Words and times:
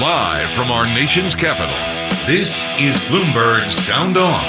Live 0.00 0.50
from 0.50 0.70
our 0.70 0.84
nation's 0.84 1.34
capital, 1.34 1.74
this 2.26 2.64
is 2.78 2.98
Bloomberg 3.06 3.70
Sound 3.70 4.18
On. 4.18 4.44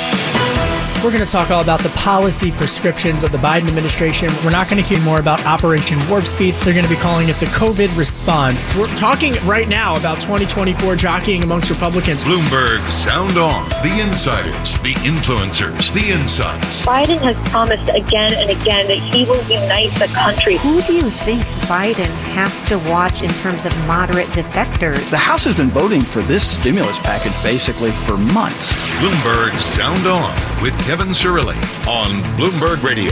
We're 1.02 1.10
going 1.10 1.26
to 1.26 1.32
talk 1.32 1.52
all 1.52 1.62
about 1.62 1.80
the 1.80 1.90
policy 1.96 2.52
prescriptions 2.52 3.24
of 3.24 3.32
the 3.32 3.38
Biden 3.38 3.66
administration. 3.70 4.28
We're 4.44 4.52
not 4.52 4.70
going 4.70 4.84
to 4.84 4.90
hear 4.90 5.02
more 5.06 5.22
about 5.22 5.46
Operation 5.46 6.00
Warp 6.10 6.28
Speed. 6.28 6.56
They're 6.56 6.74
going 6.74 6.84
to 6.84 6.94
be 6.94 7.00
calling 7.00 7.30
it 7.30 7.38
the 7.38 7.46
COVID 7.46 7.98
response. 7.98 8.76
We're 8.76 8.94
talking 8.98 9.36
right 9.46 9.70
now 9.70 9.96
about 9.96 10.20
2024 10.20 10.98
jockeying 10.98 11.46
amongst 11.46 11.70
Republicans. 11.70 12.26
Bloomberg 12.26 12.86
Sound 12.90 13.38
On. 13.38 13.70
The 13.84 14.04
insiders, 14.06 14.78
the 14.82 14.96
influencers, 15.08 15.94
the 15.94 16.12
insights. 16.12 16.86
Biden 16.86 17.20
has 17.20 17.38
promised 17.50 17.88
again 17.96 18.34
and 18.34 18.50
again 18.50 18.88
that 18.88 19.00
he 19.00 19.24
will 19.24 19.44
unite 19.44 19.92
the 19.92 20.12
country. 20.14 20.58
Who 20.58 20.82
do 20.82 20.94
you 20.94 21.10
think 21.10 21.42
Biden 21.68 22.08
has 22.32 22.64
to 22.70 22.78
watch 22.90 23.22
in 23.22 23.30
terms 23.42 23.66
of 23.66 23.78
moderate 23.88 24.28
defectors? 24.28 25.12
The 25.12 25.18
House 25.18 25.44
has 25.44 25.58
been 25.58 25.68
voting 25.68 26.00
for 26.00 26.22
this 26.22 26.50
stimulus 26.50 26.98
package 27.00 27.34
basically 27.44 27.92
for 27.92 28.16
months. 28.16 28.74
Bloomberg 29.02 29.52
Sound 29.60 30.08
On 30.08 30.34
with 30.62 30.78
Kevin 30.86 31.10
Cirilli 31.10 31.58
on 31.86 32.24
Bloomberg 32.38 32.82
Radio. 32.84 33.12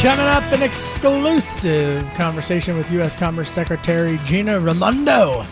Coming 0.00 0.26
up, 0.26 0.44
an 0.52 0.62
exclusive 0.62 2.04
conversation 2.14 2.76
with 2.76 2.92
U.S. 2.92 3.16
Commerce 3.16 3.50
Secretary 3.50 4.18
Gina 4.24 4.60
Raimondo 4.60 5.44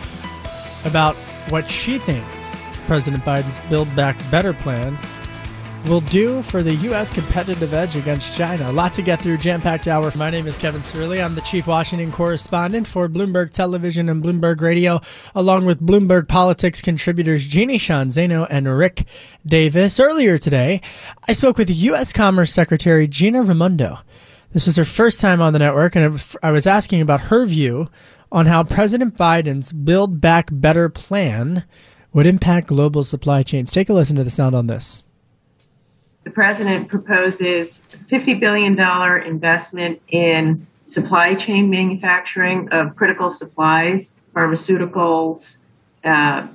about 0.85 1.17
what 1.49 1.69
she 1.69 1.97
thinks 1.97 2.55
President 2.87 3.21
Biden's 3.25 3.59
Build 3.69 3.93
Back 3.97 4.17
Better 4.31 4.53
plan 4.53 4.97
will 5.87 6.01
do 6.01 6.41
for 6.41 6.63
the 6.63 6.73
U.S. 6.75 7.11
competitive 7.11 7.73
edge 7.73 7.95
against 7.95 8.35
China. 8.35 8.69
A 8.69 8.71
lot 8.71 8.93
to 8.93 9.01
get 9.01 9.21
through, 9.21 9.37
jam 9.37 9.61
packed 9.61 9.87
hour. 9.87 10.11
My 10.15 10.29
name 10.29 10.47
is 10.47 10.57
Kevin 10.57 10.81
Cirilli. 10.81 11.23
I'm 11.23 11.35
the 11.35 11.41
chief 11.41 11.67
Washington 11.67 12.11
correspondent 12.11 12.87
for 12.87 13.07
Bloomberg 13.07 13.51
Television 13.51 14.09
and 14.09 14.23
Bloomberg 14.23 14.61
Radio, 14.61 14.99
along 15.35 15.65
with 15.65 15.79
Bloomberg 15.79 16.27
Politics 16.27 16.81
contributors 16.81 17.45
Jeannie 17.45 17.77
Sheehan 17.77 18.09
Zaino 18.09 18.47
and 18.49 18.67
Rick 18.67 19.05
Davis. 19.45 19.99
Earlier 19.99 20.37
today, 20.37 20.81
I 21.27 21.33
spoke 21.33 21.57
with 21.57 21.69
U.S. 21.69 22.11
Commerce 22.11 22.51
Secretary 22.51 23.07
Gina 23.07 23.43
Raimondo. 23.43 23.99
This 24.51 24.65
was 24.65 24.77
her 24.77 24.85
first 24.85 25.21
time 25.21 25.41
on 25.41 25.53
the 25.53 25.59
network, 25.59 25.95
and 25.95 26.37
I 26.41 26.51
was 26.51 26.65
asking 26.65 27.01
about 27.01 27.21
her 27.21 27.45
view 27.45 27.89
on 28.31 28.47
how 28.47 28.63
President 28.63 29.17
Biden's 29.17 29.71
Build 29.71 30.19
Back 30.19 30.49
Better 30.51 30.89
plan 30.89 31.63
would 32.11 32.25
impact 32.25 32.67
global 32.67 33.03
supply 33.03 33.43
chains. 33.43 33.71
Take 33.71 33.89
a 33.89 33.93
listen 33.93 34.15
to 34.15 34.23
the 34.23 34.29
sound 34.29 34.55
on 34.55 34.67
this 34.67 35.03
the 36.25 36.31
president 36.31 36.89
proposes 36.89 37.81
$50 38.11 38.39
billion 38.39 38.77
investment 39.25 40.01
in 40.09 40.67
supply 40.85 41.35
chain 41.35 41.69
manufacturing 41.69 42.67
of 42.71 42.95
critical 42.95 43.31
supplies, 43.31 44.11
pharmaceuticals, 44.35 45.59
uh, 46.03 46.47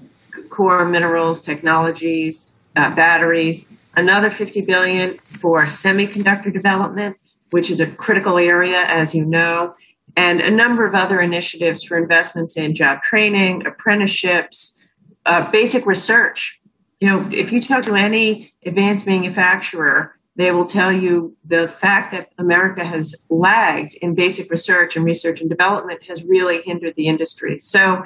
core 0.51 0.85
minerals, 0.85 1.41
technologies, 1.41 2.57
uh, 2.77 2.95
batteries. 2.95 3.67
Another 3.97 4.31
50 4.31 4.61
billion 4.63 5.19
for 5.19 5.65
semiconductor 5.65 6.53
development, 6.53 7.17
which 7.51 7.71
is 7.71 7.81
a 7.81 7.87
critical 7.87 8.39
area, 8.39 8.83
as 8.87 9.15
you 9.15 9.25
know, 9.25 9.75
and 10.17 10.41
a 10.41 10.51
number 10.51 10.85
of 10.85 10.95
other 10.95 11.21
initiatives 11.21 11.85
for 11.85 11.97
investments 11.97 12.57
in 12.57 12.75
job 12.75 13.03
training, 13.03 13.65
apprenticeships, 13.67 14.81
uh, 15.27 15.49
basic 15.51 15.87
research 15.87 16.61
you 17.01 17.09
know, 17.09 17.29
if 17.33 17.51
you 17.51 17.61
talk 17.61 17.85
to 17.85 17.95
any 17.95 18.50
advanced 18.65 19.07
manufacturer, 19.07 20.17
they 20.37 20.53
will 20.53 20.65
tell 20.65 20.93
you 20.93 21.37
the 21.45 21.69
fact 21.81 22.13
that 22.13 22.31
America 22.39 22.85
has 22.85 23.15
lagged 23.29 23.95
in 23.95 24.15
basic 24.15 24.51
research 24.51 24.97
and 24.97 25.05
research 25.05 25.41
and 25.41 25.51
development 25.51 26.03
has 26.09 26.25
really 26.25 26.63
hindered 26.63 26.95
the 26.97 27.09
industry. 27.09 27.59
So, 27.59 28.03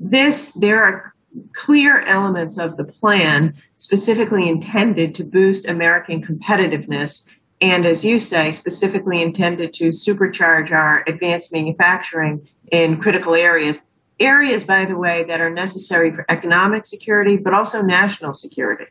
this, 0.00 0.50
there 0.52 0.82
are 0.82 1.14
clear 1.52 2.00
elements 2.00 2.58
of 2.58 2.76
the 2.76 2.84
plan 2.84 3.54
specifically 3.76 4.48
intended 4.48 5.14
to 5.16 5.24
boost 5.24 5.68
American 5.68 6.22
competitiveness. 6.22 7.28
And 7.60 7.86
as 7.86 8.04
you 8.04 8.18
say, 8.18 8.52
specifically 8.52 9.22
intended 9.22 9.72
to 9.74 9.88
supercharge 9.88 10.72
our 10.72 11.04
advanced 11.06 11.52
manufacturing 11.52 12.46
in 12.70 13.00
critical 13.00 13.34
areas 13.34 13.80
areas, 14.20 14.64
by 14.64 14.84
the 14.84 14.96
way, 14.96 15.24
that 15.24 15.40
are 15.40 15.50
necessary 15.50 16.12
for 16.14 16.24
economic 16.28 16.86
security, 16.86 17.36
but 17.36 17.52
also 17.52 17.82
national 17.82 18.32
security. 18.32 18.86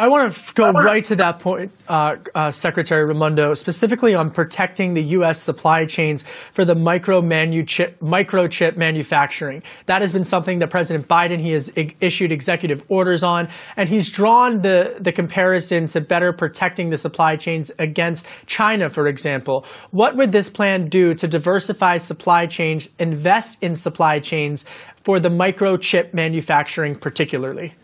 I 0.00 0.08
want 0.08 0.34
to 0.34 0.54
go 0.54 0.70
right 0.70 1.04
to 1.04 1.16
that 1.16 1.40
point, 1.40 1.72
uh, 1.86 2.16
uh, 2.34 2.50
Secretary 2.52 3.04
Raimondo, 3.04 3.52
specifically 3.52 4.14
on 4.14 4.30
protecting 4.30 4.94
the 4.94 5.02
U.S. 5.18 5.42
supply 5.42 5.84
chains 5.84 6.24
for 6.52 6.64
the 6.64 6.74
micro 6.74 7.20
microchip 7.20 7.98
microchip 7.98 8.78
manufacturing. 8.78 9.62
That 9.84 10.00
has 10.00 10.14
been 10.14 10.24
something 10.24 10.60
that 10.60 10.70
President 10.70 11.06
Biden 11.06 11.38
he 11.38 11.52
has 11.52 11.70
issued 12.00 12.32
executive 12.32 12.82
orders 12.88 13.22
on, 13.22 13.48
and 13.76 13.90
he's 13.90 14.10
drawn 14.10 14.62
the 14.62 14.96
the 14.98 15.12
comparison 15.12 15.86
to 15.88 16.00
better 16.00 16.32
protecting 16.32 16.88
the 16.88 16.96
supply 16.96 17.36
chains 17.36 17.70
against 17.78 18.26
China, 18.46 18.88
for 18.88 19.06
example. 19.06 19.66
What 19.90 20.16
would 20.16 20.32
this 20.32 20.48
plan 20.48 20.88
do 20.88 21.12
to 21.12 21.28
diversify 21.28 21.98
supply 21.98 22.46
chains, 22.46 22.88
invest 22.98 23.58
in 23.60 23.74
supply 23.74 24.18
chains 24.20 24.64
for 25.04 25.20
the 25.20 25.28
microchip 25.28 26.14
manufacturing, 26.14 26.94
particularly? 26.94 27.74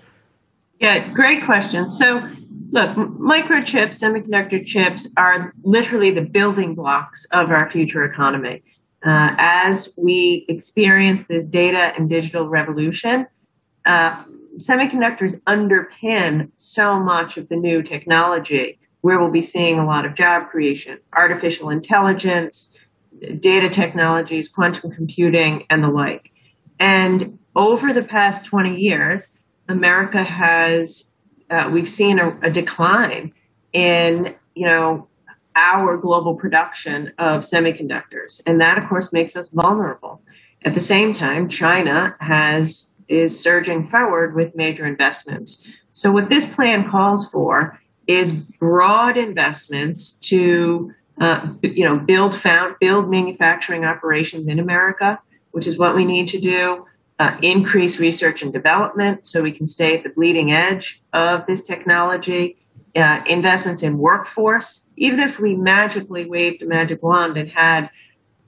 Yeah, 0.80 1.08
great 1.12 1.44
question. 1.44 1.88
So, 1.88 2.28
look, 2.70 2.90
microchips, 2.90 3.98
semiconductor 3.98 4.64
chips 4.64 5.08
are 5.16 5.52
literally 5.62 6.10
the 6.10 6.20
building 6.20 6.74
blocks 6.74 7.24
of 7.32 7.50
our 7.50 7.70
future 7.70 8.04
economy. 8.04 8.62
Uh, 9.04 9.30
as 9.38 9.88
we 9.96 10.44
experience 10.48 11.24
this 11.24 11.44
data 11.44 11.92
and 11.96 12.10
digital 12.10 12.48
revolution, 12.48 13.26
uh, 13.86 14.22
semiconductors 14.58 15.40
underpin 15.42 16.50
so 16.56 16.98
much 16.98 17.36
of 17.36 17.48
the 17.48 17.56
new 17.56 17.82
technology 17.82 18.78
where 19.00 19.20
we'll 19.20 19.30
be 19.30 19.42
seeing 19.42 19.78
a 19.78 19.86
lot 19.86 20.04
of 20.04 20.14
job 20.14 20.48
creation, 20.50 20.98
artificial 21.14 21.70
intelligence, 21.70 22.74
data 23.38 23.70
technologies, 23.70 24.48
quantum 24.48 24.90
computing, 24.90 25.64
and 25.70 25.82
the 25.82 25.88
like. 25.88 26.30
And 26.78 27.38
over 27.54 27.92
the 27.92 28.02
past 28.02 28.44
20 28.44 28.78
years, 28.78 29.38
America 29.68 30.22
has 30.22 31.12
uh, 31.50 31.70
we've 31.72 31.88
seen 31.88 32.18
a, 32.18 32.36
a, 32.42 32.50
decline 32.50 33.32
in 33.72 34.34
you 34.54 34.66
know 34.66 35.08
our 35.54 35.96
global 35.96 36.34
production 36.34 37.12
of 37.18 37.42
semiconductors, 37.42 38.40
and 38.46 38.60
that 38.60 38.78
of 38.78 38.88
course 38.88 39.12
makes 39.12 39.36
us 39.36 39.50
vulnerable. 39.50 40.20
At 40.64 40.74
the 40.74 40.80
same 40.80 41.12
time, 41.12 41.48
China 41.48 42.16
has 42.20 42.92
is 43.08 43.38
surging 43.38 43.88
forward 43.88 44.34
with 44.34 44.54
major 44.56 44.84
investments. 44.84 45.64
So 45.92 46.10
what 46.10 46.28
this 46.28 46.44
plan 46.44 46.90
calls 46.90 47.30
for 47.30 47.80
is 48.08 48.32
broad 48.32 49.16
investments 49.16 50.12
to 50.12 50.92
uh, 51.20 51.48
you 51.62 51.84
know 51.84 51.96
build 51.96 52.34
found 52.34 52.76
build 52.80 53.08
manufacturing 53.08 53.84
operations 53.84 54.48
in 54.48 54.58
America, 54.58 55.18
which 55.52 55.66
is 55.66 55.78
what 55.78 55.94
we 55.94 56.04
need 56.04 56.28
to 56.28 56.40
do 56.40 56.84
uh, 57.18 57.36
increase 57.42 57.98
research 57.98 58.42
and 58.42 58.52
development 58.52 59.26
so 59.26 59.42
we 59.42 59.52
can 59.52 59.66
stay 59.66 59.96
at 59.96 60.02
the 60.02 60.10
bleeding 60.10 60.52
edge 60.52 61.02
of 61.12 61.46
this 61.46 61.62
technology, 61.62 62.58
uh, 62.94 63.20
investments 63.26 63.82
in 63.82 63.98
workforce. 63.98 64.86
Even 64.96 65.20
if 65.20 65.38
we 65.38 65.54
magically 65.54 66.26
waved 66.26 66.62
a 66.62 66.66
magic 66.66 67.02
wand 67.02 67.36
and 67.36 67.48
had 67.48 67.90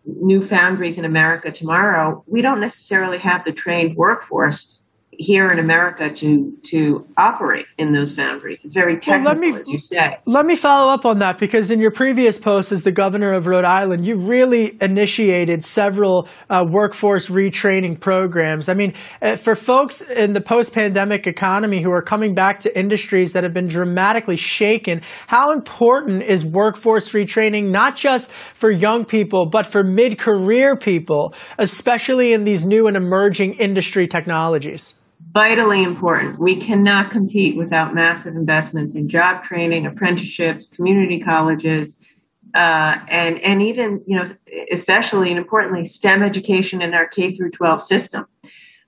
new 0.04 0.42
foundries 0.42 0.98
in 0.98 1.04
America 1.04 1.50
tomorrow, 1.50 2.22
we 2.26 2.42
don't 2.42 2.60
necessarily 2.60 3.18
have 3.18 3.44
the 3.44 3.52
trained 3.52 3.96
workforce 3.96 4.77
here 5.18 5.48
in 5.48 5.58
America 5.58 6.08
to 6.14 6.56
to 6.62 7.04
operate 7.16 7.66
in 7.76 7.92
those 7.92 8.14
foundries. 8.14 8.64
It's 8.64 8.72
very 8.72 8.98
technical, 9.00 9.40
well, 9.40 9.52
me, 9.52 9.60
as 9.60 9.68
you 9.68 9.80
say. 9.80 10.16
Let 10.26 10.46
me 10.46 10.54
follow 10.54 10.92
up 10.92 11.04
on 11.04 11.18
that 11.18 11.38
because 11.38 11.72
in 11.72 11.80
your 11.80 11.90
previous 11.90 12.38
post 12.38 12.70
as 12.70 12.84
the 12.84 12.92
governor 12.92 13.32
of 13.32 13.48
Rhode 13.48 13.64
Island, 13.64 14.06
you 14.06 14.16
really 14.16 14.78
initiated 14.80 15.64
several 15.64 16.28
uh, 16.48 16.64
workforce 16.68 17.28
retraining 17.28 17.98
programs. 17.98 18.68
I 18.68 18.74
mean, 18.74 18.94
uh, 19.20 19.34
for 19.34 19.56
folks 19.56 20.02
in 20.02 20.34
the 20.34 20.40
post-pandemic 20.40 21.26
economy 21.26 21.82
who 21.82 21.90
are 21.90 22.02
coming 22.02 22.32
back 22.32 22.60
to 22.60 22.78
industries 22.78 23.32
that 23.32 23.42
have 23.42 23.52
been 23.52 23.66
dramatically 23.66 24.36
shaken, 24.36 25.02
how 25.26 25.50
important 25.50 26.22
is 26.22 26.44
workforce 26.44 27.10
retraining 27.10 27.70
not 27.72 27.96
just 27.96 28.30
for 28.54 28.70
young 28.70 29.04
people 29.04 29.48
but 29.50 29.66
for 29.66 29.82
mid-career 29.82 30.76
people, 30.76 31.34
especially 31.58 32.32
in 32.32 32.44
these 32.44 32.64
new 32.64 32.86
and 32.86 32.96
emerging 32.96 33.54
industry 33.54 34.06
technologies? 34.06 34.94
Vitally 35.32 35.82
important. 35.82 36.38
We 36.38 36.56
cannot 36.56 37.10
compete 37.10 37.56
without 37.56 37.94
massive 37.94 38.34
investments 38.34 38.94
in 38.94 39.08
job 39.08 39.44
training, 39.44 39.86
apprenticeships, 39.86 40.66
community 40.66 41.20
colleges, 41.20 42.00
uh, 42.54 42.96
and 43.08 43.38
and 43.40 43.62
even 43.62 44.02
you 44.06 44.16
know, 44.16 44.26
especially 44.72 45.30
and 45.30 45.38
importantly, 45.38 45.84
STEM 45.84 46.22
education 46.22 46.80
in 46.80 46.94
our 46.94 47.06
K 47.06 47.36
through 47.36 47.50
12 47.50 47.82
system. 47.82 48.26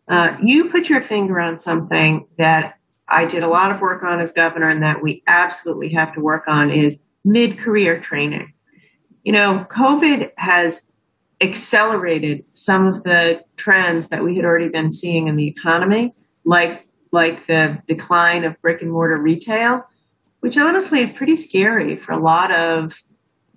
Uh, 0.08 0.36
you 0.42 0.70
put 0.70 0.88
your 0.88 1.02
finger 1.02 1.38
on 1.38 1.58
something 1.58 2.26
that 2.38 2.74
I 3.08 3.26
did 3.26 3.42
a 3.42 3.48
lot 3.48 3.70
of 3.70 3.80
work 3.80 4.02
on 4.02 4.20
as 4.20 4.32
governor, 4.32 4.68
and 4.68 4.82
that 4.82 5.02
we 5.02 5.22
absolutely 5.26 5.90
have 5.90 6.14
to 6.14 6.20
work 6.20 6.44
on 6.48 6.70
is 6.70 6.98
mid-career 7.24 8.00
training. 8.00 8.52
You 9.24 9.32
know, 9.32 9.66
COVID 9.70 10.30
has 10.36 10.86
accelerated 11.42 12.44
some 12.52 12.86
of 12.86 13.02
the 13.02 13.42
trends 13.56 14.08
that 14.08 14.24
we 14.24 14.36
had 14.36 14.44
already 14.44 14.68
been 14.68 14.90
seeing 14.90 15.28
in 15.28 15.36
the 15.36 15.46
economy 15.46 16.14
like 16.50 16.84
like 17.12 17.46
the 17.46 17.80
decline 17.86 18.44
of 18.44 18.60
brick 18.60 18.82
and 18.82 18.90
mortar 18.90 19.16
retail, 19.16 19.84
which 20.40 20.56
honestly 20.56 21.00
is 21.00 21.10
pretty 21.10 21.36
scary 21.36 21.96
for 21.96 22.12
a 22.12 22.18
lot 22.18 22.52
of, 22.52 23.02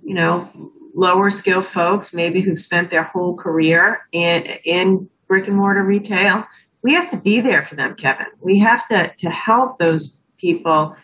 you 0.04 0.14
know, 0.14 0.50
lower 0.96 1.32
skill 1.32 1.64
folks, 1.64 2.14
maybe 2.14 2.40
who've 2.40 2.60
spent 2.60 2.92
their 2.92 3.04
whole 3.04 3.36
career 3.36 4.02
in 4.12 4.44
in 4.64 5.10
brick 5.28 5.48
and 5.48 5.58
mortar 5.58 5.84
retail. 5.84 6.46
We 6.84 6.94
have 6.94 7.10
to 7.10 7.18
be 7.18 7.42
there 7.42 7.66
for 7.66 7.76
them, 7.76 7.96
Kevin. 7.96 8.28
We 8.40 8.60
have 8.60 8.88
to 8.90 9.12
to 9.18 9.30
help 9.32 9.80
those 9.80 10.22
people 10.38 10.96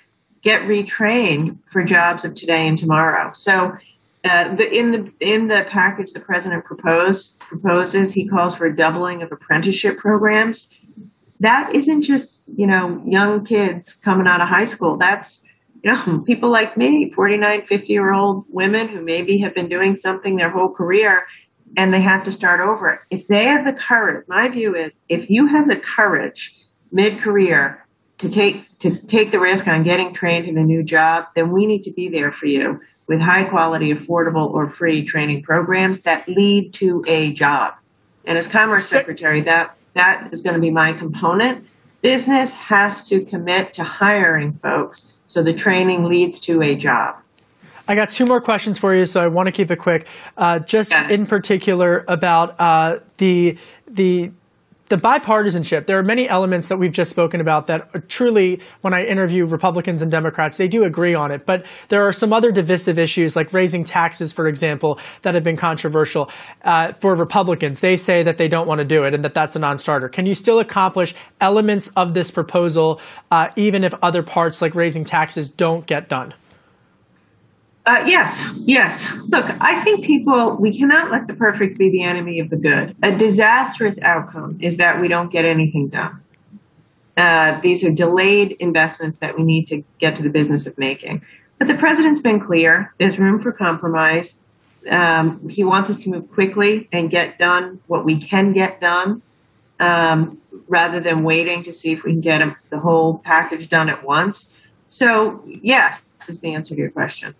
get 0.43 0.61
retrained 0.61 1.57
for 1.71 1.83
jobs 1.83 2.23
of 2.23 2.35
today 2.35 2.67
and 2.67 2.77
tomorrow. 2.77 3.31
So 3.33 3.75
uh, 4.25 4.55
the, 4.55 4.71
in 4.71 4.91
the 4.91 5.11
in 5.21 5.47
the 5.47 5.65
package 5.71 6.11
the 6.11 6.19
president 6.19 6.65
proposed 6.65 7.39
proposes, 7.39 8.11
he 8.11 8.27
calls 8.27 8.53
for 8.53 8.67
a 8.67 8.75
doubling 8.75 9.23
of 9.23 9.31
apprenticeship 9.31 9.97
programs 9.97 10.69
that 11.39 11.73
isn't 11.73 12.03
just, 12.03 12.39
you 12.55 12.67
know, 12.67 13.01
young 13.05 13.45
kids 13.45 13.93
coming 13.93 14.27
out 14.27 14.41
of 14.41 14.47
high 14.47 14.65
school. 14.65 14.97
That's, 14.97 15.43
you 15.83 15.93
know, 15.93 16.19
people 16.27 16.51
like 16.51 16.77
me, 16.77 17.11
49, 17.15 17.65
50 17.67 17.87
year 17.87 18.13
old 18.13 18.45
women 18.49 18.87
who 18.87 19.01
maybe 19.01 19.39
have 19.39 19.53
been 19.53 19.69
doing 19.69 19.95
something 19.95 20.35
their 20.35 20.49
whole 20.49 20.73
career 20.73 21.25
and 21.77 21.93
they 21.93 22.01
have 22.01 22.23
to 22.25 22.31
start 22.31 22.61
over. 22.61 23.05
If 23.09 23.27
they 23.27 23.45
have 23.45 23.65
the 23.65 23.73
courage, 23.73 24.25
my 24.27 24.49
view 24.49 24.75
is 24.75 24.93
if 25.07 25.29
you 25.29 25.47
have 25.47 25.69
the 25.69 25.77
courage 25.77 26.55
mid 26.91 27.19
career 27.19 27.85
to 28.17 28.29
take 28.29 28.77
to 28.79 28.97
take 29.05 29.31
the 29.31 29.39
risk 29.39 29.67
on 29.67 29.83
getting 29.83 30.13
trained 30.13 30.47
in 30.47 30.57
a 30.57 30.63
new 30.63 30.83
job, 30.83 31.25
then 31.35 31.51
we 31.51 31.65
need 31.65 31.83
to 31.83 31.93
be 31.93 32.09
there 32.09 32.31
for 32.31 32.47
you 32.47 32.79
with 33.07 33.19
high 33.19 33.43
quality, 33.43 33.93
affordable, 33.93 34.51
or 34.51 34.69
free 34.69 35.05
training 35.05 35.43
programs 35.43 36.01
that 36.03 36.27
lead 36.27 36.73
to 36.75 37.03
a 37.07 37.31
job. 37.33 37.73
And 38.25 38.37
as 38.37 38.47
Commerce 38.47 38.85
Secretary, 38.85 39.41
that 39.41 39.75
that 39.93 40.29
is 40.31 40.41
going 40.41 40.55
to 40.55 40.61
be 40.61 40.71
my 40.71 40.93
component. 40.93 41.65
Business 42.01 42.53
has 42.53 43.07
to 43.09 43.25
commit 43.25 43.73
to 43.73 43.83
hiring 43.83 44.53
folks 44.61 45.13
so 45.25 45.43
the 45.43 45.53
training 45.53 46.05
leads 46.05 46.39
to 46.39 46.61
a 46.61 46.75
job. 46.75 47.15
I 47.87 47.95
got 47.95 48.09
two 48.09 48.25
more 48.25 48.39
questions 48.39 48.77
for 48.77 48.93
you, 48.93 49.07
so 49.07 49.19
I 49.19 49.27
want 49.27 49.47
to 49.47 49.51
keep 49.51 49.71
it 49.71 49.77
quick. 49.77 50.05
Uh, 50.37 50.59
just 50.59 50.91
yeah. 50.91 51.09
in 51.09 51.25
particular 51.25 52.05
about 52.07 52.59
uh, 52.59 52.99
the 53.17 53.57
the 53.87 54.31
the 54.89 54.97
bipartisanship, 54.97 55.85
there 55.85 55.99
are 55.99 56.03
many 56.03 56.27
elements 56.27 56.67
that 56.67 56.77
we've 56.77 56.91
just 56.91 57.11
spoken 57.11 57.41
about 57.41 57.67
that 57.67 58.09
truly, 58.09 58.59
when 58.81 58.93
I 58.93 59.03
interview 59.03 59.45
Republicans 59.45 60.01
and 60.01 60.09
Democrats, 60.11 60.57
they 60.57 60.67
do 60.67 60.83
agree 60.83 61.13
on 61.13 61.31
it. 61.31 61.45
But 61.45 61.65
there 61.89 62.07
are 62.07 62.11
some 62.11 62.33
other 62.33 62.51
divisive 62.51 62.97
issues, 62.97 63.35
like 63.35 63.53
raising 63.53 63.83
taxes, 63.83 64.33
for 64.33 64.47
example, 64.47 64.99
that 65.21 65.35
have 65.35 65.43
been 65.43 65.57
controversial 65.57 66.29
uh, 66.63 66.93
for 66.93 67.13
Republicans. 67.13 67.79
They 67.79 67.97
say 67.97 68.23
that 68.23 68.37
they 68.37 68.47
don't 68.47 68.67
want 68.67 68.79
to 68.79 68.85
do 68.85 69.03
it 69.03 69.13
and 69.13 69.23
that 69.23 69.35
that's 69.35 69.55
a 69.55 69.59
non 69.59 69.77
starter. 69.77 70.09
Can 70.09 70.25
you 70.25 70.33
still 70.33 70.59
accomplish 70.59 71.13
elements 71.39 71.89
of 71.89 72.15
this 72.15 72.31
proposal, 72.31 72.99
uh, 73.29 73.49
even 73.55 73.83
if 73.83 73.93
other 74.01 74.23
parts, 74.23 74.59
like 74.59 74.73
raising 74.73 75.03
taxes, 75.03 75.51
don't 75.51 75.85
get 75.85 76.09
done? 76.09 76.33
Uh, 77.89 78.05
yes, 78.05 78.39
yes. 78.65 79.03
Look, 79.29 79.45
I 79.61 79.81
think 79.83 80.05
people, 80.05 80.57
we 80.61 80.77
cannot 80.77 81.09
let 81.09 81.25
the 81.25 81.33
perfect 81.33 81.79
be 81.79 81.89
the 81.89 82.03
enemy 82.03 82.39
of 82.39 82.51
the 82.51 82.55
good. 82.55 82.95
A 83.01 83.17
disastrous 83.17 83.97
outcome 84.03 84.59
is 84.61 84.77
that 84.77 85.01
we 85.01 85.07
don't 85.07 85.31
get 85.31 85.43
anything 85.43 85.87
done. 85.87 86.21
Uh, 87.17 87.59
these 87.61 87.83
are 87.83 87.89
delayed 87.89 88.55
investments 88.59 89.17
that 89.17 89.35
we 89.35 89.43
need 89.43 89.67
to 89.69 89.83
get 89.99 90.15
to 90.17 90.21
the 90.21 90.29
business 90.29 90.67
of 90.67 90.77
making. 90.77 91.25
But 91.57 91.67
the 91.67 91.73
president's 91.73 92.21
been 92.21 92.39
clear. 92.39 92.93
There's 92.99 93.17
room 93.17 93.41
for 93.41 93.51
compromise. 93.51 94.35
Um, 94.87 95.49
he 95.49 95.63
wants 95.63 95.89
us 95.89 95.97
to 96.03 96.11
move 96.11 96.31
quickly 96.31 96.87
and 96.91 97.09
get 97.09 97.39
done 97.39 97.81
what 97.87 98.05
we 98.05 98.23
can 98.23 98.53
get 98.53 98.79
done 98.79 99.23
um, 99.79 100.39
rather 100.67 100.99
than 100.99 101.23
waiting 101.23 101.63
to 101.63 101.73
see 101.73 101.91
if 101.91 102.03
we 102.03 102.11
can 102.11 102.21
get 102.21 102.43
a, 102.43 102.55
the 102.69 102.77
whole 102.77 103.17
package 103.17 103.67
done 103.67 103.89
at 103.89 104.03
once. 104.03 104.55
So, 104.85 105.43
yes, 105.47 106.03
this 106.19 106.29
is 106.29 106.39
the 106.41 106.53
answer 106.53 106.75
to 106.75 106.79
your 106.79 106.91
question. 106.91 107.33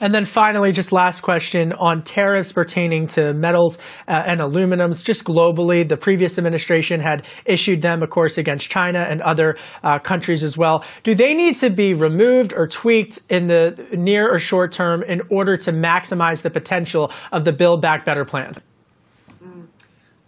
And 0.00 0.14
then 0.14 0.24
finally, 0.24 0.70
just 0.72 0.92
last 0.92 1.22
question 1.22 1.72
on 1.72 2.02
tariffs 2.02 2.52
pertaining 2.52 3.08
to 3.08 3.34
metals 3.34 3.78
uh, 4.06 4.22
and 4.26 4.40
aluminums. 4.40 5.04
Just 5.04 5.24
globally, 5.24 5.88
the 5.88 5.96
previous 5.96 6.38
administration 6.38 7.00
had 7.00 7.26
issued 7.44 7.82
them, 7.82 8.02
of 8.02 8.10
course, 8.10 8.38
against 8.38 8.70
China 8.70 9.00
and 9.00 9.20
other 9.22 9.56
uh, 9.82 9.98
countries 9.98 10.42
as 10.42 10.56
well. 10.56 10.84
Do 11.02 11.14
they 11.14 11.34
need 11.34 11.56
to 11.56 11.70
be 11.70 11.94
removed 11.94 12.52
or 12.52 12.68
tweaked 12.68 13.18
in 13.28 13.48
the 13.48 13.88
near 13.92 14.32
or 14.32 14.38
short 14.38 14.70
term 14.72 15.02
in 15.02 15.22
order 15.30 15.56
to 15.56 15.72
maximize 15.72 16.42
the 16.42 16.50
potential 16.50 17.10
of 17.32 17.44
the 17.44 17.52
Build 17.52 17.82
Back 17.82 18.04
Better 18.04 18.24
plan? 18.24 18.54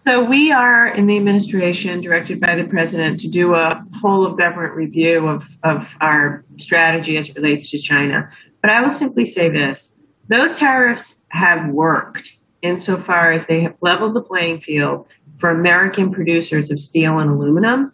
So 0.07 0.25
we 0.25 0.51
are 0.51 0.87
in 0.87 1.07
the 1.07 1.17
administration 1.19 2.01
directed 2.01 2.41
by 2.41 2.57
the 2.57 2.65
president 2.65 3.21
to 3.21 3.29
do 3.29 3.55
a 3.55 3.85
whole 4.01 4.27
of 4.27 4.39
government 4.39 4.75
review 4.75 5.29
of, 5.29 5.47
of 5.63 5.87
our 6.01 6.43
strategy 6.57 7.19
as 7.19 7.29
it 7.29 7.37
relates 7.37 7.71
to 7.71 7.79
China. 7.79 8.31
But 8.63 8.71
I 8.71 8.81
will 8.83 8.91
simply 8.91 9.25
say 9.25 9.49
this 9.49 9.93
those 10.29 10.53
tariffs 10.53 11.19
have 11.29 11.71
worked 11.71 12.33
insofar 12.63 13.33
as 13.33 13.47
they 13.47 13.63
have 13.63 13.75
leveled 13.81 14.15
the 14.15 14.21
playing 14.21 14.61
field 14.61 15.07
for 15.39 15.51
American 15.51 16.13
producers 16.13 16.71
of 16.71 16.81
steel 16.81 17.19
and 17.19 17.31
aluminum. 17.31 17.93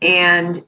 And 0.00 0.64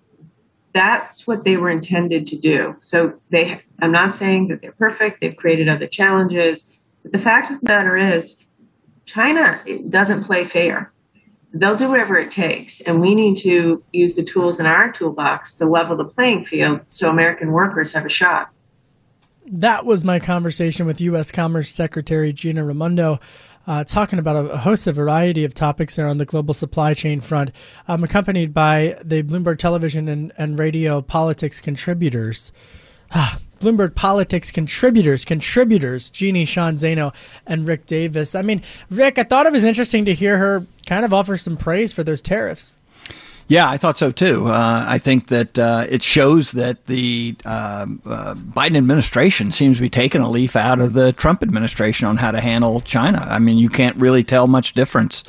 that's 0.72 1.26
what 1.26 1.44
they 1.44 1.56
were 1.56 1.70
intended 1.70 2.26
to 2.28 2.36
do. 2.36 2.76
So 2.82 3.14
they 3.30 3.62
I'm 3.80 3.92
not 3.92 4.14
saying 4.14 4.48
that 4.48 4.60
they're 4.60 4.72
perfect, 4.72 5.20
they've 5.20 5.36
created 5.36 5.68
other 5.68 5.86
challenges, 5.86 6.66
but 7.02 7.12
the 7.12 7.18
fact 7.18 7.50
of 7.50 7.60
the 7.60 7.68
matter 7.72 7.96
is 7.96 8.36
China 9.06 9.60
doesn't 9.88 10.24
play 10.24 10.44
fair. 10.44 10.92
They'll 11.52 11.76
do 11.76 11.88
whatever 11.88 12.16
it 12.16 12.30
takes, 12.30 12.80
and 12.82 13.00
we 13.00 13.16
need 13.16 13.36
to 13.38 13.82
use 13.90 14.14
the 14.14 14.22
tools 14.22 14.60
in 14.60 14.66
our 14.66 14.92
toolbox 14.92 15.54
to 15.54 15.66
level 15.66 15.96
the 15.96 16.04
playing 16.04 16.44
field 16.44 16.82
so 16.90 17.10
American 17.10 17.50
workers 17.50 17.90
have 17.92 18.06
a 18.06 18.10
shot 18.10 18.50
that 19.50 19.84
was 19.84 20.04
my 20.04 20.18
conversation 20.18 20.86
with 20.86 21.00
U.S. 21.00 21.30
Commerce 21.30 21.70
Secretary 21.70 22.32
Gina 22.32 22.64
Raimondo. 22.64 23.20
Uh, 23.66 23.84
talking 23.84 24.18
about 24.18 24.46
a, 24.46 24.56
host 24.56 24.86
of 24.86 24.96
variety 24.96 25.44
of 25.44 25.54
topics 25.54 25.94
there 25.94 26.08
on 26.08 26.16
the 26.16 26.24
global 26.24 26.54
supply 26.54 26.94
chain 26.94 27.20
front. 27.20 27.50
I'm 27.86 28.02
accompanied 28.02 28.54
by 28.54 28.96
the 29.04 29.22
Bloomberg 29.22 29.58
Television 29.58 30.08
and, 30.08 30.32
and 30.38 30.58
Radio 30.58 31.02
Politics 31.02 31.60
contributors. 31.60 32.52
Ah, 33.12 33.38
Bloomberg 33.60 33.94
Politics 33.94 34.50
contributors, 34.50 35.24
contributors, 35.24 36.08
Jeannie, 36.10 36.46
Sheehan 36.46 36.76
Zaino, 36.76 37.14
and 37.46 37.66
Rick 37.66 37.86
Davis. 37.86 38.34
I 38.34 38.42
mean, 38.42 38.62
Rick, 38.88 39.18
I 39.18 39.24
thought 39.24 39.46
it 39.46 39.52
was 39.52 39.64
interesting 39.64 40.06
to 40.06 40.14
hear 40.14 40.38
her 40.38 40.66
kind 40.86 41.04
of 41.04 41.12
offer 41.12 41.36
some 41.36 41.56
praise 41.56 41.92
for 41.92 42.02
those 42.02 42.22
tariffs. 42.22 42.79
Yeah, 43.50 43.68
I 43.68 43.78
thought 43.78 43.98
so 43.98 44.12
too. 44.12 44.44
Uh, 44.46 44.86
I 44.88 44.98
think 44.98 45.26
that 45.26 45.58
uh, 45.58 45.84
it 45.88 46.04
shows 46.04 46.52
that 46.52 46.86
the 46.86 47.34
uh, 47.44 47.84
uh, 48.06 48.34
Biden 48.34 48.76
administration 48.76 49.50
seems 49.50 49.78
to 49.78 49.82
be 49.82 49.90
taking 49.90 50.20
a 50.20 50.30
leaf 50.30 50.54
out 50.54 50.78
of 50.78 50.92
the 50.92 51.12
Trump 51.12 51.42
administration 51.42 52.06
on 52.06 52.18
how 52.18 52.30
to 52.30 52.38
handle 52.40 52.80
China. 52.80 53.18
I 53.28 53.40
mean, 53.40 53.58
you 53.58 53.68
can't 53.68 53.96
really 53.96 54.22
tell 54.22 54.46
much 54.46 54.74
difference 54.74 55.24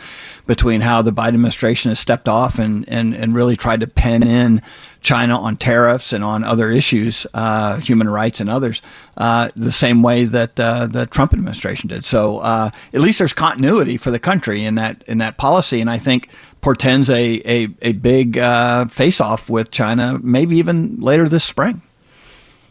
between 0.46 0.82
how 0.82 1.02
the 1.02 1.12
Biden 1.12 1.30
administration 1.30 1.90
has 1.90 2.00
stepped 2.00 2.30
off 2.30 2.60
and, 2.60 2.88
and, 2.88 3.16
and 3.16 3.34
really 3.34 3.56
tried 3.56 3.80
to 3.80 3.88
pen 3.88 4.22
in 4.22 4.62
China 5.02 5.40
on 5.40 5.58
tariffs 5.58 6.14
and 6.14 6.24
on 6.24 6.44
other 6.44 6.70
issues, 6.70 7.26
uh, 7.34 7.80
human 7.80 8.08
rights 8.08 8.40
and 8.40 8.52
others, 8.52 8.84
uh, 9.18 9.50
the 9.56 9.72
same 9.72 10.04
way 10.04 10.26
that 10.26 10.60
uh, 10.60 10.86
the 10.86 11.08
Trump 11.08 11.34
administration 11.34 11.90
did. 11.90 12.06
So 12.06 12.38
uh, 12.38 12.70
at 12.94 13.02
least 13.02 13.18
there's 13.18 13.34
continuity 13.34 13.98
for 13.98 14.12
the 14.12 14.20
country 14.20 14.64
in 14.64 14.76
that 14.76 15.04
in 15.08 15.18
that 15.18 15.38
policy, 15.38 15.82
and 15.82 15.90
I 15.90 15.98
think 15.98 16.30
portends 16.62 17.10
a 17.10 17.42
a, 17.46 17.68
a 17.82 17.92
big 17.94 18.38
uh, 18.38 18.86
face 18.86 19.20
off 19.20 19.50
with 19.50 19.72
China, 19.72 20.20
maybe 20.22 20.58
even 20.58 21.00
later 21.00 21.28
this 21.28 21.44
spring. 21.44 21.82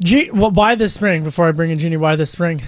G- 0.03 0.31
well, 0.33 0.51
why 0.51 0.77
this 0.77 0.95
spring? 0.95 1.25
Before 1.25 1.47
I 1.47 1.53
bring 1.53 1.71
in 1.71 1.79
Jeannie, 1.79 1.99
why 1.99 2.17
this 2.17 2.31
spring? 2.31 2.63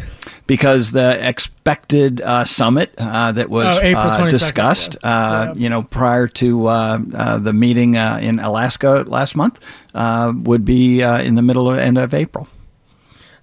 Because 0.46 0.90
the 0.92 1.26
expected 1.26 2.20
uh, 2.20 2.44
summit 2.44 2.92
uh, 2.98 3.32
that 3.32 3.48
was 3.48 3.64
Oh, 3.78 3.92
uh, 3.92 4.28
discussed, 4.28 4.96
yes. 4.96 5.04
uh, 5.04 5.46
Yeah. 5.48 5.54
you 5.62 5.68
know, 5.70 5.82
prior 5.82 6.26
to 6.28 6.66
uh, 6.66 6.98
uh, 7.14 7.38
the 7.38 7.54
meeting 7.54 7.96
uh, 7.96 8.18
in 8.20 8.38
Alaska 8.38 9.04
last 9.06 9.34
month, 9.34 9.60
uh, 9.94 10.34
would 10.36 10.66
be 10.66 11.02
uh, 11.02 11.22
in 11.22 11.36
the 11.36 11.42
middle 11.42 11.70
of 11.70 11.78
end 11.78 11.96
of 11.96 12.12
April. 12.12 12.48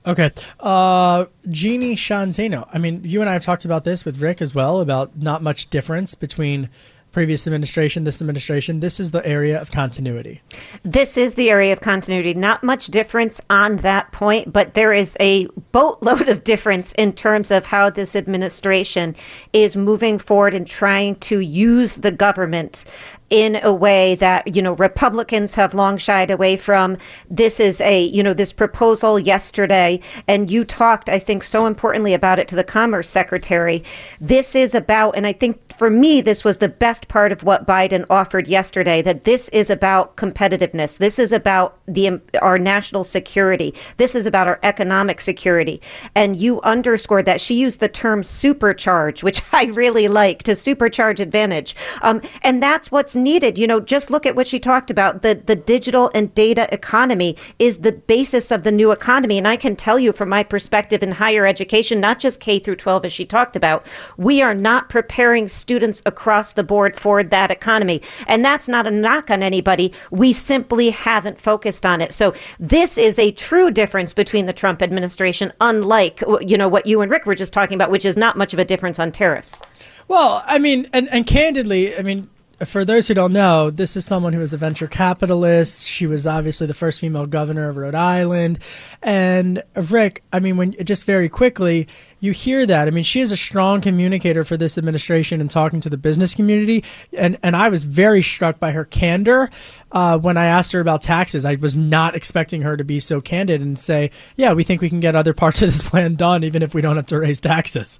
Okay. 0.05 0.29
Uh, 0.59 1.25
Jeannie 1.50 1.95
Sheehan 1.95 2.29
Zaino. 2.29 2.67
I 2.71 2.77
mean, 2.77 3.01
you 3.03 3.21
and 3.21 3.29
I 3.29 3.33
have 3.33 3.43
talked 3.43 3.65
about 3.65 3.86
this 3.86 4.05
with 4.05 4.21
Rick 4.21 4.39
as 4.41 4.53
well 4.53 4.81
about 4.81 5.17
not 5.17 5.41
much 5.41 5.69
difference 5.71 6.13
between 6.13 6.69
previous 7.11 7.47
administration, 7.47 8.03
this 8.03 8.21
administration. 8.21 8.79
This 8.79 8.99
is 8.99 9.11
the 9.11 9.25
area 9.25 9.59
of 9.59 9.71
continuity. 9.71 10.41
This 10.83 11.17
is 11.17 11.35
the 11.35 11.49
area 11.49 11.73
of 11.73 11.81
continuity. 11.81 12.33
Not 12.33 12.63
much 12.63 12.87
difference 12.87 13.41
on 13.49 13.77
that 13.77 14.11
point, 14.11 14.53
but 14.53 14.73
there 14.73 14.93
is 14.93 15.17
a 15.19 15.47
boatload 15.71 16.27
of 16.27 16.43
difference 16.43 16.91
in 16.93 17.13
terms 17.13 17.51
of 17.51 17.65
how 17.65 17.89
this 17.89 18.15
administration 18.15 19.15
is 19.53 19.75
moving 19.75 20.19
forward 20.19 20.53
and 20.53 20.67
trying 20.67 21.15
to 21.15 21.39
use 21.39 21.95
the 21.95 22.11
government 22.11 22.85
in 23.29 23.59
a 23.62 23.74
way 23.74 24.15
that 24.15 24.55
you 24.55 24.62
know 24.62 24.74
Republicans 24.74 25.55
have 25.55 25.74
long 25.74 25.98
shied 25.98 26.31
away 26.31 26.57
from. 26.57 26.98
This 27.29 27.59
is 27.59 27.81
a 27.81 28.03
you 28.03 28.24
know 28.24 28.33
this 28.33 28.53
proposal 28.53 29.19
yesterday, 29.19 30.00
and 30.27 30.50
you 30.50 30.65
talked, 30.65 31.09
I 31.09 31.19
think, 31.19 31.43
so 31.43 31.65
importantly 31.65 32.13
about 32.13 32.39
it 32.39 32.48
to 32.50 32.55
the 32.55 32.63
Commerce 32.63 33.09
Secretary. 33.09 33.83
This 34.19 34.55
is 34.55 34.74
about, 34.74 35.15
and 35.15 35.27
I 35.27 35.33
think 35.33 35.59
for 35.74 35.89
me, 35.89 36.21
this 36.21 36.43
was 36.43 36.57
the 36.57 36.69
best 36.69 37.07
part 37.07 37.31
of 37.31 37.43
what 37.43 37.67
Biden 37.67 38.05
offered 38.09 38.48
yesterday. 38.48 39.01
That 39.01 39.24
this 39.24 39.50
is 39.50 39.69
about 39.69 40.17
competitiveness. 40.17 40.98
This 40.98 41.19
is 41.19 41.31
about 41.31 41.79
the 41.88 42.19
our 42.41 42.57
national 42.57 43.03
security. 43.03 43.74
This 43.98 44.15
is 44.15 44.25
about 44.25 44.48
our 44.48 44.59
economic 44.63 45.21
security. 45.21 45.81
And 46.15 46.36
you 46.36 46.62
underscored 46.62 47.25
that 47.25 47.41
she 47.41 47.55
used 47.55 47.79
the 47.79 47.88
term 47.88 48.21
supercharge, 48.21 49.24
which 49.24 49.41
I 49.53 49.65
really 49.65 50.07
like 50.07 50.43
to 50.43 50.51
supercharge 50.51 51.19
advantage. 51.19 51.75
Um, 52.01 52.21
and 52.41 52.62
that's 52.62 52.91
what's 52.91 53.15
needed. 53.23 53.57
You 53.57 53.67
know, 53.67 53.79
just 53.79 54.09
look 54.09 54.25
at 54.25 54.35
what 54.35 54.47
she 54.47 54.59
talked 54.59 54.89
about. 54.89 55.21
The 55.21 55.41
the 55.45 55.55
digital 55.55 56.09
and 56.13 56.33
data 56.33 56.67
economy 56.73 57.38
is 57.59 57.79
the 57.79 57.91
basis 57.91 58.51
of 58.51 58.63
the 58.63 58.71
new 58.71 58.91
economy. 58.91 59.38
And 59.38 59.47
I 59.47 59.55
can 59.55 59.75
tell 59.75 59.99
you 59.99 60.11
from 60.11 60.29
my 60.29 60.43
perspective 60.43 61.03
in 61.03 61.11
higher 61.11 61.45
education, 61.45 61.99
not 61.99 62.19
just 62.19 62.39
K 62.39 62.59
through 62.59 62.77
12 62.77 63.05
as 63.05 63.13
she 63.13 63.25
talked 63.25 63.55
about, 63.55 63.85
we 64.17 64.41
are 64.41 64.53
not 64.53 64.89
preparing 64.89 65.47
students 65.47 66.01
across 66.05 66.53
the 66.53 66.63
board 66.63 66.95
for 66.95 67.23
that 67.23 67.51
economy. 67.51 68.01
And 68.27 68.43
that's 68.43 68.67
not 68.67 68.88
a 68.88 68.91
knock 68.91 69.29
on 69.29 69.43
anybody. 69.43 69.93
We 70.11 70.33
simply 70.33 70.89
haven't 70.89 71.39
focused 71.39 71.85
on 71.85 72.01
it. 72.01 72.13
So 72.13 72.33
this 72.59 72.97
is 72.97 73.19
a 73.19 73.31
true 73.31 73.71
difference 73.71 74.13
between 74.13 74.45
the 74.45 74.53
Trump 74.53 74.81
administration, 74.81 75.53
unlike 75.61 76.23
you 76.41 76.57
know 76.57 76.69
what 76.69 76.85
you 76.85 77.01
and 77.01 77.11
Rick 77.11 77.25
were 77.25 77.35
just 77.35 77.53
talking 77.53 77.75
about, 77.75 77.91
which 77.91 78.05
is 78.05 78.17
not 78.17 78.38
much 78.38 78.53
of 78.53 78.59
a 78.59 78.65
difference 78.65 78.99
on 78.99 79.11
tariffs. 79.11 79.61
Well, 80.07 80.43
I 80.45 80.57
mean, 80.57 80.88
and, 80.91 81.07
and 81.09 81.25
candidly, 81.25 81.95
I 81.95 82.01
mean, 82.01 82.29
for 82.65 82.83
those 82.83 83.07
who 83.07 83.13
don't 83.13 83.33
know, 83.33 83.69
this 83.69 83.95
is 83.95 84.05
someone 84.05 84.33
who 84.33 84.41
is 84.41 84.53
a 84.53 84.57
venture 84.57 84.87
capitalist. 84.87 85.87
She 85.87 86.05
was 86.07 86.27
obviously 86.27 86.67
the 86.67 86.73
first 86.73 86.99
female 86.99 87.25
governor 87.25 87.69
of 87.69 87.77
Rhode 87.77 87.95
Island. 87.95 88.59
And 89.01 89.61
Rick, 89.75 90.23
I 90.33 90.39
mean, 90.39 90.57
when 90.57 90.71
just 90.83 91.05
very 91.05 91.29
quickly, 91.29 91.87
you 92.19 92.33
hear 92.33 92.65
that. 92.65 92.87
I 92.87 92.91
mean, 92.91 93.03
she 93.03 93.21
is 93.21 93.31
a 93.31 93.37
strong 93.37 93.79
communicator 93.81 94.43
for 94.43 94.57
this 94.57 94.77
administration 94.77 95.39
and 95.39 95.49
talking 95.49 95.79
to 95.81 95.89
the 95.89 95.97
business 95.97 96.33
community. 96.33 96.83
And, 97.17 97.37
and 97.41 97.55
I 97.55 97.69
was 97.69 97.85
very 97.85 98.21
struck 98.21 98.59
by 98.59 98.71
her 98.71 98.83
candor 98.83 99.49
uh, 99.91 100.17
when 100.17 100.37
I 100.37 100.45
asked 100.45 100.73
her 100.73 100.81
about 100.81 101.01
taxes. 101.01 101.45
I 101.45 101.55
was 101.55 101.75
not 101.75 102.15
expecting 102.15 102.61
her 102.63 102.75
to 102.75 102.83
be 102.83 102.99
so 102.99 103.21
candid 103.21 103.61
and 103.61 103.79
say, 103.79 104.11
yeah, 104.35 104.53
we 104.53 104.63
think 104.63 104.81
we 104.81 104.89
can 104.89 104.99
get 104.99 105.15
other 105.15 105.33
parts 105.33 105.61
of 105.61 105.71
this 105.71 105.81
plan 105.89 106.15
done, 106.15 106.43
even 106.43 106.61
if 106.61 106.73
we 106.73 106.81
don't 106.81 106.97
have 106.97 107.07
to 107.07 107.19
raise 107.19 107.39
taxes. 107.39 107.99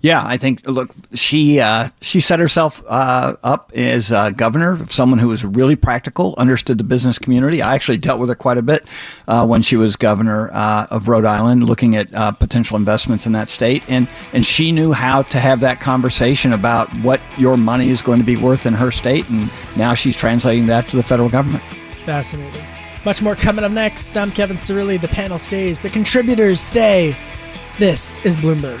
Yeah, 0.00 0.22
I 0.24 0.36
think. 0.36 0.66
Look, 0.66 0.90
she 1.14 1.58
uh, 1.58 1.88
she 2.00 2.20
set 2.20 2.38
herself 2.38 2.82
uh, 2.88 3.34
up 3.42 3.72
as 3.74 4.12
uh, 4.12 4.30
governor, 4.30 4.86
someone 4.88 5.18
who 5.18 5.26
was 5.26 5.44
really 5.44 5.74
practical, 5.74 6.36
understood 6.38 6.78
the 6.78 6.84
business 6.84 7.18
community. 7.18 7.62
I 7.62 7.74
actually 7.74 7.96
dealt 7.96 8.20
with 8.20 8.28
her 8.28 8.36
quite 8.36 8.58
a 8.58 8.62
bit 8.62 8.84
uh, 9.26 9.44
when 9.44 9.60
she 9.60 9.76
was 9.76 9.96
governor 9.96 10.50
uh, 10.52 10.86
of 10.90 11.08
Rhode 11.08 11.24
Island, 11.24 11.64
looking 11.64 11.96
at 11.96 12.14
uh, 12.14 12.30
potential 12.30 12.76
investments 12.76 13.26
in 13.26 13.32
that 13.32 13.48
state, 13.48 13.82
and 13.88 14.06
and 14.32 14.46
she 14.46 14.70
knew 14.70 14.92
how 14.92 15.22
to 15.22 15.40
have 15.40 15.58
that 15.60 15.80
conversation 15.80 16.52
about 16.52 16.88
what 16.96 17.20
your 17.36 17.56
money 17.56 17.88
is 17.88 18.00
going 18.00 18.20
to 18.20 18.24
be 18.24 18.36
worth 18.36 18.66
in 18.66 18.74
her 18.74 18.92
state, 18.92 19.28
and 19.30 19.50
now 19.76 19.94
she's 19.94 20.16
translating 20.16 20.66
that 20.66 20.86
to 20.88 20.96
the 20.96 21.02
federal 21.02 21.28
government. 21.28 21.64
Fascinating. 22.04 22.62
Much 23.04 23.20
more 23.20 23.34
coming 23.34 23.64
up 23.64 23.72
next. 23.72 24.16
I'm 24.16 24.30
Kevin 24.30 24.58
Cirilli. 24.58 25.00
The 25.00 25.08
panel 25.08 25.38
stays. 25.38 25.80
The 25.80 25.90
contributors 25.90 26.60
stay. 26.60 27.16
This 27.78 28.20
is 28.20 28.36
Bloomberg. 28.36 28.80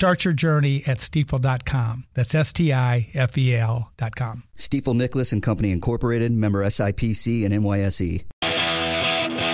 Start 0.00 0.24
your 0.24 0.32
journey 0.32 0.82
at 0.86 0.96
stifel.com. 0.96 2.06
That's 2.14 2.34
S 2.34 2.54
T 2.54 2.72
I 2.72 3.10
F 3.12 3.36
E 3.36 3.54
L.com. 3.54 4.44
Stifel 4.56 4.96
Nicolaus 4.96 5.30
and 5.30 5.42
Company 5.42 5.72
Incorporated, 5.72 6.32
member 6.32 6.64
SIPC 6.64 7.44
and 7.44 7.52
NYSE. 7.52 8.24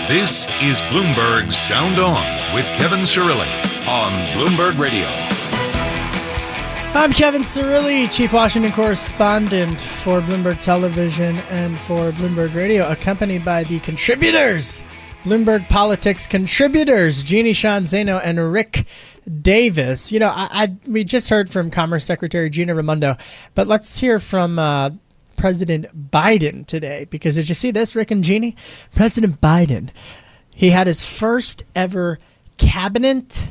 This 0.07 0.47
is 0.63 0.81
Bloomberg 0.83 1.51
Sound 1.51 1.99
On 1.99 2.55
with 2.55 2.65
Kevin 2.79 3.01
Cirilli 3.01 3.89
on 3.89 4.13
Bloomberg 4.37 4.79
Radio. 4.79 5.09
I'm 6.95 7.13
Kevin 7.13 7.43
Cirilli, 7.43 8.09
Chief 8.09 8.33
Washington 8.33 8.71
Correspondent 8.71 9.81
for 9.81 10.21
Bloomberg 10.21 10.61
Television 10.61 11.39
and 11.51 11.77
for 11.77 12.13
Bloomberg 12.13 12.55
Radio, 12.55 12.89
accompanied 12.89 13.45
by 13.45 13.65
the 13.65 13.81
contributors, 13.81 14.85
Bloomberg 15.25 15.69
Politics 15.69 16.29
contributors, 16.29 17.25
Jeannie 17.25 17.53
Sheehan 17.53 17.83
Zaino 17.83 18.21
and 18.23 18.53
Rick 18.53 18.87
Davis. 19.43 20.13
You 20.13 20.21
know, 20.21 20.31
I, 20.31 20.49
I 20.51 20.77
we 20.87 21.05
just 21.05 21.29
heard 21.31 21.51
from 21.51 21.71
Commerce 21.71 22.05
Secretary 22.05 22.51
Gina 22.51 22.75
Raimondo, 22.75 23.17
but 23.55 23.67
let's 23.67 23.99
hear 23.99 24.19
from 24.19 24.59
uh, 24.59 24.91
President 25.37 26.11
Biden 26.11 26.67
today 26.67 27.07
because 27.11 27.37
did 27.37 27.49
you 27.49 27.55
see 27.55 27.71
this, 27.71 27.97
Rick 27.97 28.11
and 28.11 28.23
Jeannie? 28.23 28.57
President 28.95 29.41
Biden, 29.41 29.91
he 30.55 30.71
had 30.71 30.87
his 30.87 31.05
first 31.07 31.65
ever 31.75 32.19
cabinet 32.59 33.51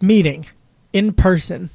meeting 0.00 0.46
in 0.92 1.12
person 1.12 1.70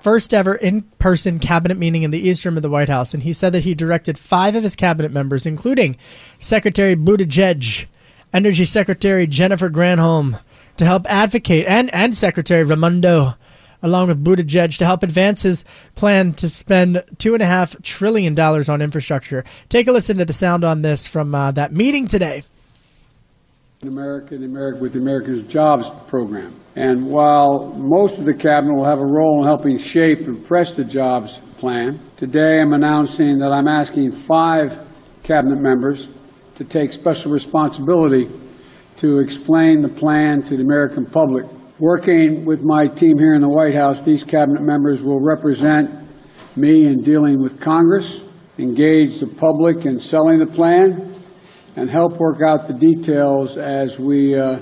first 0.00 0.32
ever 0.32 0.54
in 0.54 0.82
person 0.98 1.38
cabinet 1.38 1.76
meeting 1.76 2.02
in 2.02 2.10
the 2.10 2.18
East 2.18 2.44
Room 2.44 2.56
of 2.56 2.62
the 2.62 2.70
White 2.70 2.88
House, 2.88 3.14
and 3.14 3.22
he 3.22 3.32
said 3.32 3.52
that 3.52 3.64
he 3.64 3.74
directed 3.74 4.18
five 4.18 4.56
of 4.56 4.62
his 4.62 4.74
cabinet 4.74 5.12
members, 5.12 5.46
including 5.46 5.96
Secretary 6.38 6.96
Buttigieg, 6.96 7.86
Energy 8.32 8.64
Secretary 8.64 9.26
Jennifer 9.26 9.68
Granholm, 9.68 10.40
to 10.80 10.86
help 10.86 11.06
advocate, 11.10 11.66
and, 11.68 11.92
and 11.94 12.14
Secretary 12.14 12.64
Raimondo, 12.64 13.34
along 13.82 14.08
with 14.08 14.24
Buttigieg, 14.24 14.78
to 14.78 14.86
help 14.86 15.02
advance 15.02 15.42
his 15.42 15.62
plan 15.94 16.32
to 16.32 16.48
spend 16.48 17.02
$2.5 17.16 17.82
trillion 17.82 18.38
on 18.40 18.80
infrastructure. 18.80 19.44
Take 19.68 19.88
a 19.88 19.92
listen 19.92 20.16
to 20.16 20.24
the 20.24 20.32
sound 20.32 20.64
on 20.64 20.80
this 20.80 21.06
from 21.06 21.34
uh, 21.34 21.52
that 21.52 21.72
meeting 21.72 22.06
today. 22.06 22.44
America, 23.82 24.34
America 24.36 24.80
with 24.80 24.94
the 24.94 25.00
Americans 25.00 25.42
Jobs 25.42 25.90
Program. 26.08 26.54
And 26.76 27.06
while 27.06 27.74
most 27.76 28.18
of 28.18 28.24
the 28.24 28.34
cabinet 28.34 28.74
will 28.74 28.86
have 28.86 29.00
a 29.00 29.06
role 29.06 29.42
in 29.42 29.46
helping 29.46 29.76
shape 29.76 30.20
and 30.20 30.42
press 30.42 30.72
the 30.72 30.84
jobs 30.84 31.40
plan, 31.58 32.00
today 32.16 32.58
I'm 32.58 32.72
announcing 32.72 33.38
that 33.40 33.52
I'm 33.52 33.68
asking 33.68 34.12
five 34.12 34.80
cabinet 35.24 35.60
members 35.60 36.08
to 36.54 36.64
take 36.64 36.92
special 36.92 37.32
responsibility 37.32 38.28
to 38.96 39.18
explain 39.18 39.82
the 39.82 39.88
plan 39.88 40.42
to 40.42 40.56
the 40.56 40.62
American 40.62 41.06
public. 41.06 41.46
Working 41.78 42.44
with 42.44 42.62
my 42.62 42.86
team 42.86 43.18
here 43.18 43.34
in 43.34 43.40
the 43.40 43.48
White 43.48 43.74
House, 43.74 44.02
these 44.02 44.22
cabinet 44.22 44.62
members 44.62 45.02
will 45.02 45.20
represent 45.20 45.90
me 46.56 46.86
in 46.86 47.00
dealing 47.00 47.40
with 47.40 47.60
Congress, 47.60 48.20
engage 48.58 49.18
the 49.18 49.26
public 49.26 49.86
in 49.86 49.98
selling 49.98 50.38
the 50.38 50.46
plan, 50.46 51.14
and 51.76 51.88
help 51.88 52.18
work 52.18 52.42
out 52.46 52.66
the 52.66 52.74
details 52.74 53.56
as 53.56 53.98
we 53.98 54.38
uh, 54.38 54.58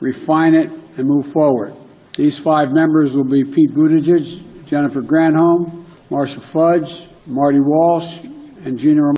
refine 0.00 0.54
it 0.54 0.70
and 0.96 1.06
move 1.06 1.26
forward. 1.26 1.74
These 2.16 2.38
five 2.38 2.72
members 2.72 3.14
will 3.14 3.28
be 3.28 3.44
Pete 3.44 3.70
Buttigieg, 3.72 4.42
Jennifer 4.66 5.02
Granholm, 5.02 5.84
Marcia 6.10 6.40
Fudge, 6.40 7.08
Marty 7.26 7.60
Walsh, 7.60 8.20
and 8.64 8.78
Gina. 8.78 9.12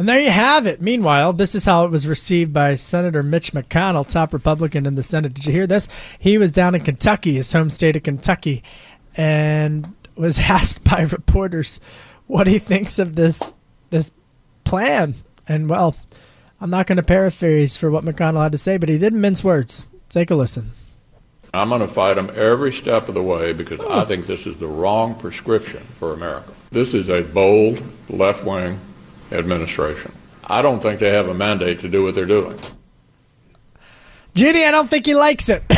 And 0.00 0.08
there 0.08 0.18
you 0.18 0.30
have 0.30 0.66
it. 0.66 0.80
Meanwhile, 0.80 1.34
this 1.34 1.54
is 1.54 1.66
how 1.66 1.84
it 1.84 1.90
was 1.90 2.08
received 2.08 2.54
by 2.54 2.74
Senator 2.74 3.22
Mitch 3.22 3.52
McConnell, 3.52 4.08
top 4.08 4.32
Republican 4.32 4.86
in 4.86 4.94
the 4.94 5.02
Senate. 5.02 5.34
Did 5.34 5.44
you 5.44 5.52
hear 5.52 5.66
this? 5.66 5.88
He 6.18 6.38
was 6.38 6.52
down 6.52 6.74
in 6.74 6.80
Kentucky, 6.80 7.34
his 7.34 7.52
home 7.52 7.68
state 7.68 7.96
of 7.96 8.02
Kentucky, 8.02 8.64
and 9.14 9.94
was 10.14 10.38
asked 10.48 10.84
by 10.84 11.02
reporters 11.02 11.80
what 12.28 12.46
he 12.46 12.58
thinks 12.58 12.98
of 12.98 13.14
this 13.14 13.58
this 13.90 14.12
plan. 14.64 15.16
And 15.46 15.68
well, 15.68 15.94
I'm 16.62 16.70
not 16.70 16.86
going 16.86 16.96
to 16.96 17.02
paraphrase 17.02 17.76
for 17.76 17.90
what 17.90 18.02
McConnell 18.02 18.42
had 18.42 18.52
to 18.52 18.58
say, 18.58 18.78
but 18.78 18.88
he 18.88 18.96
didn't 18.96 19.20
mince 19.20 19.44
words. 19.44 19.86
Take 20.08 20.30
a 20.30 20.34
listen. 20.34 20.70
I'm 21.52 21.68
going 21.68 21.82
to 21.82 21.88
fight 21.88 22.14
them 22.14 22.32
every 22.34 22.72
step 22.72 23.08
of 23.08 23.14
the 23.14 23.22
way 23.22 23.52
because 23.52 23.80
I 23.80 24.00
oh. 24.00 24.04
think 24.06 24.26
this 24.26 24.46
is 24.46 24.56
the 24.56 24.66
wrong 24.66 25.14
prescription 25.14 25.82
for 25.98 26.14
America. 26.14 26.52
This 26.70 26.94
is 26.94 27.10
a 27.10 27.20
bold 27.20 27.82
left 28.08 28.44
wing 28.44 28.78
administration. 29.32 30.12
I 30.44 30.62
don't 30.62 30.80
think 30.80 31.00
they 31.00 31.10
have 31.12 31.28
a 31.28 31.34
mandate 31.34 31.80
to 31.80 31.88
do 31.88 32.02
what 32.02 32.14
they're 32.14 32.24
doing. 32.26 32.58
Judy, 34.34 34.64
I 34.64 34.70
don't 34.70 34.88
think 34.88 35.06
he 35.06 35.14
likes 35.14 35.48
it. 35.48 35.62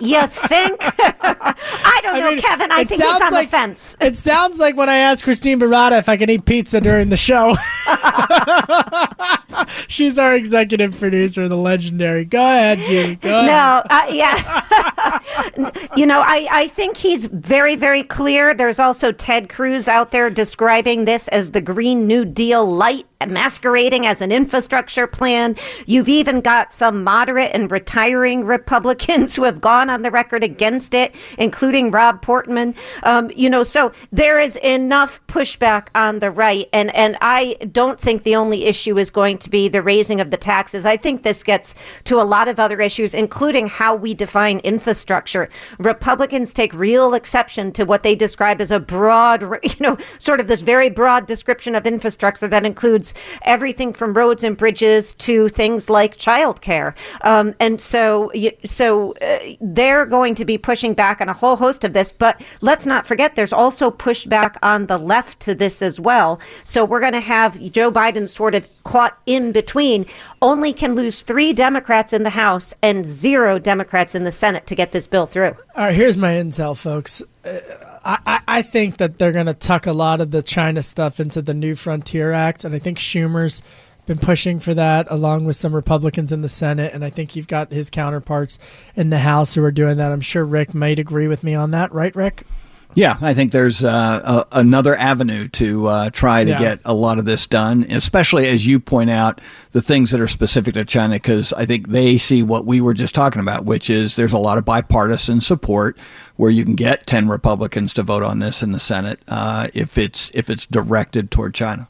you 0.00 0.20
think? 0.28 0.78
I 0.80 2.00
don't 2.02 2.14
I 2.16 2.20
know, 2.20 2.30
mean, 2.30 2.40
Kevin. 2.40 2.70
I 2.72 2.84
think 2.84 3.00
he's 3.00 3.02
on 3.02 3.32
like- 3.32 3.46
the 3.46 3.50
fence. 3.50 3.96
It 4.00 4.16
sounds 4.16 4.58
like 4.58 4.76
when 4.76 4.88
I 4.88 4.96
asked 4.96 5.24
Christine 5.24 5.58
Barada 5.60 5.98
if 5.98 6.08
I 6.08 6.16
can 6.16 6.30
eat 6.30 6.44
pizza 6.44 6.80
during 6.80 7.08
the 7.08 7.16
show. 7.16 7.54
She's 9.88 10.18
our 10.18 10.34
executive 10.34 10.98
producer, 10.98 11.48
the 11.48 11.56
legendary. 11.56 12.24
Go 12.24 12.40
ahead, 12.40 12.78
Judy. 12.78 13.16
Go 13.16 13.38
ahead. 13.38 13.46
No, 13.46 13.82
uh, 13.90 14.06
yeah. 14.10 15.90
you 15.96 16.06
know, 16.06 16.20
I, 16.20 16.48
I 16.50 16.68
think 16.68 16.96
he's 16.96 17.26
very, 17.26 17.76
very 17.76 18.02
clear. 18.02 18.54
There's 18.54 18.78
also 18.78 19.12
Ted 19.12 19.48
Cruz 19.48 19.88
out 19.88 20.10
there 20.10 20.30
describing 20.30 21.04
this 21.04 21.28
as 21.28 21.50
the 21.50 21.60
Green 21.60 22.06
New 22.06 22.24
Deal 22.24 22.64
light 22.64 23.06
masquerading 23.26 24.06
as 24.06 24.20
an 24.20 24.32
infrastructure 24.32 25.06
plan. 25.06 25.56
You've 25.86 26.08
even 26.08 26.40
got 26.40 26.72
some 26.72 27.04
moderate 27.04 27.50
and 27.54 27.70
retiring 27.70 28.44
Republicans 28.44 29.34
who 29.36 29.44
have 29.44 29.60
gone 29.60 29.90
on 29.90 30.02
the 30.02 30.10
record 30.10 30.44
against 30.44 30.94
it, 30.94 31.14
including 31.38 31.90
Rob 31.90 32.22
Portman. 32.22 32.74
Um, 33.02 33.30
you 33.34 33.48
know, 33.48 33.62
so 33.62 33.92
there 34.10 34.38
is 34.38 34.56
enough 34.56 35.24
pushback 35.26 35.88
on 35.94 36.18
the 36.18 36.30
right, 36.30 36.68
and 36.72 36.94
and 36.94 37.16
I 37.20 37.56
don't 37.72 38.00
think 38.00 38.22
the 38.22 38.36
only 38.36 38.64
issue 38.64 38.98
is 38.98 39.10
going 39.10 39.38
to 39.42 39.50
be 39.50 39.68
the 39.68 39.82
raising 39.82 40.20
of 40.20 40.30
the 40.30 40.36
taxes. 40.36 40.84
I 40.86 40.96
think 40.96 41.22
this 41.22 41.42
gets 41.42 41.74
to 42.04 42.20
a 42.20 42.24
lot 42.24 42.48
of 42.48 42.58
other 42.58 42.80
issues, 42.80 43.14
including 43.14 43.66
how 43.66 43.94
we 43.94 44.14
define 44.14 44.58
infrastructure. 44.60 45.48
Republicans 45.78 46.52
take 46.52 46.72
real 46.74 47.14
exception 47.14 47.72
to 47.72 47.84
what 47.84 48.02
they 48.02 48.14
describe 48.14 48.60
as 48.60 48.70
a 48.70 48.80
broad, 48.80 49.42
you 49.62 49.76
know, 49.80 49.96
sort 50.18 50.40
of 50.40 50.48
this 50.48 50.62
very 50.62 50.90
broad 50.90 51.26
description 51.26 51.74
of 51.74 51.86
infrastructure 51.86 52.48
that 52.48 52.64
includes 52.64 53.14
everything 53.42 53.92
from 53.92 54.14
roads 54.14 54.44
and 54.44 54.56
bridges 54.56 55.12
to 55.14 55.48
things 55.50 55.90
like 55.90 56.16
childcare. 56.16 56.94
Um, 57.22 57.54
and 57.60 57.80
so, 57.80 58.32
so 58.64 59.12
uh, 59.14 59.38
they're 59.60 60.06
going 60.06 60.34
to 60.36 60.44
be 60.44 60.58
pushing 60.58 60.94
back 60.94 61.20
on 61.20 61.28
a 61.28 61.32
whole 61.32 61.56
host 61.56 61.84
of 61.84 61.92
this. 61.92 62.12
But 62.12 62.42
let's 62.60 62.86
not 62.86 63.06
forget, 63.06 63.36
there's 63.36 63.52
also 63.52 63.90
pushback 63.90 64.56
on 64.62 64.86
the 64.86 64.98
left 64.98 65.40
to 65.40 65.54
this 65.54 65.82
as 65.82 65.98
well. 66.00 66.40
So 66.64 66.84
we're 66.84 67.00
going 67.00 67.12
to 67.12 67.20
have 67.20 67.60
Joe 67.72 67.90
Biden 67.90 68.28
sort 68.28 68.54
of 68.54 68.66
caught 68.84 69.18
in 69.26 69.52
between. 69.52 70.06
Only 70.40 70.72
can 70.72 70.94
lose 70.94 71.22
three 71.22 71.52
Democrats 71.52 72.12
in 72.12 72.22
the 72.22 72.30
House 72.30 72.74
and 72.82 73.04
zero 73.04 73.58
Democrats 73.58 74.14
in 74.14 74.24
the 74.24 74.32
Senate 74.32 74.66
to 74.66 74.74
get 74.74 74.92
this 74.92 75.06
bill 75.06 75.26
through. 75.26 75.56
All 75.76 75.84
right, 75.84 75.94
here's 75.94 76.16
my 76.16 76.32
intel, 76.32 76.76
folks. 76.76 77.22
Uh, 77.44 77.60
I, 78.04 78.18
I, 78.26 78.40
I 78.48 78.62
think 78.62 78.96
that 78.96 79.18
they're 79.18 79.32
going 79.32 79.46
to 79.46 79.54
tuck 79.54 79.86
a 79.86 79.92
lot 79.92 80.20
of 80.20 80.30
the 80.30 80.42
China 80.42 80.82
stuff 80.82 81.20
into 81.20 81.40
the 81.42 81.54
New 81.54 81.74
Frontier 81.74 82.32
Act, 82.32 82.64
and 82.64 82.74
I 82.74 82.78
think 82.78 82.98
Schumer's 82.98 83.62
been 84.04 84.18
pushing 84.18 84.58
for 84.58 84.74
that 84.74 85.06
along 85.10 85.44
with 85.44 85.54
some 85.54 85.74
Republicans 85.74 86.32
in 86.32 86.40
the 86.40 86.48
Senate, 86.48 86.92
and 86.92 87.04
I 87.04 87.10
think 87.10 87.36
you've 87.36 87.46
got 87.46 87.70
his 87.70 87.88
counterparts 87.90 88.58
in 88.96 89.10
the 89.10 89.20
House 89.20 89.54
who 89.54 89.62
are 89.62 89.70
doing 89.70 89.98
that. 89.98 90.10
I'm 90.10 90.20
sure 90.20 90.44
Rick 90.44 90.74
might 90.74 90.98
agree 90.98 91.28
with 91.28 91.44
me 91.44 91.54
on 91.54 91.70
that, 91.70 91.92
right, 91.92 92.14
Rick? 92.16 92.44
Yeah, 92.94 93.16
I 93.20 93.32
think 93.32 93.52
there's 93.52 93.82
uh, 93.82 94.44
a, 94.52 94.58
another 94.58 94.94
avenue 94.96 95.48
to 95.48 95.86
uh, 95.86 96.10
try 96.10 96.44
to 96.44 96.50
Yeah. 96.50 96.58
get 96.58 96.80
a 96.84 96.92
lot 96.94 97.18
of 97.18 97.24
this 97.24 97.46
done, 97.46 97.86
especially 97.88 98.46
as 98.48 98.66
you 98.66 98.78
point 98.78 99.08
out 99.10 99.40
the 99.70 99.80
things 99.80 100.10
that 100.10 100.20
are 100.20 100.28
specific 100.28 100.74
to 100.74 100.84
China, 100.84 101.14
because 101.14 101.52
I 101.54 101.64
think 101.64 101.88
they 101.88 102.18
see 102.18 102.42
what 102.42 102.66
we 102.66 102.80
were 102.80 102.94
just 102.94 103.14
talking 103.14 103.40
about, 103.40 103.64
which 103.64 103.88
is 103.88 104.16
there's 104.16 104.32
a 104.34 104.38
lot 104.38 104.58
of 104.58 104.64
bipartisan 104.66 105.40
support 105.40 105.96
where 106.36 106.50
you 106.50 106.64
can 106.64 106.74
get 106.74 107.06
10 107.06 107.28
Republicans 107.28 107.94
to 107.94 108.02
vote 108.02 108.22
on 108.22 108.40
this 108.40 108.62
in 108.62 108.72
the 108.72 108.80
Senate 108.80 109.20
uh, 109.28 109.68
if 109.74 109.96
it's 109.96 110.30
if 110.34 110.50
it's 110.50 110.66
directed 110.66 111.30
toward 111.30 111.54
China. 111.54 111.88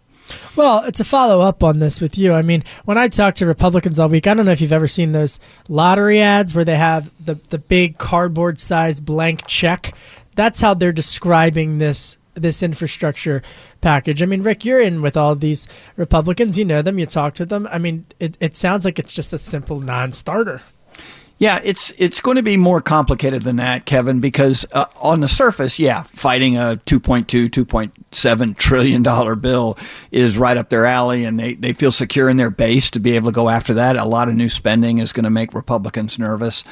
Well, 0.57 0.85
it's 0.85 1.01
a 1.01 1.05
follow 1.05 1.41
up 1.41 1.63
on 1.65 1.79
this 1.81 2.01
with 2.01 2.17
you. 2.17 2.33
I 2.33 2.43
mean, 2.43 2.63
when 2.85 2.97
I 2.97 3.09
talk 3.09 3.35
to 3.37 3.47
Republicans 3.47 3.99
all 4.01 4.09
week, 4.09 4.27
I 4.27 4.35
don't 4.35 4.47
know 4.47 4.53
if 4.53 4.61
you've 4.61 4.73
ever 4.73 4.89
seen 4.89 5.13
those 5.13 5.41
lottery 5.69 6.21
ads 6.21 6.55
where 6.55 6.65
they 6.65 6.77
have 6.77 7.11
the, 7.23 7.35
the 7.51 7.59
big 7.59 7.99
cardboard 7.99 8.59
sized 8.61 9.05
blank 9.05 9.47
check. 9.47 9.93
That's 10.35 10.61
how 10.61 10.75
they're 10.75 10.93
describing 10.93 11.79
this 11.79 12.19
this 12.35 12.63
infrastructure 12.63 13.43
package. 13.81 14.23
I 14.23 14.27
mean, 14.27 14.43
Rick, 14.43 14.65
you're 14.65 14.81
in 14.81 15.03
with 15.03 15.17
all 15.17 15.35
these 15.35 15.69
Republicans. 15.97 16.57
You 16.57 16.65
know 16.65 16.83
them. 16.83 16.99
You 16.99 17.07
talk 17.07 17.35
to 17.35 17.45
them. 17.45 17.69
I 17.71 17.79
mean, 17.79 18.07
it, 18.19 18.37
it 18.41 18.57
sounds 18.57 18.85
like 18.85 18.99
it's 18.99 19.13
just 19.13 19.33
a 19.33 19.39
simple 19.39 19.81
non 19.81 20.13
starter. 20.13 20.63
Yeah, 21.39 21.61
it's 21.65 21.93
it's 21.99 22.21
going 22.21 22.37
to 22.37 22.43
be 22.43 22.57
more 22.57 22.81
complicated 22.81 23.43
than 23.43 23.57
that, 23.57 23.85
Kevin, 23.85 24.21
because 24.21 24.65
uh, 24.73 24.85
on 25.01 25.21
the 25.21 25.29
surface, 25.29 25.79
yeah, 25.79 26.05
fighting 26.05 26.57
a 26.57 26.81
2.2, 26.87 27.49
2.7 28.13 28.57
trillion 28.57 29.03
dollar 29.03 29.35
bill 29.35 29.77
is 30.11 30.39
right 30.39 30.57
up 30.57 30.69
their 30.69 30.87
alley, 30.87 31.25
and 31.25 31.39
they, 31.39 31.55
they 31.55 31.73
feel 31.73 31.93
secure 31.93 32.29
in 32.29 32.37
their 32.37 32.51
base 32.51 32.91
to 32.91 33.01
be 33.01 33.17
able 33.17 33.31
to 33.31 33.35
go 33.35 33.49
after 33.49 33.75
that. 33.75 33.97
A 33.97 34.05
lot 34.05 34.29
of 34.29 34.35
new 34.35 34.49
spending 34.49 34.99
is 34.99 35.13
going 35.13 35.25
to 35.25 35.31
make 35.31 35.55
Republicans 35.55 36.19
nervous. 36.19 36.65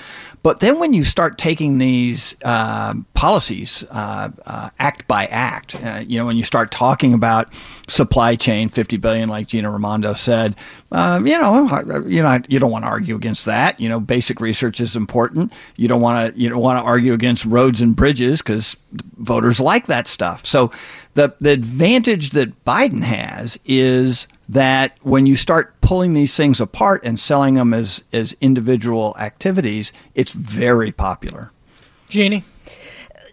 But 0.42 0.60
then 0.60 0.78
when 0.78 0.94
you 0.94 1.04
start 1.04 1.36
taking 1.36 1.78
these 1.78 2.34
uh, 2.44 2.94
policies 3.14 3.84
uh, 3.90 4.30
uh, 4.46 4.70
act 4.78 5.06
by 5.06 5.26
act, 5.26 5.74
uh, 5.84 6.02
you 6.06 6.18
know, 6.18 6.24
when 6.24 6.38
you 6.38 6.44
start 6.44 6.70
talking 6.70 7.12
about 7.12 7.52
supply 7.88 8.36
chain, 8.36 8.70
50 8.70 8.96
billion, 8.96 9.28
like 9.28 9.48
Gina 9.48 9.70
Raimondo 9.70 10.14
said, 10.14 10.56
uh, 10.92 11.20
you 11.22 11.38
know, 11.38 12.04
you 12.06 12.22
know, 12.22 12.38
you 12.48 12.58
don't 12.58 12.70
want 12.70 12.84
to 12.84 12.88
argue 12.88 13.16
against 13.16 13.44
that. 13.44 13.78
You 13.78 13.88
know, 13.90 14.00
basic 14.00 14.40
research 14.40 14.80
is 14.80 14.96
important. 14.96 15.52
You 15.76 15.88
don't 15.88 16.00
want 16.00 16.34
to 16.34 16.40
you 16.40 16.48
don't 16.48 16.62
want 16.62 16.78
to 16.78 16.84
argue 16.84 17.12
against 17.12 17.44
roads 17.44 17.80
and 17.82 17.94
bridges 17.94 18.40
because 18.40 18.76
voters 19.18 19.60
like 19.60 19.86
that 19.86 20.06
stuff. 20.06 20.46
So 20.46 20.72
the 21.20 21.34
the 21.40 21.50
advantage 21.50 22.30
that 22.30 22.64
Biden 22.64 23.02
has 23.02 23.58
is 23.64 24.26
that 24.48 24.96
when 25.02 25.26
you 25.26 25.36
start 25.36 25.78
pulling 25.80 26.14
these 26.14 26.36
things 26.36 26.60
apart 26.60 27.04
and 27.04 27.20
selling 27.20 27.54
them 27.54 27.74
as 27.74 28.04
as 28.12 28.34
individual 28.40 29.14
activities, 29.18 29.92
it's 30.14 30.32
very 30.32 30.92
popular. 30.92 31.52
Jeannie? 32.08 32.44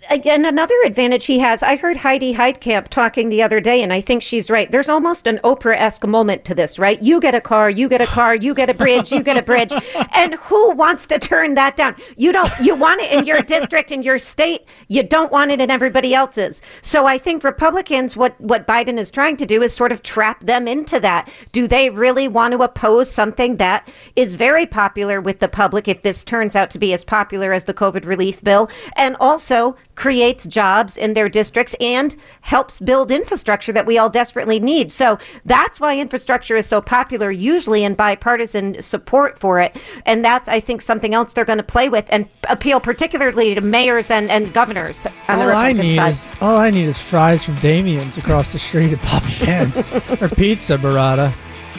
Again, 0.09 0.45
another 0.45 0.75
advantage 0.85 1.25
he 1.25 1.39
has. 1.39 1.61
I 1.61 1.75
heard 1.75 1.97
Heidi 1.97 2.33
Heitkamp 2.33 2.87
talking 2.87 3.27
the 3.27 3.43
other 3.43 3.59
day, 3.59 3.83
and 3.83 3.91
I 3.91 3.99
think 3.99 4.23
she's 4.23 4.49
right. 4.49 4.71
There's 4.71 4.87
almost 4.87 5.27
an 5.27 5.39
Oprah 5.43 5.75
esque 5.75 6.07
moment 6.07 6.45
to 6.45 6.55
this, 6.55 6.79
right? 6.79 7.01
You 7.01 7.19
get 7.19 7.35
a 7.35 7.41
car, 7.41 7.69
you 7.69 7.89
get 7.89 7.99
a 7.99 8.05
car, 8.05 8.33
you 8.33 8.53
get 8.53 8.69
a 8.69 8.73
bridge, 8.73 9.11
you 9.11 9.21
get 9.21 9.37
a 9.37 9.41
bridge. 9.41 9.73
And 10.13 10.33
who 10.35 10.71
wants 10.71 11.05
to 11.07 11.19
turn 11.19 11.53
that 11.55 11.75
down? 11.75 11.95
You 12.15 12.31
don't, 12.31 12.51
you 12.59 12.75
want 12.75 13.01
it 13.01 13.11
in 13.11 13.25
your 13.25 13.41
district, 13.41 13.91
in 13.91 14.01
your 14.01 14.17
state. 14.17 14.65
You 14.87 15.03
don't 15.03 15.31
want 15.31 15.51
it 15.51 15.61
in 15.61 15.69
everybody 15.69 16.15
else's. 16.15 16.61
So 16.81 17.05
I 17.05 17.19
think 17.19 17.43
Republicans, 17.43 18.17
what, 18.17 18.39
what 18.41 18.65
Biden 18.65 18.97
is 18.97 19.11
trying 19.11 19.37
to 19.37 19.45
do 19.45 19.61
is 19.61 19.73
sort 19.73 19.91
of 19.91 20.01
trap 20.01 20.43
them 20.43 20.67
into 20.67 20.99
that. 21.01 21.29
Do 21.51 21.67
they 21.67 21.91
really 21.91 22.27
want 22.27 22.53
to 22.53 22.63
oppose 22.63 23.11
something 23.11 23.57
that 23.57 23.87
is 24.15 24.33
very 24.33 24.65
popular 24.65 25.21
with 25.21 25.39
the 25.39 25.47
public 25.47 25.87
if 25.87 26.01
this 26.01 26.23
turns 26.23 26.55
out 26.55 26.71
to 26.71 26.79
be 26.79 26.93
as 26.93 27.03
popular 27.03 27.53
as 27.53 27.65
the 27.65 27.73
COVID 27.73 28.05
relief 28.05 28.43
bill? 28.43 28.69
And 28.95 29.15
also, 29.19 29.75
creates 29.97 30.45
jobs 30.45 30.95
in 30.95 31.13
their 31.13 31.27
districts 31.27 31.75
and 31.81 32.15
helps 32.41 32.79
build 32.79 33.11
infrastructure 33.11 33.73
that 33.73 33.85
we 33.85 33.97
all 33.97 34.09
desperately 34.09 34.59
need. 34.59 34.91
So 34.91 35.17
that's 35.43 35.79
why 35.79 35.97
infrastructure 35.97 36.55
is 36.55 36.67
so 36.67 36.79
popular, 36.81 37.31
usually 37.31 37.83
in 37.83 37.95
bipartisan 37.95 38.79
support 38.81 39.39
for 39.39 39.59
it. 39.59 39.75
And 40.05 40.23
that's, 40.23 40.47
I 40.47 40.59
think, 40.59 40.83
something 40.83 41.15
else 41.15 41.33
they're 41.33 41.45
going 41.45 41.57
to 41.57 41.63
play 41.63 41.89
with 41.89 42.05
and 42.09 42.29
appeal 42.47 42.79
particularly 42.79 43.55
to 43.55 43.61
mayors 43.61 44.11
and, 44.11 44.29
and 44.29 44.53
governors 44.53 45.07
on 45.27 45.39
all 45.39 45.47
the 45.47 45.53
I 45.53 45.73
need 45.73 45.95
side. 45.95 46.09
is 46.09 46.33
all 46.41 46.57
I 46.57 46.69
need 46.69 46.85
is 46.85 46.99
fries 46.99 47.43
from 47.43 47.55
Damien's 47.55 48.19
across 48.19 48.53
the 48.53 48.59
street 48.59 48.93
at 48.93 48.99
Poppy 48.99 49.33
Pants 49.45 49.81
or 50.21 50.29
pizza 50.29 50.77
burrata. 50.77 51.35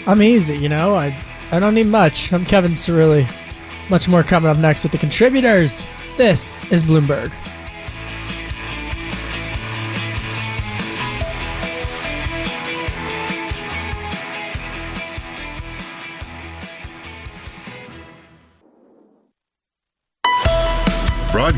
I'm 0.09 0.23
easy, 0.23 0.59
you 0.59 0.69
know. 0.69 0.97
I 0.97 1.17
I 1.53 1.61
don't 1.61 1.75
need 1.75 1.87
much. 1.87 2.33
I'm 2.33 2.45
Kevin 2.45 2.73
Cirilli. 2.73 3.31
Much 3.91 4.09
more 4.09 4.25
coming 4.25 4.51
up 4.51 4.59
next 4.59 4.83
with 4.83 4.93
the 4.93 4.99
contributors. 4.99 5.87
This 6.17 6.71
is 6.73 6.83
Bloomberg. 6.83 7.33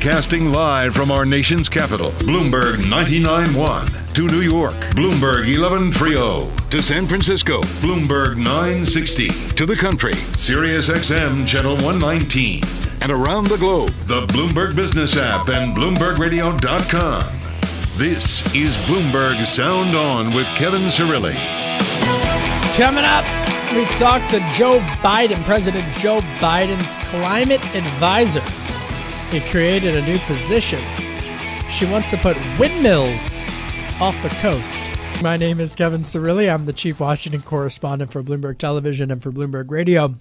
Broadcasting 0.00 0.50
live 0.50 0.94
from 0.94 1.10
our 1.10 1.26
nation's 1.26 1.68
capital, 1.68 2.12
Bloomberg 2.12 2.76
99.1. 2.76 4.14
To 4.14 4.26
New 4.28 4.40
York, 4.40 4.72
Bloomberg 4.96 5.44
1130. 5.44 6.70
To 6.70 6.82
San 6.82 7.06
Francisco, 7.06 7.60
Bloomberg 7.82 8.38
960. 8.38 9.28
To 9.28 9.66
the 9.66 9.76
country, 9.76 10.14
Sirius 10.14 10.88
XM 10.88 11.46
Channel 11.46 11.74
119. 11.74 12.62
And 13.02 13.12
around 13.12 13.48
the 13.48 13.58
globe, 13.58 13.90
the 14.06 14.24
Bloomberg 14.28 14.74
Business 14.74 15.18
app 15.18 15.50
and 15.50 15.76
BloombergRadio.com. 15.76 17.22
This 17.98 18.54
is 18.54 18.78
Bloomberg 18.88 19.44
Sound 19.44 19.94
On 19.94 20.32
with 20.32 20.46
Kevin 20.56 20.84
Cirilli. 20.84 21.34
Coming 22.78 23.04
up, 23.04 23.26
we 23.74 23.84
talk 23.98 24.26
to 24.30 24.38
Joe 24.54 24.78
Biden, 25.02 25.44
President 25.44 25.92
Joe 25.98 26.20
Biden's 26.40 26.96
climate 27.10 27.62
advisor. 27.76 28.40
He 29.30 29.38
created 29.38 29.96
a 29.96 30.02
new 30.02 30.18
position. 30.20 30.84
She 31.70 31.86
wants 31.86 32.10
to 32.10 32.16
put 32.16 32.36
windmills 32.58 33.38
off 34.00 34.20
the 34.22 34.28
coast. 34.40 34.82
My 35.22 35.36
name 35.36 35.60
is 35.60 35.76
Kevin 35.76 36.02
Cirilli. 36.02 36.52
I'm 36.52 36.66
the 36.66 36.72
chief 36.72 36.98
Washington 36.98 37.42
correspondent 37.42 38.10
for 38.10 38.24
Bloomberg 38.24 38.58
Television 38.58 39.08
and 39.12 39.22
for 39.22 39.30
Bloomberg 39.30 39.70
Radio. 39.70 40.14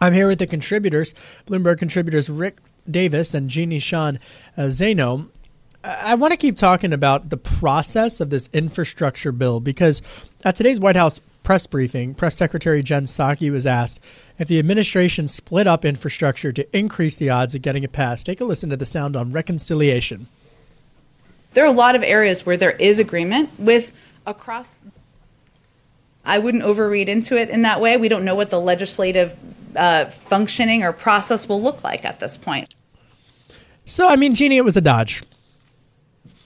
I'm 0.00 0.12
here 0.12 0.28
with 0.28 0.38
the 0.38 0.46
contributors, 0.46 1.14
Bloomberg 1.46 1.78
contributors 1.78 2.30
Rick 2.30 2.58
Davis 2.88 3.34
and 3.34 3.50
Jeannie 3.50 3.80
Sheehan 3.80 4.20
uh, 4.56 4.62
Zaino. 4.62 5.30
I 5.82 6.14
want 6.14 6.30
to 6.30 6.36
keep 6.36 6.56
talking 6.56 6.92
about 6.92 7.30
the 7.30 7.36
process 7.36 8.20
of 8.20 8.30
this 8.30 8.48
infrastructure 8.52 9.32
bill 9.32 9.58
because 9.58 10.00
at 10.44 10.54
today's 10.54 10.78
White 10.78 10.96
House 10.96 11.20
press 11.42 11.66
briefing, 11.66 12.14
Press 12.14 12.36
Secretary 12.36 12.82
Jen 12.82 13.04
Psaki 13.04 13.50
was 13.50 13.66
asked 13.66 13.98
if 14.38 14.48
the 14.48 14.58
administration 14.58 15.28
split 15.28 15.66
up 15.66 15.84
infrastructure 15.84 16.52
to 16.52 16.76
increase 16.76 17.16
the 17.16 17.30
odds 17.30 17.54
of 17.54 17.62
getting 17.62 17.82
it 17.82 17.92
passed. 17.92 18.26
Take 18.26 18.40
a 18.40 18.44
listen 18.44 18.70
to 18.70 18.76
the 18.76 18.86
sound 18.86 19.16
on 19.16 19.32
reconciliation. 19.32 20.28
There 21.54 21.64
are 21.64 21.68
a 21.68 21.72
lot 21.72 21.96
of 21.96 22.02
areas 22.02 22.46
where 22.46 22.56
there 22.56 22.72
is 22.72 22.98
agreement 22.98 23.50
with 23.58 23.92
across. 24.26 24.80
I 26.24 26.38
wouldn't 26.38 26.62
overread 26.62 27.08
into 27.08 27.36
it 27.36 27.48
in 27.48 27.62
that 27.62 27.80
way. 27.80 27.96
We 27.96 28.08
don't 28.08 28.24
know 28.24 28.34
what 28.34 28.50
the 28.50 28.60
legislative 28.60 29.34
uh, 29.74 30.06
functioning 30.06 30.82
or 30.82 30.92
process 30.92 31.48
will 31.48 31.60
look 31.60 31.82
like 31.82 32.04
at 32.04 32.20
this 32.20 32.36
point. 32.36 32.74
So, 33.86 34.08
I 34.08 34.16
mean, 34.16 34.34
Jeannie, 34.34 34.58
it 34.58 34.64
was 34.64 34.76
a 34.76 34.82
dodge. 34.82 35.22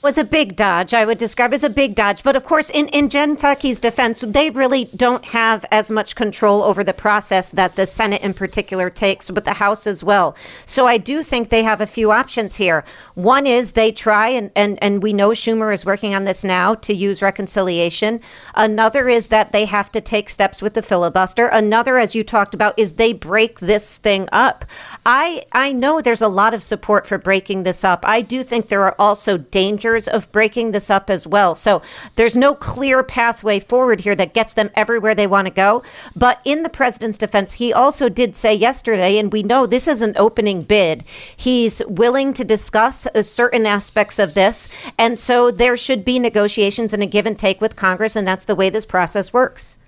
Was 0.02 0.18
a 0.18 0.24
big 0.24 0.56
dodge. 0.56 0.92
I 0.92 1.04
would 1.04 1.18
describe 1.18 1.54
as 1.54 1.62
a 1.62 1.70
big 1.70 1.94
dodge. 1.94 2.22
But 2.24 2.34
of 2.34 2.44
course, 2.44 2.70
in, 2.70 2.88
in 2.88 3.08
Jen 3.08 3.36
defense, 3.36 4.20
they 4.20 4.50
really 4.50 4.86
don't 4.96 5.24
have 5.26 5.64
as 5.70 5.90
much 5.90 6.16
control 6.16 6.62
over 6.62 6.82
the 6.82 6.92
process 6.92 7.50
that 7.50 7.76
the 7.76 7.86
Senate 7.86 8.22
in 8.22 8.34
particular 8.34 8.90
takes, 8.90 9.30
but 9.30 9.44
the 9.44 9.52
House 9.52 9.86
as 9.86 10.02
well. 10.02 10.36
So 10.66 10.86
I 10.86 10.98
do 10.98 11.22
think 11.22 11.48
they 11.48 11.62
have 11.62 11.80
a 11.80 11.86
few 11.86 12.10
options 12.10 12.56
here. 12.56 12.84
One 13.14 13.46
is 13.46 13.72
they 13.72 13.92
try, 13.92 14.28
and, 14.28 14.50
and, 14.56 14.78
and 14.82 15.02
we 15.02 15.12
know 15.12 15.30
Schumer 15.30 15.72
is 15.72 15.86
working 15.86 16.14
on 16.14 16.24
this 16.24 16.42
now 16.42 16.74
to 16.76 16.94
use 16.94 17.22
reconciliation. 17.22 18.20
Another 18.54 19.08
is 19.08 19.28
that 19.28 19.52
they 19.52 19.66
have 19.66 19.92
to 19.92 20.00
take 20.00 20.28
steps 20.30 20.60
with 20.60 20.74
the 20.74 20.82
filibuster. 20.82 21.46
Another, 21.46 21.96
as 21.98 22.14
you 22.14 22.24
talked 22.24 22.54
about, 22.54 22.76
is 22.76 22.94
they 22.94 23.12
break 23.12 23.60
this 23.60 23.98
thing 23.98 24.28
up. 24.32 24.64
I 25.06 25.44
I 25.52 25.72
know 25.72 26.00
there's 26.00 26.22
a 26.22 26.28
lot 26.28 26.54
of 26.54 26.62
support 26.62 27.06
for 27.06 27.18
breaking 27.18 27.62
this 27.62 27.84
up. 27.84 28.04
I 28.04 28.20
do 28.20 28.42
think 28.42 28.68
there 28.68 28.84
are 28.84 28.96
also 28.98 29.36
dangers 29.36 29.91
of 30.09 30.31
breaking 30.33 30.70
this 30.70 30.90
up 30.90 31.11
as 31.11 31.26
well. 31.26 31.55
So 31.55 31.83
there's 32.16 32.37
no 32.37 32.55
clear 32.55 33.02
pathway 33.02 33.61
forward 33.61 34.00
here 34.00 34.14
that 34.16 34.35
gets 34.35 34.55
them 34.55 34.70
everywhere 34.74 35.14
they 35.14 35.26
want 35.26 35.46
to 35.46 35.52
go. 35.52 35.83
But 36.16 36.40
in 36.44 36.62
the 36.62 36.68
president's 36.68 37.18
defense, 37.18 37.55
he 37.55 37.72
also 37.72 38.09
did 38.09 38.35
say 38.37 38.55
yesterday, 38.55 39.18
and 39.18 39.33
we 39.33 39.42
know 39.42 39.66
this 39.66 39.88
is 39.88 40.02
an 40.02 40.14
opening 40.16 40.62
bid, 40.62 41.05
he's 41.37 41.83
willing 41.87 42.33
to 42.35 42.44
discuss 42.44 43.07
uh, 43.07 43.22
certain 43.22 43.66
aspects 43.66 44.18
of 44.18 44.35
this. 44.35 44.68
And 44.98 45.18
so 45.18 45.50
there 45.50 45.76
should 45.76 46.05
be 46.05 46.18
negotiations 46.18 46.92
and 46.92 47.02
a 47.02 47.07
give 47.07 47.26
and 47.26 47.38
take 47.38 47.61
with 47.61 47.76
Congress, 47.76 48.16
and 48.16 48.26
that's 48.26 48.44
the 48.44 48.55
way 48.55 48.70
this 48.70 48.87
process 48.87 49.33
works. 49.33 49.78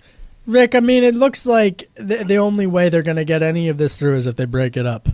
Rick, 0.47 0.75
I 0.75 0.81
mean, 0.81 1.05
it 1.05 1.15
looks 1.15 1.47
like 1.47 1.89
the, 1.95 2.25
the 2.25 2.37
only 2.37 2.67
way 2.67 2.89
they're 2.89 3.03
going 3.03 3.17
to 3.17 3.25
get 3.25 3.43
any 3.43 3.69
of 3.69 3.79
this 3.79 3.97
through 3.97 4.17
is 4.17 4.27
if 4.27 4.37
they 4.37 4.45
break 4.45 4.77
it 4.77 4.85
up. 4.85 5.09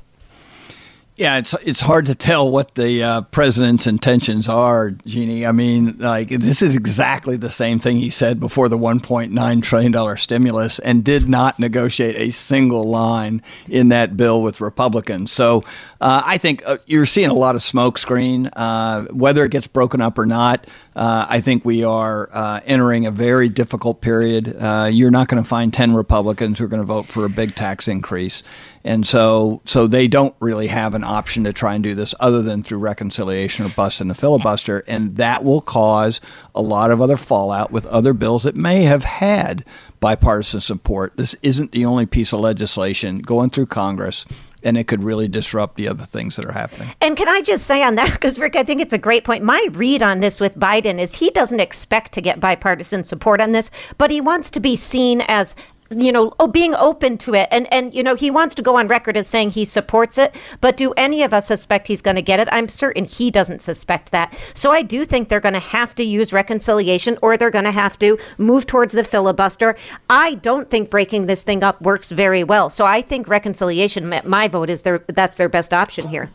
Yeah, 1.20 1.37
it's 1.37 1.52
it's 1.52 1.83
hard 1.83 2.06
to 2.06 2.14
tell 2.14 2.50
what 2.50 2.76
the 2.76 3.02
uh, 3.02 3.20
president's 3.20 3.87
intentions 3.87 4.48
are, 4.48 4.92
Jeannie. 5.04 5.44
I 5.44 5.52
mean, 5.52 5.98
like 5.98 6.30
this 6.30 6.62
is 6.62 6.74
exactly 6.74 7.37
the 7.37 7.50
same 7.50 7.78
thing 7.78 7.98
he 7.98 8.09
said 8.09 8.40
before 8.40 8.70
the 8.70 8.78
1.9 8.78 9.62
trillion 9.62 9.92
dollar 9.92 10.16
stimulus, 10.16 10.78
and 10.78 11.04
did 11.04 11.28
not 11.28 11.59
negotiate 11.59 12.16
a 12.16 12.30
single 12.30 12.85
line 12.85 13.42
in 13.68 13.90
that 13.90 14.16
bill 14.16 14.42
with 14.42 14.62
Republicans. 14.62 15.30
So 15.30 15.62
uh, 16.00 16.22
I 16.24 16.38
think 16.38 16.62
uh, 16.64 16.78
you're 16.87 17.04
seeing 17.04 17.28
a 17.28 17.35
lot 17.35 17.54
of 17.54 17.61
smokescreen. 17.61 18.48
Uh, 18.56 19.02
whether 19.12 19.44
it 19.44 19.50
gets 19.50 19.66
broken 19.66 20.00
up 20.00 20.16
or 20.16 20.24
not, 20.24 20.66
uh, 20.96 21.26
I 21.28 21.42
think 21.42 21.66
we 21.66 21.85
are 21.85 22.30
uh, 22.33 22.61
entering 22.64 23.04
a 23.04 23.11
very 23.11 23.50
difficult 23.50 24.00
period. 24.00 24.56
You're 24.90 25.11
not 25.11 25.28
going 25.28 25.42
to 25.42 25.46
find 25.46 25.70
10 25.70 25.92
Republicans 25.92 26.59
who 26.59 26.64
are 26.64 26.68
going 26.68 26.80
to 26.80 26.87
vote 26.87 27.09
for 27.09 27.26
a 27.26 27.28
big 27.28 27.54
tax 27.56 27.88
increase. 27.88 28.42
And 28.83 29.07
so, 29.07 29.61
so 29.66 29.87
they 29.87 30.09
don't 30.09 30.35
really 30.40 30.69
have 30.69 30.95
an 30.95 31.05
option 31.05 31.45
to 31.45 31.53
try 31.53 31.75
and 31.75 31.85
do 31.85 31.95
this 31.95 32.14
other 32.19 32.40
than 32.40 32.62
through 32.62 32.79
reconciliation 32.79 33.66
or 33.66 33.69
busting 33.69 34.09
the 34.09 34.14
filibuster, 34.14 34.83
and 34.87 35.16
that 35.16 35.45
will 35.45 35.61
cause 35.61 36.21
a 36.55 36.62
lot 36.62 36.90
of 36.90 37.01
other 37.01 37.16
fallout 37.16 37.71
with 37.71 37.85
other 37.87 38.14
bills 38.14 38.45
that 38.45 38.57
may 38.57 38.83
have 38.83 39.05
had 39.05 39.64
bipartisan 40.01 40.61
support. 40.61 41.16
This 41.16 41.37
isn't 41.43 41.73
the 41.73 41.85
only 41.85 42.07
piece 42.07 42.33
of 42.33 42.40
legislation 42.40 43.19
going 43.19 43.51
through 43.51 43.66
Congress 43.66 44.25
and 44.62 44.77
it 44.77 44.87
could 44.87 45.03
really 45.03 45.29
disrupt 45.29 45.77
the 45.77 45.88
other 45.88 46.05
things 46.05 46.37
that 46.37 46.45
are 46.45 46.53
happening. 46.53 46.88
And 47.01 47.16
can 47.16 47.29
I 47.29 47.40
just 47.40 47.66
say 47.66 47.83
on 47.83 47.95
that, 47.95 48.12
because 48.12 48.38
Rick, 48.38 48.57
I 48.57 48.62
think 48.62 48.81
it's 48.81 48.93
a 48.93 48.99
great 48.99 49.25
point. 49.25 49.43
My 49.43 49.66
read 49.73 50.03
on 50.03 50.21
this 50.21 50.40
with 50.40 50.59
Biden 50.59 50.99
is 50.99 51.14
he 51.14 51.31
doesn't 51.31 51.61
expect 51.61 52.12
to 52.12 52.21
get 52.21 52.40
bipartisan 52.40 53.05
support 53.05 53.40
on 53.40 53.53
this, 53.53 53.71
but 53.99 54.11
he 54.11 54.21
wants 54.21 54.51
to 54.51 54.61
be 54.61 54.77
seen 54.77 55.23
as 55.29 55.55
you 55.96 56.12
know, 56.12 56.33
oh, 56.38 56.46
being 56.46 56.74
open 56.76 57.18
to 57.18 57.35
it. 57.35 57.48
And, 57.50 57.72
and, 57.72 57.92
you 57.92 58.03
know, 58.03 58.14
he 58.14 58.31
wants 58.31 58.55
to 58.55 58.62
go 58.62 58.76
on 58.76 58.87
record 58.87 59.16
as 59.16 59.26
saying 59.26 59.50
he 59.50 59.64
supports 59.64 60.18
it. 60.18 60.35
But 60.61 60.76
do 60.76 60.92
any 60.92 61.22
of 61.22 61.35
us 61.35 61.46
suspect 61.46 61.88
he's 61.88 62.03
going 62.03 62.14
to 62.16 62.22
get 62.22 62.38
it? 62.38 62.48
I'm 62.53 62.68
certain 62.68 63.05
he 63.05 63.31
doesn't 63.31 63.61
suspect 63.61 64.12
that. 64.12 64.33
So 64.55 64.70
I 64.70 64.83
do 64.83 65.05
think 65.05 65.29
they're 65.29 65.40
going 65.40 65.55
to 65.55 65.59
have 65.59 65.94
to 65.96 66.05
use 66.05 66.33
reconciliation 66.33 67.18
or 67.22 67.37
they're 67.37 67.50
going 67.50 67.64
to 67.64 67.72
have 67.72 67.98
to 68.00 68.18
move 68.38 68.66
towards 68.66 68.92
the 68.92 69.03
filibuster. 69.03 69.76
I 70.09 70.35
don't 70.35 70.70
think 70.70 70.90
breaking 70.90 71.26
this 71.26 71.42
thing 71.42 71.64
up 71.64 71.83
works 71.83 72.12
very 72.12 72.44
well. 72.44 72.70
So 72.70 72.87
I 72.87 73.03
think 73.03 73.29
reconciliation, 73.29 74.14
my 74.24 74.46
vote 74.46 74.70
is 74.70 74.83
their, 74.83 74.98
that's 75.09 75.37
their 75.37 75.48
best 75.48 75.74
option 75.74 76.07
here. 76.07 76.31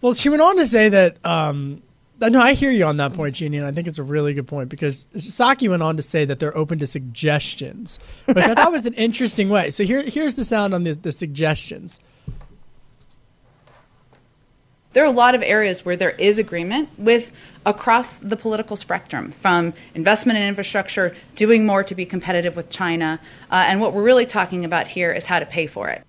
Well, 0.00 0.14
she 0.14 0.30
went 0.30 0.42
on 0.42 0.56
to 0.56 0.66
say 0.66 0.88
that 0.88 1.18
um, 1.24 1.82
no, 2.28 2.40
I 2.40 2.54
hear 2.54 2.70
you 2.70 2.84
on 2.84 2.98
that 2.98 3.14
point, 3.14 3.34
Jeannie, 3.34 3.56
and 3.56 3.66
I 3.66 3.72
think 3.72 3.88
it's 3.88 3.98
a 3.98 4.02
really 4.02 4.34
good 4.34 4.46
point 4.46 4.68
because 4.68 5.06
Psaki 5.14 5.68
went 5.68 5.82
on 5.82 5.96
to 5.96 6.02
say 6.02 6.24
that 6.24 6.38
they're 6.38 6.56
open 6.56 6.78
to 6.78 6.86
suggestions, 6.86 7.98
which 8.26 8.36
I 8.36 8.54
thought 8.54 8.72
was 8.72 8.86
an 8.86 8.94
interesting 8.94 9.48
way. 9.48 9.70
So 9.70 9.84
here, 9.84 10.02
here's 10.02 10.34
the 10.34 10.44
sound 10.44 10.74
on 10.74 10.84
the, 10.84 10.92
the 10.92 11.12
suggestions. 11.12 12.00
There 14.92 15.02
are 15.02 15.06
a 15.06 15.10
lot 15.10 15.34
of 15.34 15.42
areas 15.42 15.84
where 15.84 15.96
there 15.96 16.10
is 16.10 16.38
agreement 16.38 16.90
with 16.98 17.32
across 17.64 18.18
the 18.18 18.36
political 18.36 18.76
spectrum, 18.76 19.32
from 19.32 19.72
investment 19.94 20.38
in 20.38 20.44
infrastructure, 20.44 21.14
doing 21.34 21.64
more 21.64 21.82
to 21.82 21.94
be 21.94 22.04
competitive 22.04 22.56
with 22.56 22.68
China, 22.68 23.18
uh, 23.50 23.64
and 23.68 23.80
what 23.80 23.94
we're 23.94 24.02
really 24.02 24.26
talking 24.26 24.64
about 24.64 24.86
here 24.86 25.10
is 25.10 25.24
how 25.24 25.38
to 25.38 25.46
pay 25.46 25.66
for 25.66 25.88
it. 25.88 26.04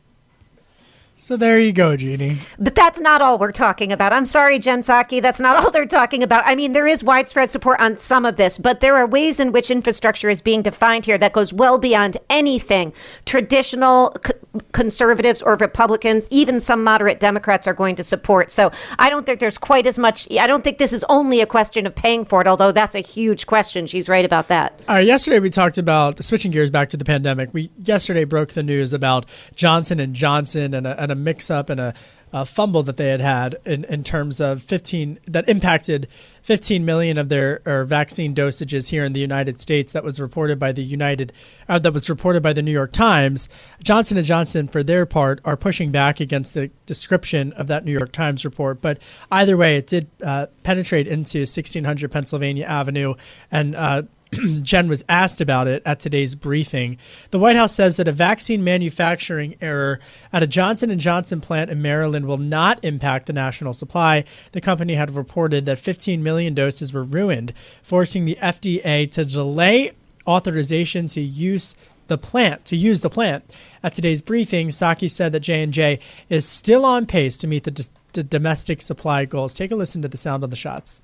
So 1.15 1.37
there 1.37 1.59
you 1.59 1.71
go, 1.71 1.95
Jeannie. 1.95 2.39
But 2.57 2.75
that's 2.75 2.99
not 2.99 3.21
all 3.21 3.37
we're 3.37 3.51
talking 3.51 3.91
about. 3.91 4.11
I'm 4.11 4.25
sorry, 4.25 4.57
Jen 4.59 4.81
Psaki. 4.81 5.21
That's 5.21 5.39
not 5.39 5.57
all 5.63 5.71
they're 5.71 5.85
talking 5.85 6.23
about. 6.23 6.43
I 6.45 6.55
mean, 6.55 6.71
there 6.71 6.87
is 6.87 7.03
widespread 7.03 7.49
support 7.49 7.79
on 7.79 7.97
some 7.97 8.25
of 8.25 8.35
this, 8.35 8.57
but 8.57 8.79
there 8.79 8.95
are 8.97 9.05
ways 9.05 9.39
in 9.39 9.51
which 9.51 9.69
infrastructure 9.71 10.29
is 10.29 10.41
being 10.41 10.61
defined 10.63 11.05
here 11.05 11.17
that 11.19 11.33
goes 11.33 11.53
well 11.53 11.77
beyond 11.77 12.17
anything 12.29 12.93
traditional 13.25 14.15
c- 14.25 14.33
conservatives 14.71 15.41
or 15.41 15.55
Republicans, 15.55 16.27
even 16.29 16.59
some 16.59 16.83
moderate 16.83 17.19
Democrats 17.19 17.67
are 17.67 17.73
going 17.73 17.95
to 17.95 18.03
support. 18.03 18.51
So 18.51 18.71
I 18.99 19.09
don't 19.09 19.25
think 19.25 19.39
there's 19.39 19.57
quite 19.57 19.85
as 19.85 19.97
much. 19.97 20.27
I 20.31 20.47
don't 20.47 20.63
think 20.63 20.77
this 20.77 20.93
is 20.93 21.05
only 21.09 21.41
a 21.41 21.45
question 21.45 21.85
of 21.87 21.95
paying 21.95 22.25
for 22.25 22.41
it, 22.41 22.47
although 22.47 22.71
that's 22.71 22.95
a 22.95 23.01
huge 23.01 23.45
question. 23.47 23.87
She's 23.87 24.09
right 24.09 24.25
about 24.25 24.47
that. 24.49 24.79
All 24.87 24.95
right, 24.95 25.05
yesterday 25.05 25.39
we 25.39 25.49
talked 25.49 25.77
about 25.77 26.23
switching 26.23 26.51
gears 26.51 26.71
back 26.71 26.89
to 26.89 26.97
the 26.97 27.05
pandemic. 27.05 27.53
We 27.53 27.71
yesterday 27.83 28.23
broke 28.23 28.53
the 28.53 28.63
news 28.63 28.93
about 28.93 29.25
Johnson 29.55 29.99
and 29.99 30.13
Johnson 30.13 30.73
and 30.73 30.85
a, 30.85 31.01
and 31.01 31.11
a 31.11 31.12
mix 31.15 31.49
up 31.49 31.69
and 31.69 31.79
a, 31.79 31.93
a, 32.31 32.45
fumble 32.45 32.83
that 32.83 32.97
they 32.97 33.09
had 33.09 33.21
had 33.21 33.55
in, 33.65 33.83
in 33.85 34.03
terms 34.03 34.41
of 34.41 34.61
15 34.63 35.19
that 35.27 35.47
impacted 35.47 36.07
15 36.41 36.83
million 36.83 37.17
of 37.17 37.29
their 37.29 37.61
or 37.65 37.85
vaccine 37.85 38.35
dosages 38.35 38.89
here 38.89 39.03
in 39.03 39.13
the 39.13 39.19
United 39.19 39.59
States. 39.59 39.91
That 39.91 40.03
was 40.03 40.19
reported 40.19 40.59
by 40.59 40.71
the 40.71 40.83
United, 40.83 41.31
uh, 41.69 41.79
that 41.79 41.93
was 41.93 42.09
reported 42.09 42.43
by 42.43 42.53
the 42.53 42.61
New 42.61 42.71
York 42.71 42.91
Times. 42.91 43.49
Johnson 43.83 44.17
and 44.17 44.25
Johnson, 44.25 44.67
for 44.67 44.83
their 44.83 45.05
part, 45.05 45.39
are 45.45 45.57
pushing 45.57 45.91
back 45.91 46.19
against 46.19 46.53
the 46.53 46.69
description 46.85 47.53
of 47.53 47.67
that 47.67 47.85
New 47.85 47.93
York 47.93 48.11
Times 48.11 48.43
report. 48.43 48.81
But 48.81 48.99
either 49.31 49.55
way, 49.55 49.77
it 49.77 49.87
did 49.87 50.07
uh, 50.23 50.47
penetrate 50.63 51.07
into 51.07 51.39
1600 51.39 52.11
Pennsylvania 52.11 52.65
Avenue 52.65 53.15
and 53.51 53.75
uh, 53.75 54.03
Jen 54.61 54.87
was 54.87 55.03
asked 55.09 55.41
about 55.41 55.67
it 55.67 55.81
at 55.85 55.99
today's 55.99 56.35
briefing. 56.35 56.97
The 57.31 57.39
White 57.39 57.55
House 57.55 57.73
says 57.73 57.97
that 57.97 58.07
a 58.07 58.11
vaccine 58.11 58.63
manufacturing 58.63 59.55
error 59.61 59.99
at 60.31 60.43
a 60.43 60.47
Johnson 60.47 60.97
& 60.97 60.99
Johnson 60.99 61.41
plant 61.41 61.69
in 61.69 61.81
Maryland 61.81 62.25
will 62.25 62.37
not 62.37 62.83
impact 62.83 63.27
the 63.27 63.33
national 63.33 63.73
supply. 63.73 64.23
The 64.51 64.61
company 64.61 64.95
had 64.95 65.11
reported 65.11 65.65
that 65.65 65.79
15 65.79 66.23
million 66.23 66.53
doses 66.53 66.93
were 66.93 67.03
ruined, 67.03 67.53
forcing 67.81 68.25
the 68.25 68.37
FDA 68.41 69.09
to 69.11 69.25
delay 69.25 69.91
authorization 70.25 71.07
to 71.07 71.21
use 71.21 71.75
the 72.07 72.17
plant 72.17 72.65
to 72.65 72.75
use 72.75 72.99
the 72.99 73.09
plant. 73.09 73.53
At 73.81 73.93
today's 73.93 74.21
briefing, 74.21 74.69
Psaki 74.69 75.09
said 75.09 75.31
that 75.31 75.39
J&J 75.39 75.99
is 76.29 76.47
still 76.47 76.85
on 76.85 77.05
pace 77.05 77.37
to 77.37 77.47
meet 77.47 77.63
the, 77.63 77.89
the 78.11 78.23
domestic 78.23 78.81
supply 78.81 79.25
goals. 79.25 79.53
Take 79.53 79.71
a 79.71 79.75
listen 79.75 80.01
to 80.01 80.07
the 80.07 80.17
sound 80.17 80.43
on 80.43 80.49
the 80.49 80.55
shots 80.55 81.01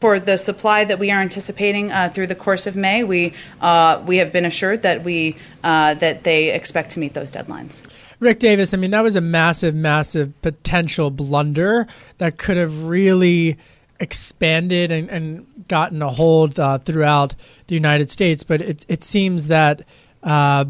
for 0.00 0.20
the 0.20 0.36
supply 0.36 0.84
that 0.84 0.98
we 0.98 1.10
are 1.10 1.20
anticipating 1.20 1.90
uh, 1.90 2.08
through 2.08 2.26
the 2.26 2.34
course 2.34 2.66
of 2.66 2.76
May, 2.76 3.02
we 3.02 3.32
uh, 3.60 4.02
we 4.06 4.18
have 4.18 4.32
been 4.32 4.44
assured 4.44 4.82
that 4.82 5.04
we 5.04 5.36
uh, 5.64 5.94
that 5.94 6.24
they 6.24 6.52
expect 6.52 6.90
to 6.92 6.98
meet 6.98 7.14
those 7.14 7.32
deadlines. 7.32 7.82
Rick 8.20 8.38
Davis, 8.38 8.74
I 8.74 8.76
mean 8.76 8.90
that 8.90 9.02
was 9.02 9.16
a 9.16 9.20
massive, 9.20 9.74
massive 9.74 10.40
potential 10.42 11.10
blunder 11.10 11.86
that 12.18 12.38
could 12.38 12.56
have 12.56 12.88
really 12.88 13.56
expanded 13.98 14.92
and, 14.92 15.08
and 15.08 15.46
gotten 15.68 16.02
a 16.02 16.10
hold 16.10 16.60
uh, 16.60 16.78
throughout 16.78 17.34
the 17.66 17.74
United 17.74 18.10
States. 18.10 18.42
But 18.42 18.60
it 18.60 18.84
it 18.88 19.02
seems 19.02 19.48
that 19.48 19.82
uh, 20.22 20.66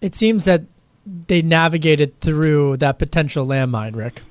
it 0.00 0.14
seems 0.14 0.44
that 0.44 0.62
they 1.26 1.42
navigated 1.42 2.20
through 2.20 2.76
that 2.76 2.98
potential 2.98 3.46
landmine, 3.46 3.96
Rick. 3.96 4.22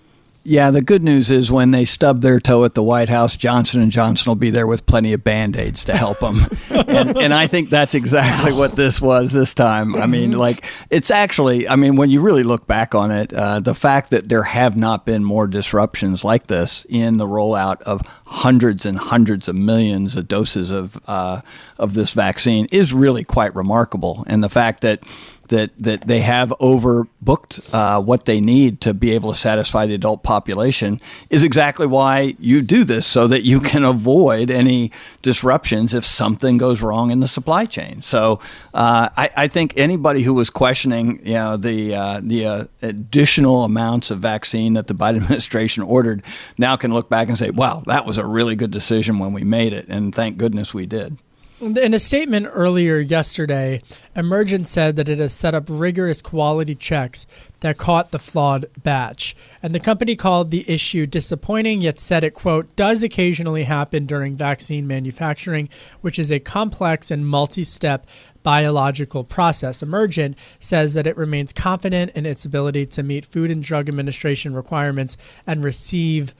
Yeah, 0.50 0.72
the 0.72 0.82
good 0.82 1.04
news 1.04 1.30
is 1.30 1.52
when 1.52 1.72
they 1.72 1.84
stub 1.84 2.22
their 2.22 2.40
toe 2.40 2.64
at 2.64 2.74
the 2.74 2.82
White 2.82 3.10
House, 3.10 3.36
Johnson 3.36 3.82
and 3.82 3.92
Johnson 3.92 4.30
will 4.30 4.38
be 4.38 4.50
there 4.50 4.66
with 4.66 4.86
plenty 4.86 5.12
of 5.12 5.22
band 5.22 5.58
aids 5.58 5.84
to 5.84 5.98
help 5.98 6.20
them, 6.20 6.48
and, 6.70 7.18
and, 7.18 7.34
I 7.34 7.48
think 7.48 7.70
that's 7.70 7.94
exactly 7.94 8.54
what 8.54 8.78
this 8.78 9.02
was 9.02 9.34
this 9.34 9.54
time. 9.54 9.94
I 9.94 10.06
mean, 10.06 10.32
mm-hmm. 10.32 10.40
like 10.40 10.64
it's 10.90 11.12
actually, 11.12 11.68
I 11.68 11.76
mean, 11.76 11.98
when 11.98 12.12
you 12.12 12.22
really 12.22 12.44
look 12.44 12.66
back 12.66 12.96
on 12.96 13.12
it, 13.12 13.34
uh, 13.34 13.60
the 13.60 13.76
fact 13.76 14.10
that 14.12 14.30
there 14.30 14.44
have 14.44 14.78
not 14.78 15.06
been 15.06 15.22
more 15.22 15.48
disruptions 15.48 16.24
like 16.24 16.48
this 16.48 16.86
in 16.88 17.18
the 17.18 17.26
rollout 17.26 17.82
of 17.82 18.00
hundreds 18.28 18.86
and 18.86 18.98
hundreds 18.98 19.50
of 19.50 19.56
millions 19.58 20.16
of 20.16 20.30
doses 20.30 20.72
of 20.72 20.98
uh, 21.08 21.42
of 21.78 21.94
this 21.94 22.14
vaccine 22.14 22.68
is 22.72 22.94
really 22.94 23.26
quite 23.26 23.54
remarkable, 23.54 24.24
and 24.28 24.42
the 24.42 24.50
fact 24.50 24.80
that 24.80 25.04
that 25.50 25.72
that 25.78 26.02
they 26.08 26.20
have 26.22 26.50
overbooked 26.60 27.74
uh, 27.74 28.02
what 28.02 28.26
they 28.26 28.40
need 28.42 28.82
to 28.82 28.94
be 28.94 29.12
able 29.12 29.32
to 29.32 29.38
satisfy 29.38 29.86
the 29.86 29.94
adult 29.94 30.24
population 30.24 31.00
is 31.30 31.44
exactly 31.44 31.88
why 31.88 32.36
you 32.40 32.62
do 32.62 32.84
this 32.84 33.06
so 33.06 33.28
that 33.28 33.44
you 33.44 33.60
can 33.60 33.84
avoid 33.84 34.50
any 34.50 34.92
disruptions 35.22 35.94
if 35.94 36.06
something 36.06 36.58
goes 36.58 36.82
wrong 36.82 37.12
in 37.12 37.20
the 37.20 37.28
supply 37.28 37.66
chain. 37.66 38.02
So 38.02 38.40
uh, 38.74 39.10
I, 39.18 39.30
I, 39.36 39.48
think 39.48 39.74
anybody 39.78 40.22
who 40.22 40.34
was 40.34 40.50
questioning 40.50 41.20
you 41.26 41.34
know 41.34 41.58
the 41.58 41.96
uh, 41.96 42.22
the 42.24 42.46
uh, 42.46 42.64
additional 42.82 43.64
amounts 43.64 44.12
of 44.12 44.20
vaccine 44.20 44.74
that 44.74 44.88
the 44.88 44.94
Biden 44.94 45.18
administration 45.24 45.84
ordered 45.84 46.24
now 46.58 46.76
can 46.76 46.94
look 46.94 47.10
back 47.10 47.30
and 47.30 47.38
say, 47.38 47.50
wow, 47.50 47.84
that 47.88 48.06
was 48.06 48.18
a 48.18 48.26
really 48.26 48.56
good 48.56 48.72
decision 48.72 49.20
when 49.20 49.34
we 49.34 49.44
made 49.44 49.74
it, 49.74 49.88
and 49.88 50.14
thank 50.14 50.38
goodness 50.38 50.74
we 50.74 50.86
did. 50.86 51.18
In 51.60 51.96
a 51.96 52.00
statement 52.00 52.46
earlier 52.52 53.00
yesterday, 53.00 53.82
Emergent 54.16 54.68
said 54.68 54.96
that 54.96 55.10
it 55.10 55.18
has 55.18 55.34
set 55.34 55.56
up 55.56 55.64
rigorous 55.68 56.22
quality 56.22 56.76
checks 56.76 57.26
that 57.62 57.80
caught 57.80 58.12
the 58.12 58.20
flawed 58.20 58.68
batch. 58.84 59.36
And 59.64 59.74
the 59.74 59.80
company 59.80 60.16
called 60.16 60.52
the 60.52 60.70
issue 60.70 61.08
disappointing, 61.08 61.82
yet 61.82 61.98
said 61.98 62.24
it, 62.24 62.36
quote, 62.36 62.76
does 62.76 63.02
occasionally 63.02 63.64
happen 63.64 64.06
during 64.06 64.36
vaccine 64.36 64.86
manufacturing, 64.86 65.68
which 66.02 66.20
is 66.20 66.32
a 66.32 66.40
complex 66.40 67.10
and 67.10 67.28
multi 67.28 67.64
step 67.64 68.06
biological 68.44 69.24
process. 69.24 69.82
Emergent 69.82 70.38
says 70.60 70.94
that 70.94 71.08
it 71.08 71.18
remains 71.18 71.54
confident 71.54 72.12
in 72.12 72.28
its 72.28 72.46
ability 72.46 72.86
to 72.86 73.02
meet 73.02 73.26
Food 73.26 73.50
and 73.50 73.64
Drug 73.64 73.90
Administration 73.90 74.54
requirements 74.54 75.18
and 75.48 75.64
receive 75.64 76.36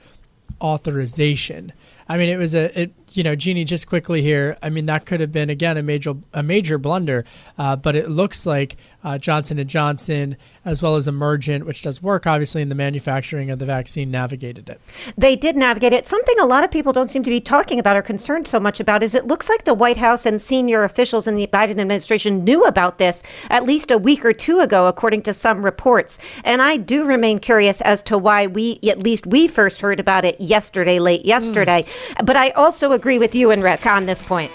authorization. 0.60 1.72
I 2.08 2.16
mean, 2.18 2.28
it 2.28 2.38
was 2.38 2.54
a, 2.54 2.82
it, 2.82 2.92
you 3.18 3.24
know, 3.24 3.34
Jeannie, 3.34 3.64
just 3.64 3.88
quickly 3.88 4.22
here. 4.22 4.56
I 4.62 4.70
mean, 4.70 4.86
that 4.86 5.04
could 5.04 5.20
have 5.20 5.32
been 5.32 5.50
again 5.50 5.76
a 5.76 5.82
major, 5.82 6.14
a 6.32 6.42
major 6.42 6.78
blunder, 6.78 7.24
uh, 7.58 7.74
but 7.74 7.96
it 7.96 8.08
looks 8.08 8.46
like 8.46 8.76
uh, 9.04 9.16
Johnson 9.16 9.58
and 9.58 9.70
Johnson, 9.70 10.36
as 10.64 10.82
well 10.82 10.96
as 10.96 11.08
Emergent, 11.08 11.64
which 11.64 11.82
does 11.82 12.02
work 12.02 12.26
obviously 12.26 12.60
in 12.62 12.68
the 12.68 12.74
manufacturing 12.74 13.50
of 13.50 13.58
the 13.58 13.64
vaccine, 13.64 14.10
navigated 14.10 14.68
it. 14.68 14.80
They 15.16 15.36
did 15.36 15.56
navigate 15.56 15.92
it. 15.92 16.06
Something 16.06 16.38
a 16.40 16.44
lot 16.44 16.64
of 16.64 16.70
people 16.70 16.92
don't 16.92 17.08
seem 17.08 17.22
to 17.22 17.30
be 17.30 17.40
talking 17.40 17.78
about 17.78 17.96
or 17.96 18.02
concerned 18.02 18.46
so 18.46 18.60
much 18.60 18.80
about 18.80 19.02
is 19.02 19.14
it 19.14 19.26
looks 19.26 19.48
like 19.48 19.64
the 19.64 19.74
White 19.74 19.96
House 19.96 20.26
and 20.26 20.42
senior 20.42 20.84
officials 20.84 21.26
in 21.26 21.36
the 21.36 21.46
Biden 21.46 21.80
administration 21.80 22.44
knew 22.44 22.64
about 22.64 22.98
this 22.98 23.22
at 23.50 23.64
least 23.64 23.90
a 23.90 23.98
week 23.98 24.24
or 24.24 24.32
two 24.32 24.60
ago, 24.60 24.86
according 24.88 25.22
to 25.22 25.32
some 25.32 25.64
reports. 25.64 26.18
And 26.44 26.60
I 26.60 26.76
do 26.76 27.04
remain 27.04 27.38
curious 27.38 27.80
as 27.80 28.02
to 28.02 28.18
why 28.18 28.46
we, 28.46 28.78
at 28.88 28.98
least 28.98 29.26
we 29.26 29.48
first 29.48 29.80
heard 29.80 30.00
about 30.00 30.24
it 30.24 30.40
yesterday, 30.40 30.98
late 30.98 31.24
yesterday. 31.24 31.84
Mm. 31.84 32.26
But 32.26 32.36
I 32.36 32.50
also 32.50 32.92
agree 32.92 33.07
with 33.16 33.34
you 33.34 33.52
and 33.52 33.62
Rick 33.62 33.86
on 33.86 34.04
this 34.04 34.20
point. 34.20 34.50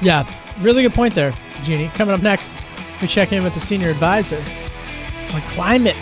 Yeah, 0.00 0.30
really 0.60 0.82
good 0.82 0.94
point 0.94 1.14
there, 1.14 1.32
Jeannie. 1.62 1.88
Coming 1.88 2.14
up 2.14 2.22
next. 2.22 2.56
We 3.00 3.08
check 3.08 3.32
in 3.32 3.42
with 3.42 3.54
the 3.54 3.60
senior 3.60 3.88
advisor 3.88 4.42
on 5.32 5.40
climate 5.42 5.96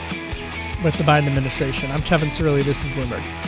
with 0.82 0.96
the 0.96 1.04
Biden 1.04 1.28
administration. 1.28 1.90
I'm 1.92 2.02
Kevin 2.02 2.28
Cirilli. 2.28 2.62
This 2.62 2.84
is 2.84 2.90
Bloomberg. 2.90 3.47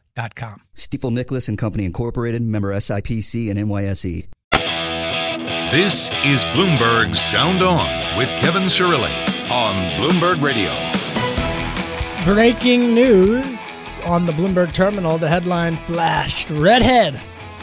Stifel.com. 0.21 0.61
Stifel 0.75 1.11
Nicolaus 1.11 1.47
and 1.47 1.57
Company 1.57 1.85
Incorporated, 1.85 2.41
member 2.41 2.73
SIPC 2.73 3.49
and 3.49 3.59
NYSE. 3.59 4.27
This 5.71 6.09
is 6.25 6.43
Bloomberg 6.47 7.15
Sound 7.15 7.63
On 7.63 8.17
with 8.17 8.29
Kevin 8.41 8.63
Cirilli 8.63 9.09
on 9.49 9.75
Bloomberg 9.97 10.41
Radio. 10.41 10.71
Breaking 12.25 12.93
news 12.93 13.99
on 14.05 14.25
the 14.25 14.33
Bloomberg 14.33 14.73
terminal. 14.73 15.17
The 15.17 15.29
headline 15.29 15.77
flashed 15.77 16.49
redhead. 16.49 17.19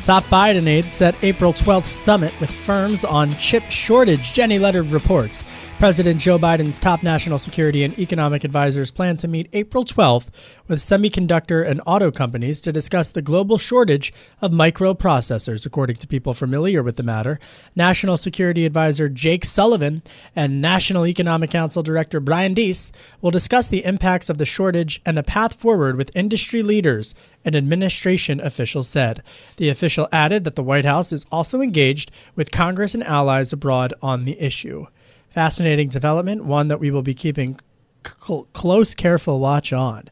Top 0.08 0.24
Biden 0.24 0.66
aide 0.66 0.90
set 0.90 1.22
April 1.22 1.52
12th 1.52 1.84
summit 1.84 2.32
with 2.40 2.50
firms 2.50 3.04
on 3.04 3.34
chip 3.34 3.64
shortage. 3.64 4.32
Jenny 4.32 4.58
Leonard 4.58 4.90
reports. 4.90 5.44
President 5.78 6.18
Joe 6.18 6.38
Biden's 6.38 6.80
top 6.80 7.04
national 7.04 7.38
security 7.38 7.84
and 7.84 7.96
economic 8.00 8.42
advisors 8.42 8.90
plan 8.90 9.16
to 9.18 9.28
meet 9.28 9.48
April 9.52 9.84
12th 9.84 10.28
with 10.66 10.80
semiconductor 10.80 11.64
and 11.64 11.80
auto 11.86 12.10
companies 12.10 12.60
to 12.62 12.72
discuss 12.72 13.10
the 13.10 13.22
global 13.22 13.58
shortage 13.58 14.12
of 14.42 14.50
microprocessors, 14.50 15.64
according 15.64 15.96
to 15.96 16.08
people 16.08 16.34
familiar 16.34 16.82
with 16.82 16.96
the 16.96 17.04
matter. 17.04 17.38
National 17.76 18.16
Security 18.16 18.66
Advisor 18.66 19.08
Jake 19.08 19.44
Sullivan 19.44 20.02
and 20.34 20.60
National 20.60 21.06
Economic 21.06 21.50
Council 21.50 21.82
Director 21.82 22.18
Brian 22.18 22.54
Deese 22.54 22.90
will 23.20 23.30
discuss 23.30 23.68
the 23.68 23.84
impacts 23.84 24.28
of 24.28 24.38
the 24.38 24.46
shortage 24.46 25.00
and 25.06 25.18
a 25.18 25.22
path 25.22 25.54
forward 25.54 25.96
with 25.96 26.10
industry 26.16 26.62
leaders, 26.62 27.14
an 27.44 27.54
administration 27.54 28.40
official 28.40 28.82
said. 28.82 29.22
The 29.58 29.68
official 29.68 29.97
added 30.12 30.44
that 30.44 30.54
the 30.54 30.62
White 30.62 30.84
House 30.84 31.12
is 31.12 31.26
also 31.32 31.60
engaged 31.60 32.12
with 32.36 32.52
Congress 32.52 32.94
and 32.94 33.02
allies 33.02 33.52
abroad 33.52 33.94
on 34.02 34.24
the 34.24 34.40
issue 34.40 34.86
fascinating 35.28 35.88
development, 35.88 36.44
one 36.44 36.68
that 36.68 36.80
we 36.80 36.90
will 36.90 37.02
be 37.02 37.14
keeping 37.14 37.58
c- 38.04 38.42
close, 38.52 38.94
careful 38.94 39.38
watch 39.38 39.72
on. 39.72 40.08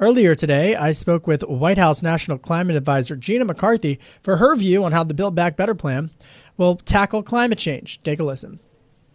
Earlier 0.00 0.34
today, 0.34 0.76
I 0.76 0.92
spoke 0.92 1.26
with 1.26 1.42
White 1.42 1.78
House 1.78 2.02
National 2.02 2.38
Climate 2.38 2.76
Advisor 2.76 3.16
Gina 3.16 3.44
McCarthy 3.44 3.98
for 4.22 4.36
her 4.36 4.54
view 4.54 4.84
on 4.84 4.92
how 4.92 5.02
the 5.02 5.14
Build 5.14 5.34
Back 5.34 5.56
Better 5.56 5.74
plan 5.74 6.10
will 6.56 6.76
tackle 6.76 7.22
climate 7.22 7.58
change. 7.58 8.00
Take 8.02 8.20
a 8.20 8.24
listen. 8.24 8.60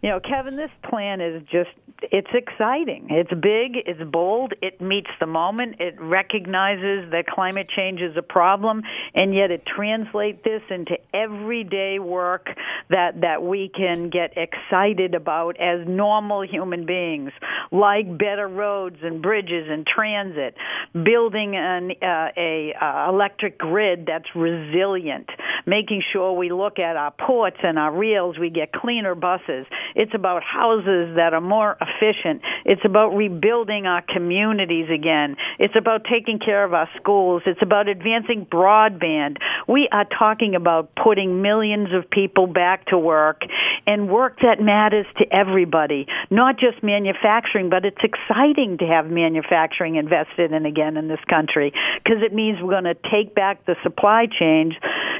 You 0.02 0.10
know, 0.10 0.20
Kevin, 0.20 0.56
this 0.56 0.70
plan 0.90 1.22
is 1.22 1.42
just 1.44 1.70
it's 2.02 2.30
exciting. 2.32 3.06
It's 3.10 3.30
big, 3.30 3.82
it's 3.86 4.02
bold, 4.10 4.52
it 4.60 4.80
meets 4.80 5.10
the 5.20 5.26
moment, 5.26 5.76
it 5.80 6.00
recognizes 6.00 7.10
that 7.10 7.26
climate 7.26 7.68
change 7.74 8.00
is 8.00 8.16
a 8.16 8.22
problem, 8.22 8.82
and 9.14 9.34
yet 9.34 9.50
it 9.50 9.64
translates 9.66 10.42
this 10.44 10.62
into 10.70 10.96
everyday 11.12 11.98
work 11.98 12.48
that 12.90 13.20
that 13.20 13.42
we 13.42 13.70
can 13.74 14.10
get 14.10 14.34
excited 14.36 15.14
about 15.14 15.58
as 15.60 15.86
normal 15.86 16.46
human 16.46 16.84
beings, 16.86 17.32
like 17.72 18.06
better 18.18 18.48
roads 18.48 18.96
and 19.02 19.22
bridges 19.22 19.66
and 19.70 19.86
transit, 19.86 20.56
building 20.92 21.56
an 21.56 21.92
uh, 22.02 22.28
a 22.36 22.74
uh, 22.80 23.10
electric 23.10 23.58
grid 23.58 24.06
that's 24.06 24.28
resilient, 24.34 25.28
making 25.66 26.02
sure 26.12 26.32
we 26.32 26.50
look 26.50 26.78
at 26.78 26.96
our 26.96 27.10
ports 27.12 27.58
and 27.62 27.78
our 27.78 27.92
rails, 27.92 28.38
we 28.38 28.50
get 28.50 28.72
cleaner 28.72 29.14
buses. 29.14 29.66
It's 29.94 30.12
about 30.14 30.42
houses 30.42 31.16
that 31.16 31.32
are 31.34 31.40
more 31.40 31.76
efficient. 31.80 32.42
It's 32.64 32.84
about 32.84 33.10
rebuilding 33.10 33.86
our 33.86 34.02
communities 34.02 34.88
again. 34.92 35.36
It's 35.58 35.74
about 35.76 36.02
taking 36.10 36.38
care 36.38 36.64
of 36.64 36.74
our 36.74 36.88
schools. 36.96 37.42
It's 37.46 37.62
about 37.62 37.88
advancing 37.88 38.46
broadband. 38.46 39.36
We 39.68 39.88
are 39.92 40.04
talking 40.04 40.54
about 40.54 40.90
putting 41.02 41.42
millions 41.42 41.88
of 41.94 42.10
people 42.10 42.46
back 42.46 42.86
to 42.86 42.98
work 42.98 43.42
and 43.86 44.08
work 44.08 44.38
that 44.42 44.60
matters 44.60 45.06
to 45.18 45.24
everybody, 45.32 46.06
not 46.30 46.58
just 46.58 46.82
manufacturing, 46.82 47.70
but 47.70 47.84
it's 47.84 48.02
exciting 48.02 48.78
to 48.78 48.86
have 48.86 49.06
manufacturing 49.06 49.96
invested 49.96 50.52
in 50.52 50.66
again 50.66 50.96
in 50.96 51.08
this 51.08 51.20
country 51.28 51.72
because 52.02 52.22
it 52.22 52.32
means 52.34 52.58
we're 52.60 52.70
going 52.70 52.84
to 52.84 52.96
take 53.10 53.34
back 53.34 53.64
the 53.66 53.76
supply 53.82 54.26
chains 54.26 54.74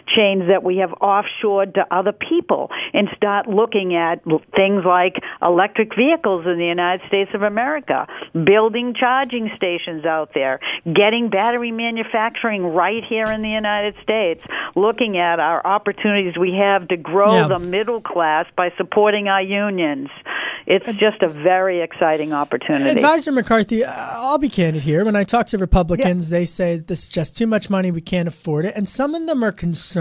chains 0.07 0.45
that 0.49 0.63
we 0.63 0.79
have 0.79 0.91
offshored 1.01 1.75
to 1.75 1.87
other 1.91 2.13
people 2.13 2.71
and 2.93 3.09
start 3.17 3.49
looking 3.49 3.95
at 3.95 4.23
things 4.55 4.85
like 4.85 5.15
electric 5.43 5.95
vehicles 5.97 6.47
in 6.47 6.59
the 6.59 6.67
United 6.67 7.07
States 7.09 7.31
of 7.35 7.43
America, 7.43 8.07
building 8.33 8.95
charging 8.99 9.51
stations 9.57 10.05
out 10.05 10.31
there, 10.35 10.61
getting 10.85 11.31
battery 11.31 11.73
manufacturing 11.73 12.65
right 12.65 13.03
here 13.09 13.27
in 13.27 13.43
the 13.43 13.49
United 13.49 13.95
States, 14.03 14.45
looking 14.75 15.17
at 15.19 15.41
our 15.41 15.65
opportunities 15.67 16.37
we 16.39 16.55
have 16.55 16.89
to 16.89 16.97
grow 16.97 17.43
yeah. 17.43 17.49
the 17.49 17.59
middle 17.59 18.01
class 18.01 18.47
by 18.57 18.71
supporting 18.77 19.29
our 19.29 19.43
unions. 19.43 20.09
It's 20.67 20.87
just 20.99 21.23
a 21.23 21.29
very 21.29 21.83
exciting 21.83 22.33
opportunity. 22.33 22.91
Advisor 22.91 23.33
McCarthy, 23.33 23.85
uh, 23.85 23.93
I'll 23.93 24.39
be 24.39 24.49
candid 24.49 24.83
here. 24.83 25.05
When 25.05 25.15
I 25.15 25.25
talk 25.25 25.47
to 25.49 25.59
Republicans, 25.59 26.31
yeah. 26.31 26.39
they 26.39 26.45
say 26.47 26.79
this 26.79 27.03
is 27.03 27.09
just 27.09 27.37
too 27.37 27.47
much 27.47 27.69
money, 27.69 27.91
we 27.91 28.01
can't 28.01 28.29
afford 28.29 28.65
it. 28.65 28.75
And 28.75 28.89
some 28.89 29.15
of 29.15 29.27
them 29.27 29.45
are 29.45 29.53
concerned. 29.53 29.94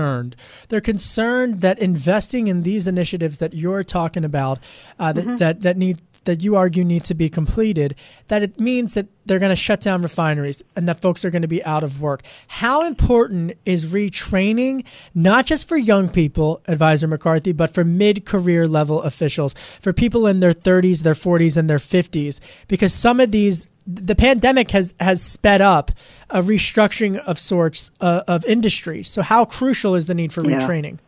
They're 0.70 0.82
concerned 0.82 1.62
that 1.62 1.80
investing 1.80 2.48
in 2.48 2.64
these 2.64 2.88
initiatives 2.88 3.38
that 3.40 3.54
you're 3.54 3.84
talking 3.84 4.26
about, 4.26 4.60
uh, 5.00 5.14
that, 5.14 5.26
mm-hmm. 5.26 5.36
that, 5.38 5.62
that 5.62 5.78
need 5.78 6.02
that 6.26 6.42
you 6.42 6.56
argue 6.56 6.84
need 6.84 7.04
to 7.06 7.14
be 7.14 7.30
completed, 7.30 7.96
that 8.28 8.44
it 8.44 8.60
means 8.60 8.94
that 8.94 9.08
they're 9.26 9.40
going 9.40 9.50
to 9.50 9.56
shut 9.56 9.82
down 9.82 10.02
refineries 10.02 10.62
and 10.76 10.88
that 10.88 11.02
folks 11.02 11.24
are 11.24 11.30
going 11.30 11.42
to 11.42 11.48
be 11.48 11.64
out 11.64 11.84
of 11.84 12.02
work. 12.02 12.22
How 12.48 12.86
important 12.86 13.54
is 13.66 13.94
retraining, 13.94 14.86
not 15.14 15.46
just 15.46 15.68
for 15.68 15.78
young 15.78 16.10
people, 16.10 16.62
Advisor 16.68 17.08
McCarthy, 17.08 17.52
but 17.52 17.74
for 17.74 17.84
mid 17.84 18.26
career 18.26 18.68
level 18.68 19.02
officials, 19.02 19.54
for 19.80 19.94
people 19.94 20.28
in 20.28 20.40
their 20.40 20.54
30s, 20.54 21.04
their 21.04 21.14
40s, 21.14 21.58
and 21.58 21.70
their 21.70 21.78
50s? 21.78 22.40
Because 22.68 22.94
some 22.94 23.20
of 23.20 23.32
these 23.32 23.68
the 23.86 24.16
pandemic 24.16 24.72
has 24.72 24.94
has 25.00 25.22
sped 25.22 25.60
up 25.60 25.92
a 26.30 26.42
restructuring 26.42 27.18
of 27.18 27.38
sorts 27.38 27.92
uh, 28.00 28.24
of 28.28 28.46
industries. 28.46 29.10
So, 29.10 29.22
how 29.22 29.46
crucial 29.46 29.96
is 29.96 30.06
the 30.06 30.16
need 30.16 30.32
for 30.32 30.48
yeah. 30.50 30.58
retraining? 30.58 31.00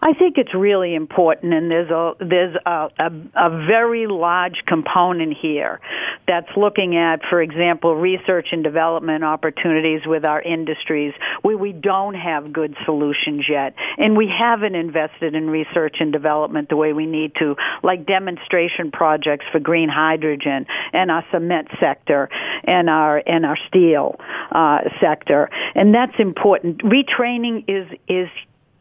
I 0.00 0.12
think 0.12 0.38
it's 0.38 0.54
really 0.54 0.94
important, 0.94 1.52
and 1.54 1.70
there's 1.70 1.90
a 1.90 2.12
there's 2.20 2.56
a, 2.64 2.88
a, 2.98 3.10
a 3.34 3.66
very 3.66 4.06
large 4.06 4.62
component 4.66 5.36
here 5.40 5.80
that's 6.26 6.50
looking 6.56 6.96
at, 6.96 7.20
for 7.28 7.42
example, 7.42 7.96
research 7.96 8.48
and 8.52 8.62
development 8.62 9.24
opportunities 9.24 10.02
with 10.06 10.24
our 10.24 10.40
industries 10.40 11.14
where 11.42 11.56
we 11.56 11.72
don't 11.72 12.14
have 12.14 12.52
good 12.52 12.76
solutions 12.84 13.46
yet, 13.48 13.74
and 13.96 14.16
we 14.16 14.28
haven't 14.28 14.76
invested 14.76 15.34
in 15.34 15.50
research 15.50 15.96
and 16.00 16.12
development 16.12 16.68
the 16.68 16.76
way 16.76 16.92
we 16.92 17.06
need 17.06 17.32
to, 17.36 17.56
like 17.82 18.06
demonstration 18.06 18.92
projects 18.92 19.46
for 19.50 19.58
green 19.58 19.88
hydrogen 19.88 20.66
and 20.92 21.10
our 21.10 21.24
cement 21.32 21.68
sector 21.80 22.28
and 22.64 22.88
our 22.88 23.20
and 23.26 23.44
our 23.44 23.58
steel 23.66 24.14
uh, 24.52 24.78
sector, 25.00 25.50
and 25.74 25.92
that's 25.92 26.18
important. 26.20 26.82
Retraining 26.84 27.64
is 27.66 27.88
is 28.08 28.28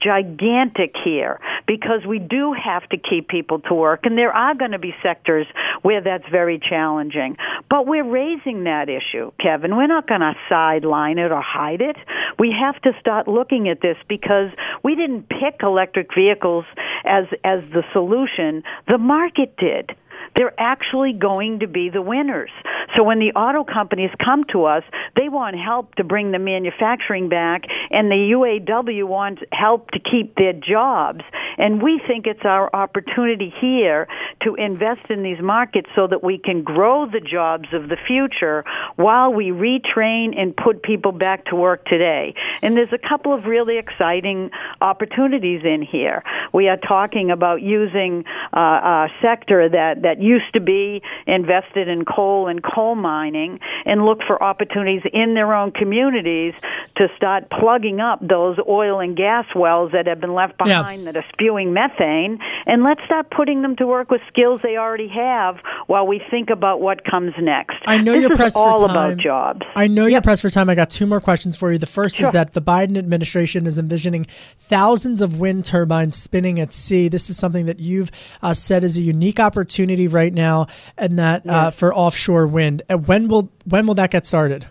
gigantic 0.02 0.94
here 1.04 1.40
because 1.68 2.06
we 2.08 2.20
do 2.20 2.54
have 2.54 2.88
to 2.90 2.98
keep 2.98 3.28
people 3.28 3.60
to 3.62 3.74
work. 3.74 4.02
And 4.04 4.18
there 4.18 4.32
are 4.32 4.56
going 4.56 4.72
to 4.72 4.80
be 4.80 4.94
sectors 5.04 5.48
where 5.82 6.02
that's 6.02 6.28
very 6.32 6.60
challenging. 6.60 7.38
But 7.70 7.88
we're 7.88 8.08
raising 8.08 8.64
that 8.66 8.90
issue 8.90 9.32
kevin. 9.42 9.76
We're 9.76 9.88
not 9.88 10.08
going 10.08 10.22
to 10.22 10.34
sideline 10.50 11.18
it 11.18 11.32
or 11.32 11.42
hide 11.42 11.82
it. 11.82 11.98
We 12.40 12.56
have 12.60 12.82
to 12.84 12.92
start 13.00 13.28
looking 13.28 13.70
at 13.70 13.82
this 13.82 13.98
because 14.08 14.50
we 14.84 14.96
didn't 14.96 15.30
pick 15.30 15.62
electric 15.62 16.14
vehicles 16.16 16.66
as 17.06 17.26
as 17.44 17.62
the 17.72 17.84
solution. 17.94 18.64
The 18.88 18.98
market 18.98 19.56
did 19.58 19.92
they're 20.38 20.54
actually 20.58 21.14
going 21.14 21.60
to 21.60 21.68
be 21.68 21.90
the 21.90 22.02
winners. 22.02 22.52
So 22.96 23.04
when 23.04 23.20
the 23.20 23.32
auto 23.38 23.64
companies 23.64 24.12
come 24.24 24.44
to 24.52 24.66
us, 24.66 24.84
they 25.16 25.30
want 25.30 25.58
help 25.58 25.96
to 25.96 26.04
bring 26.04 26.32
the 26.32 26.40
manufacturing 26.40 27.28
back, 27.28 27.64
and 27.90 28.10
the 28.10 28.32
UAW 28.34 29.08
wants 29.08 29.42
help 29.52 29.92
to 29.92 30.00
keep 30.00 30.36
their 30.36 30.54
jobs. 30.54 31.22
And 31.58 31.82
we 31.82 32.00
think 32.06 32.28
it's 32.28 32.46
our 32.46 32.74
opportunity 32.74 33.54
here 33.60 34.08
to 34.44 34.56
invest 34.56 35.10
in 35.10 35.24
these 35.24 35.42
markets 35.42 35.90
so 35.96 36.08
that 36.08 36.24
we 36.24 36.38
can 36.38 36.64
grow 36.64 37.10
the 37.10 37.20
jobs 37.20 37.68
of 37.74 37.90
the 37.90 37.98
future 38.08 38.64
while 38.96 39.34
we 39.34 39.48
retrain 39.48 40.40
and 40.40 40.56
put 40.56 40.84
people 40.84 41.12
back 41.12 41.46
to 41.46 41.56
work 41.56 41.86
today. 41.86 42.36
And 42.62 42.78
there's 42.78 42.94
a 42.94 42.98
couple 42.98 43.34
of 43.34 43.46
really 43.46 43.78
exciting 43.78 44.52
opportunities 44.82 45.62
in 45.66 45.82
here. 45.82 46.24
We 46.54 46.70
are 46.70 46.78
talking 46.78 47.32
about 47.32 47.62
using 47.62 48.26
uh, 48.56 48.60
a 48.60 49.08
sector 49.22 49.68
that, 49.70 50.04
that 50.04 50.22
used 50.22 50.54
to 50.54 50.60
be 50.60 51.02
invested 51.26 51.88
in 51.88 52.06
coal 52.06 52.48
and 52.48 52.64
coal 52.64 52.96
mining 52.96 53.60
and 53.86 54.06
look 54.06 54.20
for 54.28 54.42
opportunities 54.42 55.02
in 55.12 55.34
their 55.34 55.54
own 55.54 55.72
communities 55.72 56.54
to 56.98 57.08
start 57.16 57.50
plugging 57.50 58.00
up 58.00 58.20
those 58.22 58.58
oil 58.68 59.00
and 59.00 59.18
gas 59.18 59.46
wells 59.56 59.92
that 59.94 60.06
have 60.06 60.20
been 60.20 60.34
left 60.34 60.58
behind 60.58 61.04
yeah. 61.04 61.12
that 61.12 61.18
are 61.18 61.26
spewing 61.34 61.47
methane 61.56 62.40
and 62.66 62.84
let's 62.84 63.02
stop 63.06 63.30
putting 63.30 63.62
them 63.62 63.76
to 63.78 63.88
work 63.88 64.12
with 64.12 64.22
skills 64.28 64.62
they 64.62 64.78
already 64.78 65.08
have 65.08 65.58
while 65.88 66.06
we 66.06 66.22
think 66.30 66.50
about 66.50 66.82
what 66.82 67.04
comes 67.04 67.34
next. 67.40 67.78
I 67.86 67.98
know 67.98 68.14
this 68.14 68.22
you're 68.22 68.36
pressed 68.36 68.58
for 68.58 68.78
time. 68.78 68.90
about 68.90 69.18
jobs. 69.18 69.62
I 69.76 69.88
know 69.88 70.04
yep. 70.04 70.12
you're 70.12 70.22
pressed 70.22 70.42
for 70.42 70.50
time. 70.50 70.70
I 70.70 70.76
got 70.76 70.90
two 70.90 71.06
more 71.06 71.22
questions 71.22 71.56
for 71.56 71.72
you. 71.72 71.78
The 71.78 71.86
first 71.86 72.18
sure. 72.18 72.28
is 72.28 72.32
that 72.34 72.54
the 72.54 72.62
Biden 72.62 72.98
administration 72.98 73.66
is 73.66 73.78
envisioning 73.78 74.26
thousands 74.26 75.22
of 75.22 75.38
wind 75.38 75.66
turbines 75.66 76.18
spinning 76.18 76.60
at 76.60 76.74
sea. 76.74 77.08
This 77.08 77.30
is 77.30 77.38
something 77.38 77.66
that 77.66 77.80
you've 77.80 78.12
uh, 78.42 78.54
said 78.54 78.84
is 78.84 78.98
a 78.98 79.02
unique 79.02 79.40
opportunity 79.40 80.08
right 80.08 80.34
now, 80.34 80.68
and 80.98 81.18
that 81.20 81.48
uh, 81.48 81.72
for 81.72 81.94
offshore 81.96 82.48
wind. 82.48 82.82
And 82.90 83.08
when 83.08 83.28
will 83.28 83.52
when 83.66 83.88
will 83.88 83.96
that 83.96 84.12
get 84.12 84.26
started? 84.26 84.68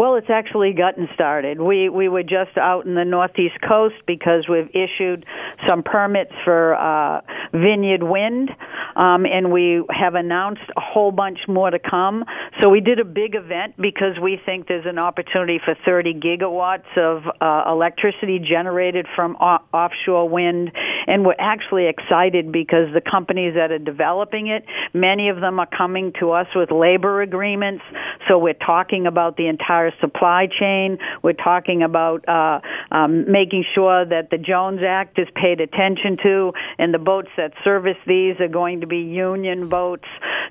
Well, 0.00 0.14
it's 0.14 0.30
actually 0.30 0.72
gotten 0.72 1.08
started. 1.12 1.60
We 1.60 1.90
we 1.90 2.08
were 2.08 2.22
just 2.22 2.56
out 2.56 2.86
in 2.86 2.94
the 2.94 3.04
northeast 3.04 3.56
coast 3.68 3.96
because 4.06 4.46
we've 4.48 4.70
issued 4.70 5.26
some 5.68 5.82
permits 5.82 6.32
for 6.42 6.74
uh, 6.74 7.20
Vineyard 7.52 8.02
Wind, 8.02 8.48
um, 8.96 9.26
and 9.26 9.52
we 9.52 9.84
have 9.90 10.14
announced 10.14 10.62
a 10.74 10.80
whole 10.80 11.12
bunch 11.12 11.40
more 11.46 11.68
to 11.68 11.78
come. 11.78 12.24
So 12.62 12.70
we 12.70 12.80
did 12.80 12.98
a 12.98 13.04
big 13.04 13.34
event 13.34 13.74
because 13.76 14.16
we 14.22 14.40
think 14.42 14.68
there's 14.68 14.86
an 14.86 14.98
opportunity 14.98 15.60
for 15.62 15.74
30 15.84 16.14
gigawatts 16.14 16.96
of 16.96 17.24
uh, 17.38 17.70
electricity 17.70 18.38
generated 18.38 19.04
from 19.14 19.36
o- 19.38 19.58
offshore 19.74 20.30
wind, 20.30 20.72
and 21.08 21.26
we're 21.26 21.34
actually 21.38 21.88
excited 21.88 22.50
because 22.50 22.88
the 22.94 23.02
companies 23.02 23.52
that 23.54 23.70
are 23.70 23.78
developing 23.78 24.46
it, 24.46 24.64
many 24.94 25.28
of 25.28 25.42
them 25.42 25.58
are 25.58 25.68
coming 25.68 26.14
to 26.20 26.30
us 26.30 26.46
with 26.54 26.70
labor 26.70 27.20
agreements. 27.20 27.84
So 28.28 28.38
we're 28.38 28.54
talking 28.54 29.06
about 29.06 29.36
the 29.36 29.46
entire 29.46 29.89
supply 30.00 30.46
chain. 30.46 30.98
We're 31.22 31.32
talking 31.32 31.82
about 31.82 32.28
uh, 32.28 32.60
um, 32.90 33.30
making 33.30 33.64
sure 33.74 34.04
that 34.04 34.30
the 34.30 34.38
Jones 34.38 34.84
Act 34.86 35.18
is 35.18 35.28
paid 35.34 35.60
attention 35.60 36.16
to, 36.22 36.52
and 36.78 36.92
the 36.92 36.98
boats 36.98 37.28
that 37.36 37.52
service 37.64 37.96
these 38.06 38.36
are 38.40 38.48
going 38.48 38.80
to 38.80 38.86
be 38.86 38.98
union 38.98 39.68
boats. 39.68 40.06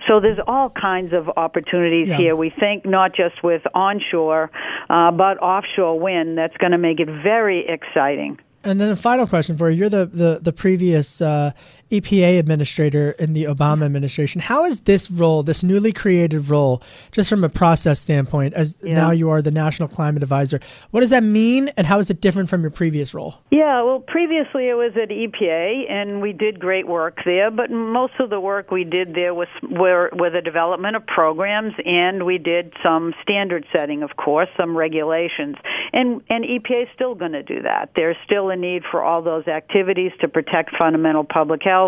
So 0.07 0.19
there's 0.19 0.39
all 0.47 0.69
kinds 0.69 1.13
of 1.13 1.29
opportunities 1.37 2.07
Yeah. 2.07 2.17
here. 2.17 2.35
We 2.35 2.49
think 2.49 2.85
not 2.85 3.13
just 3.13 3.43
with 3.43 3.61
onshore, 3.73 4.49
uh, 4.89 5.11
but 5.11 5.37
offshore 5.41 5.99
wind. 5.99 6.37
That's 6.37 6.55
going 6.57 6.71
to 6.71 6.77
make 6.77 6.99
it 6.99 7.07
very 7.07 7.67
exciting. 7.67 8.39
And 8.63 8.79
then 8.79 8.89
a 8.89 8.95
final 8.95 9.25
question 9.25 9.55
for 9.55 9.69
you. 9.69 9.77
You're 9.77 9.89
the, 9.89 10.05
the, 10.05 10.39
the 10.41 10.51
previous 10.51 11.21
uh, 11.21 11.51
EPA 11.91 12.37
administrator 12.37 13.11
in 13.11 13.33
the 13.33 13.45
Obama 13.45 13.85
administration. 13.85 14.41
How 14.41 14.63
is 14.65 14.81
this 14.81 15.09
role, 15.09 15.41
this 15.41 15.63
newly 15.63 15.91
created 15.91 16.47
role, 16.49 16.83
just 17.11 17.29
from 17.29 17.43
a 17.43 17.49
process 17.49 17.99
standpoint, 17.99 18.53
as 18.53 18.77
Yeah. 18.83 18.93
now 18.93 19.11
you 19.11 19.29
are 19.31 19.41
the 19.41 19.51
National 19.51 19.89
Climate 19.89 20.21
Advisor, 20.21 20.59
what 20.91 20.99
does 20.99 21.09
that 21.09 21.23
mean 21.23 21.69
and 21.77 21.87
how 21.87 21.97
is 21.97 22.11
it 22.11 22.21
different 22.21 22.47
from 22.49 22.61
your 22.61 22.69
previous 22.69 23.13
role? 23.15 23.35
Yeah, 23.49 23.81
well, 23.81 23.99
previously 23.99 24.69
it 24.69 24.75
was 24.75 24.91
at 25.01 25.09
EPA, 25.09 25.89
and 25.89 26.21
we 26.21 26.31
did 26.31 26.59
great 26.59 26.87
work 26.87 27.17
there. 27.25 27.49
But 27.49 27.71
most 27.71 28.13
of 28.19 28.29
the 28.29 28.39
work 28.39 28.69
we 28.69 28.83
did 28.83 29.15
there 29.15 29.33
was 29.33 29.47
were, 29.63 30.11
were 30.15 30.29
the 30.29 30.41
development 30.41 30.95
of 30.95 31.05
programs, 31.07 31.73
and 31.85 32.25
we 32.25 32.37
did 32.37 32.71
some 32.83 33.13
standard 33.23 33.65
setting, 33.75 34.03
of 34.03 34.15
course, 34.15 34.49
some 34.57 34.77
regulations. 34.77 35.55
And 35.91 36.21
and 36.29 36.45
EPA 36.45 36.83
is 36.83 36.89
still 36.93 37.15
going 37.15 37.31
to 37.31 37.43
do 37.43 37.63
that. 37.63 37.89
There's 37.95 38.17
still 38.25 38.49
a 38.49 38.55
need 38.55 38.83
for 38.91 39.03
all 39.03 39.21
those 39.23 39.47
activities 39.47 40.11
to 40.21 40.27
protect 40.27 40.75
fundamental 40.77 41.23
public 41.23 41.63
health 41.63 41.78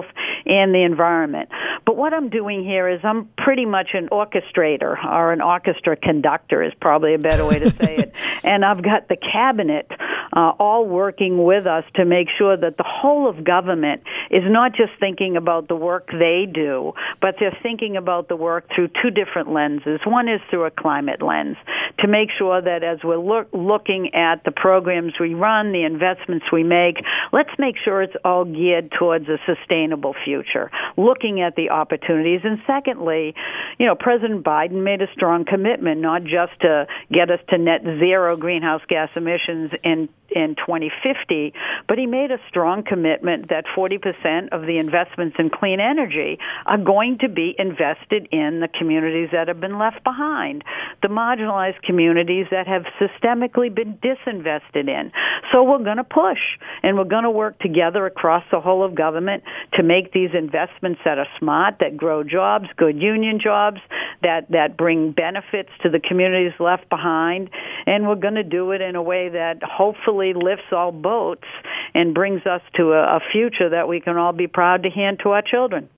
and 0.46 0.74
the 0.74 0.84
environment. 0.84 1.50
But 1.86 1.98
what 1.98 2.14
I'm 2.14 2.30
doing 2.30 2.64
here 2.64 2.90
is 2.90 3.00
I'm 3.04 3.30
pretty 3.38 3.66
much 3.66 3.90
an 3.94 4.10
orchestrator, 4.10 5.04
or 5.04 5.34
an 5.34 5.42
orchestra 5.42 5.96
conductor 5.96 6.64
is 6.64 6.74
probably 6.80 7.14
a 7.14 7.20
better 7.20 7.46
way 7.46 7.60
to 7.60 7.72
say 7.82 7.98
it. 7.98 8.14
And 8.44 8.64
I've 8.64 8.84
got 8.84 9.08
the 9.08 9.18
cabinet 9.18 9.90
uh, 10.34 10.54
all 10.60 10.86
working 10.86 11.44
with 11.44 11.68
us 11.68 11.84
to 11.96 12.06
make 12.06 12.28
sure 12.38 12.56
that 12.56 12.78
the 12.78 12.86
whole 12.88 13.30
of 13.30 13.44
government 13.44 14.04
is 14.30 14.44
not 14.46 14.74
just 14.74 14.92
thinking 15.00 15.36
about 15.36 15.68
the 15.68 15.76
work 15.76 16.10
they 16.12 16.48
do, 16.52 16.94
but 17.22 17.36
they're 17.40 17.58
thinking 17.62 17.98
about 17.98 18.30
the 18.30 18.36
work 18.36 18.66
through 18.74 18.90
two 19.02 19.10
different 19.10 19.52
lenses. 19.52 20.00
One 20.06 20.30
is 20.30 20.40
through 20.50 20.66
a 20.66 20.72
climate 20.72 21.22
lens 21.22 21.58
to 22.00 22.08
make 22.08 22.30
sure 22.38 22.62
that 22.62 22.84
as 22.84 23.00
we're 23.04 23.18
look, 23.18 23.50
looking 23.54 24.14
at 24.14 24.44
the 24.46 24.52
programs 24.52 25.14
we 25.20 25.34
run, 25.34 25.72
the 25.72 25.84
investments 25.84 26.46
we 26.52 26.64
make, 26.64 26.96
let's 27.34 27.52
make 27.60 27.76
sure 27.84 28.02
it's 28.02 28.16
all 28.24 28.46
geared 28.46 28.92
towards 28.98 29.28
a 29.28 29.38
sustainable 29.46 29.81
future, 30.24 30.70
looking 30.98 31.42
at 31.42 31.56
the 31.56 31.70
opportunities. 31.70 32.42
And 32.44 32.60
secondly, 32.68 33.34
you 33.80 33.86
know, 33.86 33.96
President 33.96 34.44
Biden 34.44 34.84
made 34.84 35.02
a 35.02 35.08
strong 35.14 35.46
commitment 35.46 36.02
not 36.02 36.24
just 36.24 36.60
to 36.62 36.88
get 37.12 37.30
us 37.30 37.40
to 37.50 37.58
net 37.58 37.82
zero 37.84 38.38
greenhouse 38.38 38.82
gas 38.88 39.10
emissions 39.16 39.72
in 39.84 40.10
in 40.32 40.56
2050, 40.56 41.54
but 41.88 41.98
he 41.98 42.06
made 42.06 42.32
a 42.32 42.40
strong 42.48 42.84
commitment 42.84 43.50
that 43.50 43.66
40% 43.76 44.50
of 44.52 44.62
the 44.62 44.78
investments 44.78 45.36
in 45.40 45.50
clean 45.50 45.80
energy 45.80 46.40
are 46.66 46.78
going 46.78 47.18
to 47.20 47.30
be 47.30 47.56
invested 47.58 48.28
in 48.32 48.60
the 48.62 48.68
communities 48.68 49.30
that 49.32 49.48
have 49.48 49.60
been 49.60 49.78
left 49.78 50.04
behind, 50.04 50.64
the 51.02 51.08
marginalized 51.08 51.82
communities 51.84 52.48
that 52.52 52.68
have 52.68 52.84
systemically 53.00 53.74
been 53.74 53.98
disinvested 53.98 54.88
in. 54.88 55.12
So 55.52 55.64
we're 55.64 55.84
going 55.84 55.98
to 55.98 56.04
push 56.04 56.40
and 56.84 56.98
we're 56.98 57.04
going 57.04 57.24
to 57.24 57.32
work 57.32 57.60
together 57.60 58.06
across 58.06 58.44
the 58.52 58.62
whole 58.62 58.84
of 58.84 58.96
government 58.96 59.44
to 59.74 59.84
make 59.84 60.14
these 60.14 60.32
investments 60.34 61.02
that 61.06 61.18
are 61.18 61.28
smart, 61.40 61.76
that 61.80 61.98
grow 61.98 62.24
jobs, 62.24 62.68
good 62.78 63.02
union 63.02 63.40
jobs, 63.44 63.80
that, 64.22 64.50
that 64.52 64.78
bring 64.78 65.12
benefits 65.12 65.70
to 65.82 65.90
the 65.90 66.00
communities 66.00 66.54
left 66.60 66.88
behind. 66.90 67.50
And 67.86 68.08
we're 68.08 68.16
going 68.16 68.36
to 68.36 68.44
do 68.44 68.72
it 68.72 68.82
in 68.82 68.96
a 68.96 69.04
way 69.04 69.30
that 69.30 69.62
hopefully 69.64 70.21
lifts 70.34 70.72
all 70.72 70.92
boats 70.92 71.48
and 71.94 72.14
brings 72.14 72.46
us 72.46 72.62
to 72.76 72.94
a, 72.94 73.18
a 73.18 73.20
future 73.32 73.70
that 73.70 73.88
we 73.88 74.00
can 74.00 74.18
all 74.18 74.34
be 74.34 74.48
proud 74.48 74.84
to 74.84 74.90
hand 74.90 75.20
to 75.24 75.30
our 75.30 75.42
children. 75.42 75.90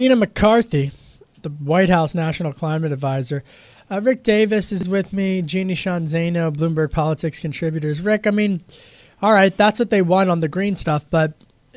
Gina 0.00 0.16
McCarthy, 0.16 0.92
the 1.42 1.50
White 1.50 1.90
House 1.90 2.14
National 2.14 2.52
Climate 2.52 2.92
Advisor. 2.92 3.44
Uh, 3.90 4.00
Rick 4.00 4.22
Davis 4.22 4.72
is 4.72 4.88
with 4.88 5.12
me, 5.12 5.42
Jeannie 5.42 5.74
Sheehan 5.74 6.04
Zaino, 6.04 6.52
Bloomberg 6.52 6.90
Politics 6.92 7.38
contributors. 7.38 8.00
Rick, 8.00 8.26
I 8.26 8.30
mean, 8.30 8.64
all 9.20 9.32
right, 9.32 9.54
that's 9.54 9.78
what 9.78 9.90
they 9.90 10.00
want 10.00 10.30
on 10.30 10.40
the 10.40 10.48
green 10.48 10.76
stuff, 10.76 11.04
but, 11.10 11.34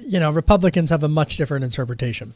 you 0.08 0.20
know, 0.20 0.32
Republicans 0.32 0.90
have 0.90 1.04
a 1.04 1.08
much 1.08 1.38
different 1.38 1.66
interpretation. 1.66 2.34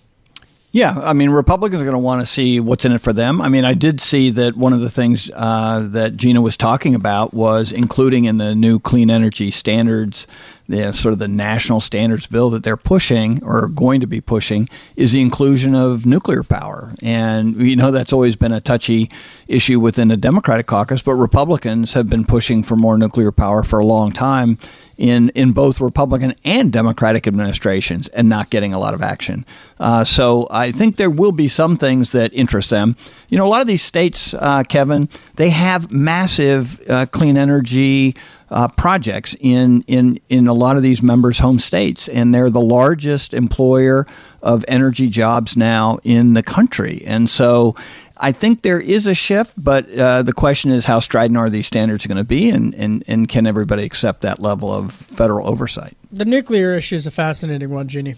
Yeah, 0.72 0.93
I 0.97 1.13
mean, 1.13 1.30
Republicans 1.30 1.82
are 1.82 1.86
going 1.86 1.93
to 1.93 1.99
want 1.99 2.20
to 2.22 2.28
see 2.28 2.59
what's 2.59 2.84
in 2.84 2.91
it 2.91 2.99
for 2.99 3.13
them. 3.13 3.41
I 3.41 3.47
mean, 3.47 3.63
I 3.63 3.74
did 3.74 4.01
see 4.01 4.30
that 4.32 4.57
one 4.57 4.74
of 4.74 4.82
the 4.82 4.89
things 4.89 5.32
uh, 5.34 5.88
that 5.91 6.18
Gina 6.18 6.41
was 6.41 6.57
talking 6.57 6.93
about 6.93 7.34
was 7.34 7.72
including 7.72 8.26
in 8.26 8.38
the 8.38 8.53
new 8.53 8.78
clean 8.78 9.09
energy 9.09 9.49
standards, 9.49 10.28
the 10.68 10.91
sort 10.91 11.13
of 11.13 11.20
the 11.20 11.28
national 11.30 11.80
standards 11.80 12.28
bill 12.28 12.49
that 12.49 12.63
they're 12.65 12.76
pushing 12.76 13.41
or 13.45 13.70
going 13.70 14.01
to 14.01 14.07
be 14.07 14.20
pushing 14.20 14.68
is 14.97 15.13
the 15.13 15.22
inclusion 15.22 15.74
of 15.74 16.05
nuclear 16.05 16.43
power. 16.43 16.93
And 17.01 17.55
you 17.55 17.78
know 17.78 17.91
that's 17.91 18.11
always 18.11 18.36
been 18.36 18.51
a 18.51 18.59
touchy 18.59 19.09
issue 19.47 19.80
within 19.80 20.09
the 20.09 20.18
Democratic 20.18 20.68
caucus, 20.68 21.01
but 21.01 21.15
Republicans 21.15 21.93
have 21.93 22.09
been 22.09 22.26
pushing 22.26 22.61
for 22.61 22.76
more 22.76 22.97
nuclear 22.97 23.32
power 23.32 23.63
for 23.63 23.80
a 23.80 23.86
long 23.86 24.11
time 24.11 24.59
in 24.97 25.29
in 25.29 25.51
both 25.51 25.79
Republican 25.79 26.33
and 26.43 26.71
Democratic 26.71 27.27
administrations 27.27 28.07
and 28.09 28.27
not 28.27 28.49
getting 28.49 28.73
a 28.73 28.79
lot 28.79 28.93
of 28.93 29.01
action. 29.01 29.45
Uh, 29.79 30.03
so 30.03 30.47
I 30.49 30.71
think 30.71 30.97
there 30.97 31.09
will 31.09 31.31
be 31.31 31.47
some 31.47 31.77
things 31.77 32.11
that 32.11 32.33
interest 32.33 32.69
them. 32.69 32.95
You 33.29 33.37
know, 33.37 33.45
a 33.45 33.49
lot 33.49 33.61
of 33.61 33.67
these 33.67 33.83
states, 33.83 34.33
uh, 34.33 34.63
Kevin, 34.63 35.07
they 35.35 35.51
have 35.51 35.91
massive 35.91 36.81
uh, 36.89 37.05
clean 37.05 37.37
energy. 37.37 38.15
Uh, 38.49 38.65
projects 38.69 39.35
in, 39.41 39.81
in 39.87 40.17
in 40.29 40.47
a 40.47 40.53
lot 40.53 40.77
of 40.77 40.81
these 40.81 41.03
members' 41.03 41.39
home 41.39 41.59
states, 41.59 42.07
and 42.07 42.33
they're 42.33 42.49
the 42.49 42.61
largest 42.61 43.33
employer 43.33 44.07
of 44.41 44.63
energy 44.69 45.09
jobs 45.09 45.57
now 45.57 45.99
in 46.05 46.33
the 46.33 46.41
country. 46.41 47.03
And 47.05 47.29
so, 47.29 47.75
I 48.20 48.32
think 48.32 48.61
there 48.61 48.80
is 48.80 49.07
a 49.07 49.13
shift, 49.13 49.53
but 49.57 49.89
uh, 49.91 50.24
the 50.24 50.34
question 50.34 50.72
is 50.72 50.86
how 50.86 50.99
strident 50.99 51.38
are 51.38 51.49
these 51.49 51.68
standards 51.68 52.05
going 52.05 52.18
to 52.18 52.24
be, 52.24 52.49
and, 52.49 52.74
and, 52.76 53.03
and 53.07 53.30
can 53.30 53.47
everybody 53.47 53.84
accept 53.84 54.22
that 54.22 54.39
level 54.39 54.74
of 54.74 54.93
federal 54.93 55.47
oversight? 55.47 55.95
The 56.11 56.26
nuclear 56.26 56.76
issue 56.76 56.95
is 56.95 57.05
a 57.05 57.11
fascinating 57.11 57.70
one, 57.70 57.88
Jeannie. 57.88 58.15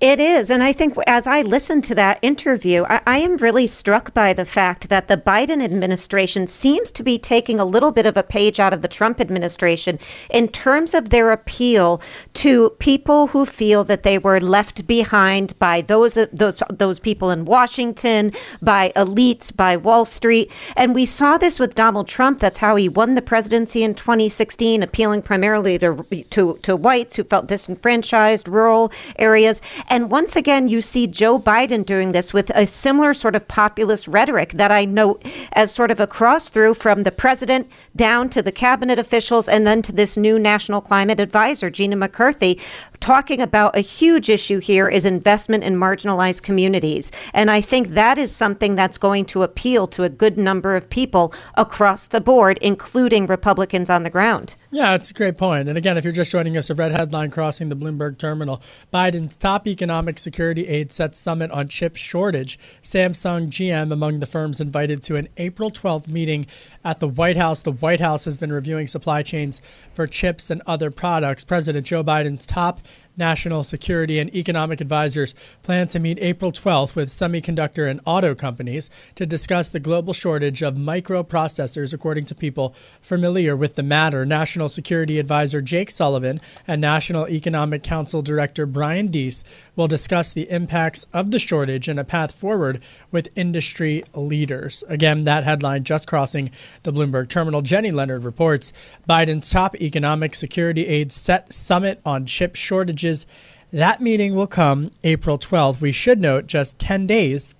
It 0.00 0.20
is. 0.20 0.50
And 0.50 0.62
I 0.62 0.72
think 0.72 0.94
as 1.06 1.26
I 1.26 1.42
listened 1.42 1.84
to 1.84 1.94
that 1.94 2.18
interview, 2.22 2.84
I, 2.84 3.00
I, 3.06 3.18
am 3.18 3.36
really 3.36 3.66
struck 3.66 4.14
by 4.14 4.32
the 4.32 4.44
fact 4.44 4.88
that 4.88 5.08
the 5.08 5.16
Biden 5.16 5.62
administration 5.62 6.46
seems 6.46 6.90
to 6.92 7.02
be 7.02 7.18
taking 7.18 7.58
a 7.58 7.64
little 7.64 7.92
bit 7.92 8.06
of 8.06 8.16
a 8.16 8.22
page 8.22 8.58
out 8.60 8.72
of 8.72 8.82
the 8.82 8.88
Trump 8.88 9.20
administration 9.20 9.98
in 10.30 10.48
terms 10.48 10.94
of 10.94 11.10
their 11.10 11.32
appeal 11.32 12.00
to 12.34 12.70
people 12.78 13.28
who 13.28 13.44
feel 13.44 13.84
that 13.84 14.04
they 14.04 14.18
were 14.18 14.40
left 14.40 14.86
behind 14.86 15.58
by 15.58 15.82
those 15.82 16.14
those 16.32 16.62
those 16.70 16.98
people 16.98 17.30
in 17.30 17.44
Washington, 17.44 18.32
by 18.62 18.92
elites, 18.96 19.54
by 19.54 19.76
Wall 19.76 20.04
Street. 20.04 20.50
And 20.76 20.94
we 20.94 21.04
saw 21.04 21.36
this 21.36 21.58
with 21.58 21.74
Donald 21.74 22.08
Trump. 22.08 22.40
That's 22.40 22.58
how 22.58 22.76
he 22.76 22.88
won 22.88 23.14
the 23.14 23.22
presidency 23.22 23.82
in 23.82 23.94
2016, 23.94 24.82
appealing 24.82 25.22
primarily 25.22 25.78
to 25.78 26.04
to, 26.30 26.58
to 26.62 26.76
whites 26.76 27.16
who 27.16 27.24
felt 27.24 27.48
disenfranchised, 27.48 28.48
rural 28.48 28.90
areas. 29.18 29.57
And 29.88 30.10
once 30.10 30.36
again, 30.36 30.68
you 30.68 30.80
see 30.80 31.06
Joe 31.06 31.38
Biden 31.38 31.84
doing 31.84 32.12
this 32.12 32.32
with 32.32 32.50
a 32.54 32.66
similar 32.66 33.14
sort 33.14 33.36
of 33.36 33.46
populist 33.48 34.08
rhetoric 34.08 34.52
that 34.52 34.70
I 34.70 34.84
note 34.84 35.24
as 35.52 35.72
sort 35.72 35.90
of 35.90 36.00
a 36.00 36.06
cross 36.06 36.48
through 36.48 36.74
from 36.74 37.02
the 37.02 37.12
president 37.12 37.68
down 37.96 38.28
to 38.30 38.42
the 38.42 38.52
cabinet 38.52 38.98
officials 38.98 39.48
and 39.48 39.66
then 39.66 39.82
to 39.82 39.92
this 39.92 40.16
new 40.16 40.38
national 40.38 40.80
climate 40.80 41.20
advisor, 41.20 41.70
Gina 41.70 41.96
McCarthy, 41.96 42.60
talking 43.00 43.40
about 43.40 43.76
a 43.76 43.80
huge 43.80 44.28
issue 44.28 44.58
here 44.58 44.88
is 44.88 45.04
investment 45.04 45.64
in 45.64 45.76
marginalized 45.76 46.42
communities. 46.42 47.10
And 47.32 47.50
I 47.50 47.60
think 47.60 47.90
that 47.90 48.18
is 48.18 48.34
something 48.34 48.74
that's 48.74 48.98
going 48.98 49.24
to 49.26 49.42
appeal 49.42 49.86
to 49.88 50.04
a 50.04 50.08
good 50.08 50.38
number 50.38 50.76
of 50.76 50.90
people 50.90 51.32
across 51.54 52.08
the 52.08 52.20
board, 52.20 52.58
including 52.60 53.26
Republicans 53.26 53.90
on 53.90 54.02
the 54.02 54.10
ground. 54.10 54.54
Yeah, 54.70 54.94
it's 54.94 55.10
a 55.10 55.14
great 55.14 55.38
point. 55.38 55.68
And 55.68 55.78
again, 55.78 55.96
if 55.96 56.04
you're 56.04 56.12
just 56.12 56.30
joining 56.30 56.56
us, 56.56 56.70
a 56.70 56.74
red 56.74 56.92
headline 56.92 57.30
crossing 57.30 57.68
the 57.68 57.76
Bloomberg 57.76 58.18
terminal 58.18 58.60
Biden's 58.92 59.36
top 59.36 59.66
economic 59.66 60.18
security 60.18 60.66
aide 60.66 60.92
sets 60.92 61.18
summit 61.18 61.50
on 61.50 61.68
chip 61.68 61.96
shortage. 61.96 62.58
Samsung 62.82 63.48
GM 63.48 63.92
among 63.92 64.20
the 64.20 64.26
firms 64.26 64.60
invited 64.60 65.02
to 65.04 65.16
an 65.16 65.28
April 65.36 65.70
12th 65.70 66.08
meeting 66.08 66.46
at 66.84 67.00
the 67.00 67.08
White 67.08 67.36
House. 67.36 67.62
The 67.62 67.72
White 67.72 68.00
House 68.00 68.24
has 68.24 68.36
been 68.36 68.52
reviewing 68.52 68.86
supply 68.86 69.22
chains 69.22 69.60
for 69.92 70.06
chips 70.06 70.50
and 70.50 70.62
other 70.66 70.90
products. 70.90 71.44
President 71.44 71.86
Joe 71.86 72.04
Biden's 72.04 72.46
top 72.46 72.80
national 73.18 73.64
security 73.64 74.20
and 74.20 74.34
economic 74.34 74.80
advisors 74.80 75.34
plan 75.62 75.88
to 75.88 75.98
meet 75.98 76.18
April 76.20 76.52
12th 76.52 76.94
with 76.94 77.08
semiconductor 77.10 77.90
and 77.90 78.00
auto 78.04 78.34
companies 78.34 78.88
to 79.16 79.26
discuss 79.26 79.68
the 79.68 79.80
global 79.80 80.12
shortage 80.12 80.62
of 80.62 80.76
microprocessors, 80.76 81.92
according 81.92 82.24
to 82.24 82.34
people 82.34 82.74
familiar 83.02 83.56
with 83.56 83.74
the 83.74 83.82
matter. 83.82 84.24
National 84.24 84.68
Security 84.68 85.18
Advisor 85.18 85.60
Jake 85.60 85.90
Sullivan 85.90 86.40
and 86.66 86.80
National 86.80 87.28
Economic 87.28 87.82
Council 87.82 88.22
Director 88.22 88.64
Brian 88.64 89.08
Deese 89.08 89.42
will 89.78 89.88
discuss 89.88 90.32
the 90.32 90.50
impacts 90.50 91.06
of 91.14 91.30
the 91.30 91.38
shortage 91.38 91.88
and 91.88 92.00
a 92.00 92.04
path 92.04 92.34
forward 92.34 92.82
with 93.12 93.28
industry 93.36 94.02
leaders. 94.12 94.82
Again, 94.88 95.22
that 95.24 95.44
headline 95.44 95.84
just 95.84 96.08
crossing 96.08 96.50
the 96.82 96.92
Bloomberg 96.92 97.28
terminal. 97.28 97.62
Jenny 97.62 97.92
Leonard 97.92 98.24
reports 98.24 98.72
Biden's 99.08 99.48
top 99.50 99.76
economic 99.76 100.34
security 100.34 100.84
aides 100.86 101.14
set 101.14 101.52
summit 101.52 102.00
on 102.04 102.26
chip 102.26 102.56
shortages 102.56 103.26
that 103.72 104.00
meeting 104.00 104.34
will 104.34 104.46
come 104.46 104.90
April 105.04 105.38
12th. 105.38 105.80
We 105.80 105.92
should 105.92 106.20
note 106.20 106.46
just 106.46 106.78
10 106.78 107.06
days 107.06 107.54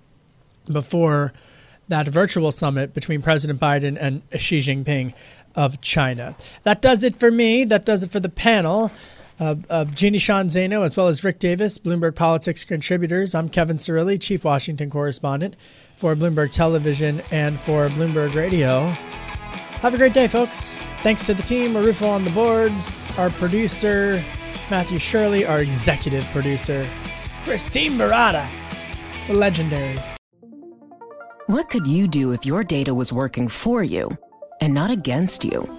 before 0.65 1.33
that 1.87 2.07
virtual 2.07 2.51
summit 2.51 2.93
between 2.93 3.21
President 3.21 3.59
Biden 3.59 3.97
and 3.99 4.23
Xi 4.35 4.59
Jinping 4.59 5.13
of 5.55 5.81
China. 5.81 6.35
That 6.63 6.81
does 6.81 7.03
it 7.03 7.15
for 7.15 7.31
me. 7.31 7.63
That 7.63 7.85
does 7.85 8.03
it 8.03 8.11
for 8.11 8.19
the 8.19 8.29
panel. 8.29 8.91
Uh, 9.39 9.85
Jeannie 9.85 10.17
Sheehan 10.17 10.47
Zaino, 10.47 10.83
as 10.83 10.97
well 10.97 11.07
as 11.07 11.23
Rick 11.23 11.39
Davis, 11.39 11.77
Bloomberg 11.77 12.15
Politics 12.15 12.65
contributors. 12.65 13.33
I'm 13.33 13.47
Kevin 13.47 13.77
Cirilli, 13.77 14.19
Chief 14.19 14.43
Washington 14.43 14.89
Correspondent 14.89 15.55
for 15.95 16.13
Bloomberg 16.15 16.51
Television 16.51 17.21
and 17.31 17.57
for 17.57 17.87
Bloomberg 17.87 18.35
Radio. 18.35 18.81
Have 19.79 19.93
a 19.93 19.97
great 19.97 20.13
day, 20.13 20.27
folks. 20.27 20.77
Thanks 21.03 21.25
to 21.27 21.33
the 21.33 21.41
team, 21.43 21.73
Marufo 21.73 22.09
on 22.09 22.25
the 22.25 22.31
boards, 22.31 23.05
our 23.17 23.29
producer, 23.29 24.21
Matthew 24.69 24.97
Shirley, 24.97 25.45
our 25.45 25.59
executive 25.59 26.25
producer, 26.25 26.89
Christine 27.43 27.97
Murata, 27.97 28.45
the 29.27 29.35
legendary. 29.35 29.97
What 31.47 31.69
could 31.69 31.87
you 31.87 32.09
do 32.09 32.33
if 32.33 32.45
your 32.45 32.65
data 32.65 32.93
was 32.93 33.13
working 33.13 33.47
for 33.47 33.83
you 33.83 34.17
and 34.59 34.73
not 34.73 34.91
against 34.91 35.45
you? 35.45 35.78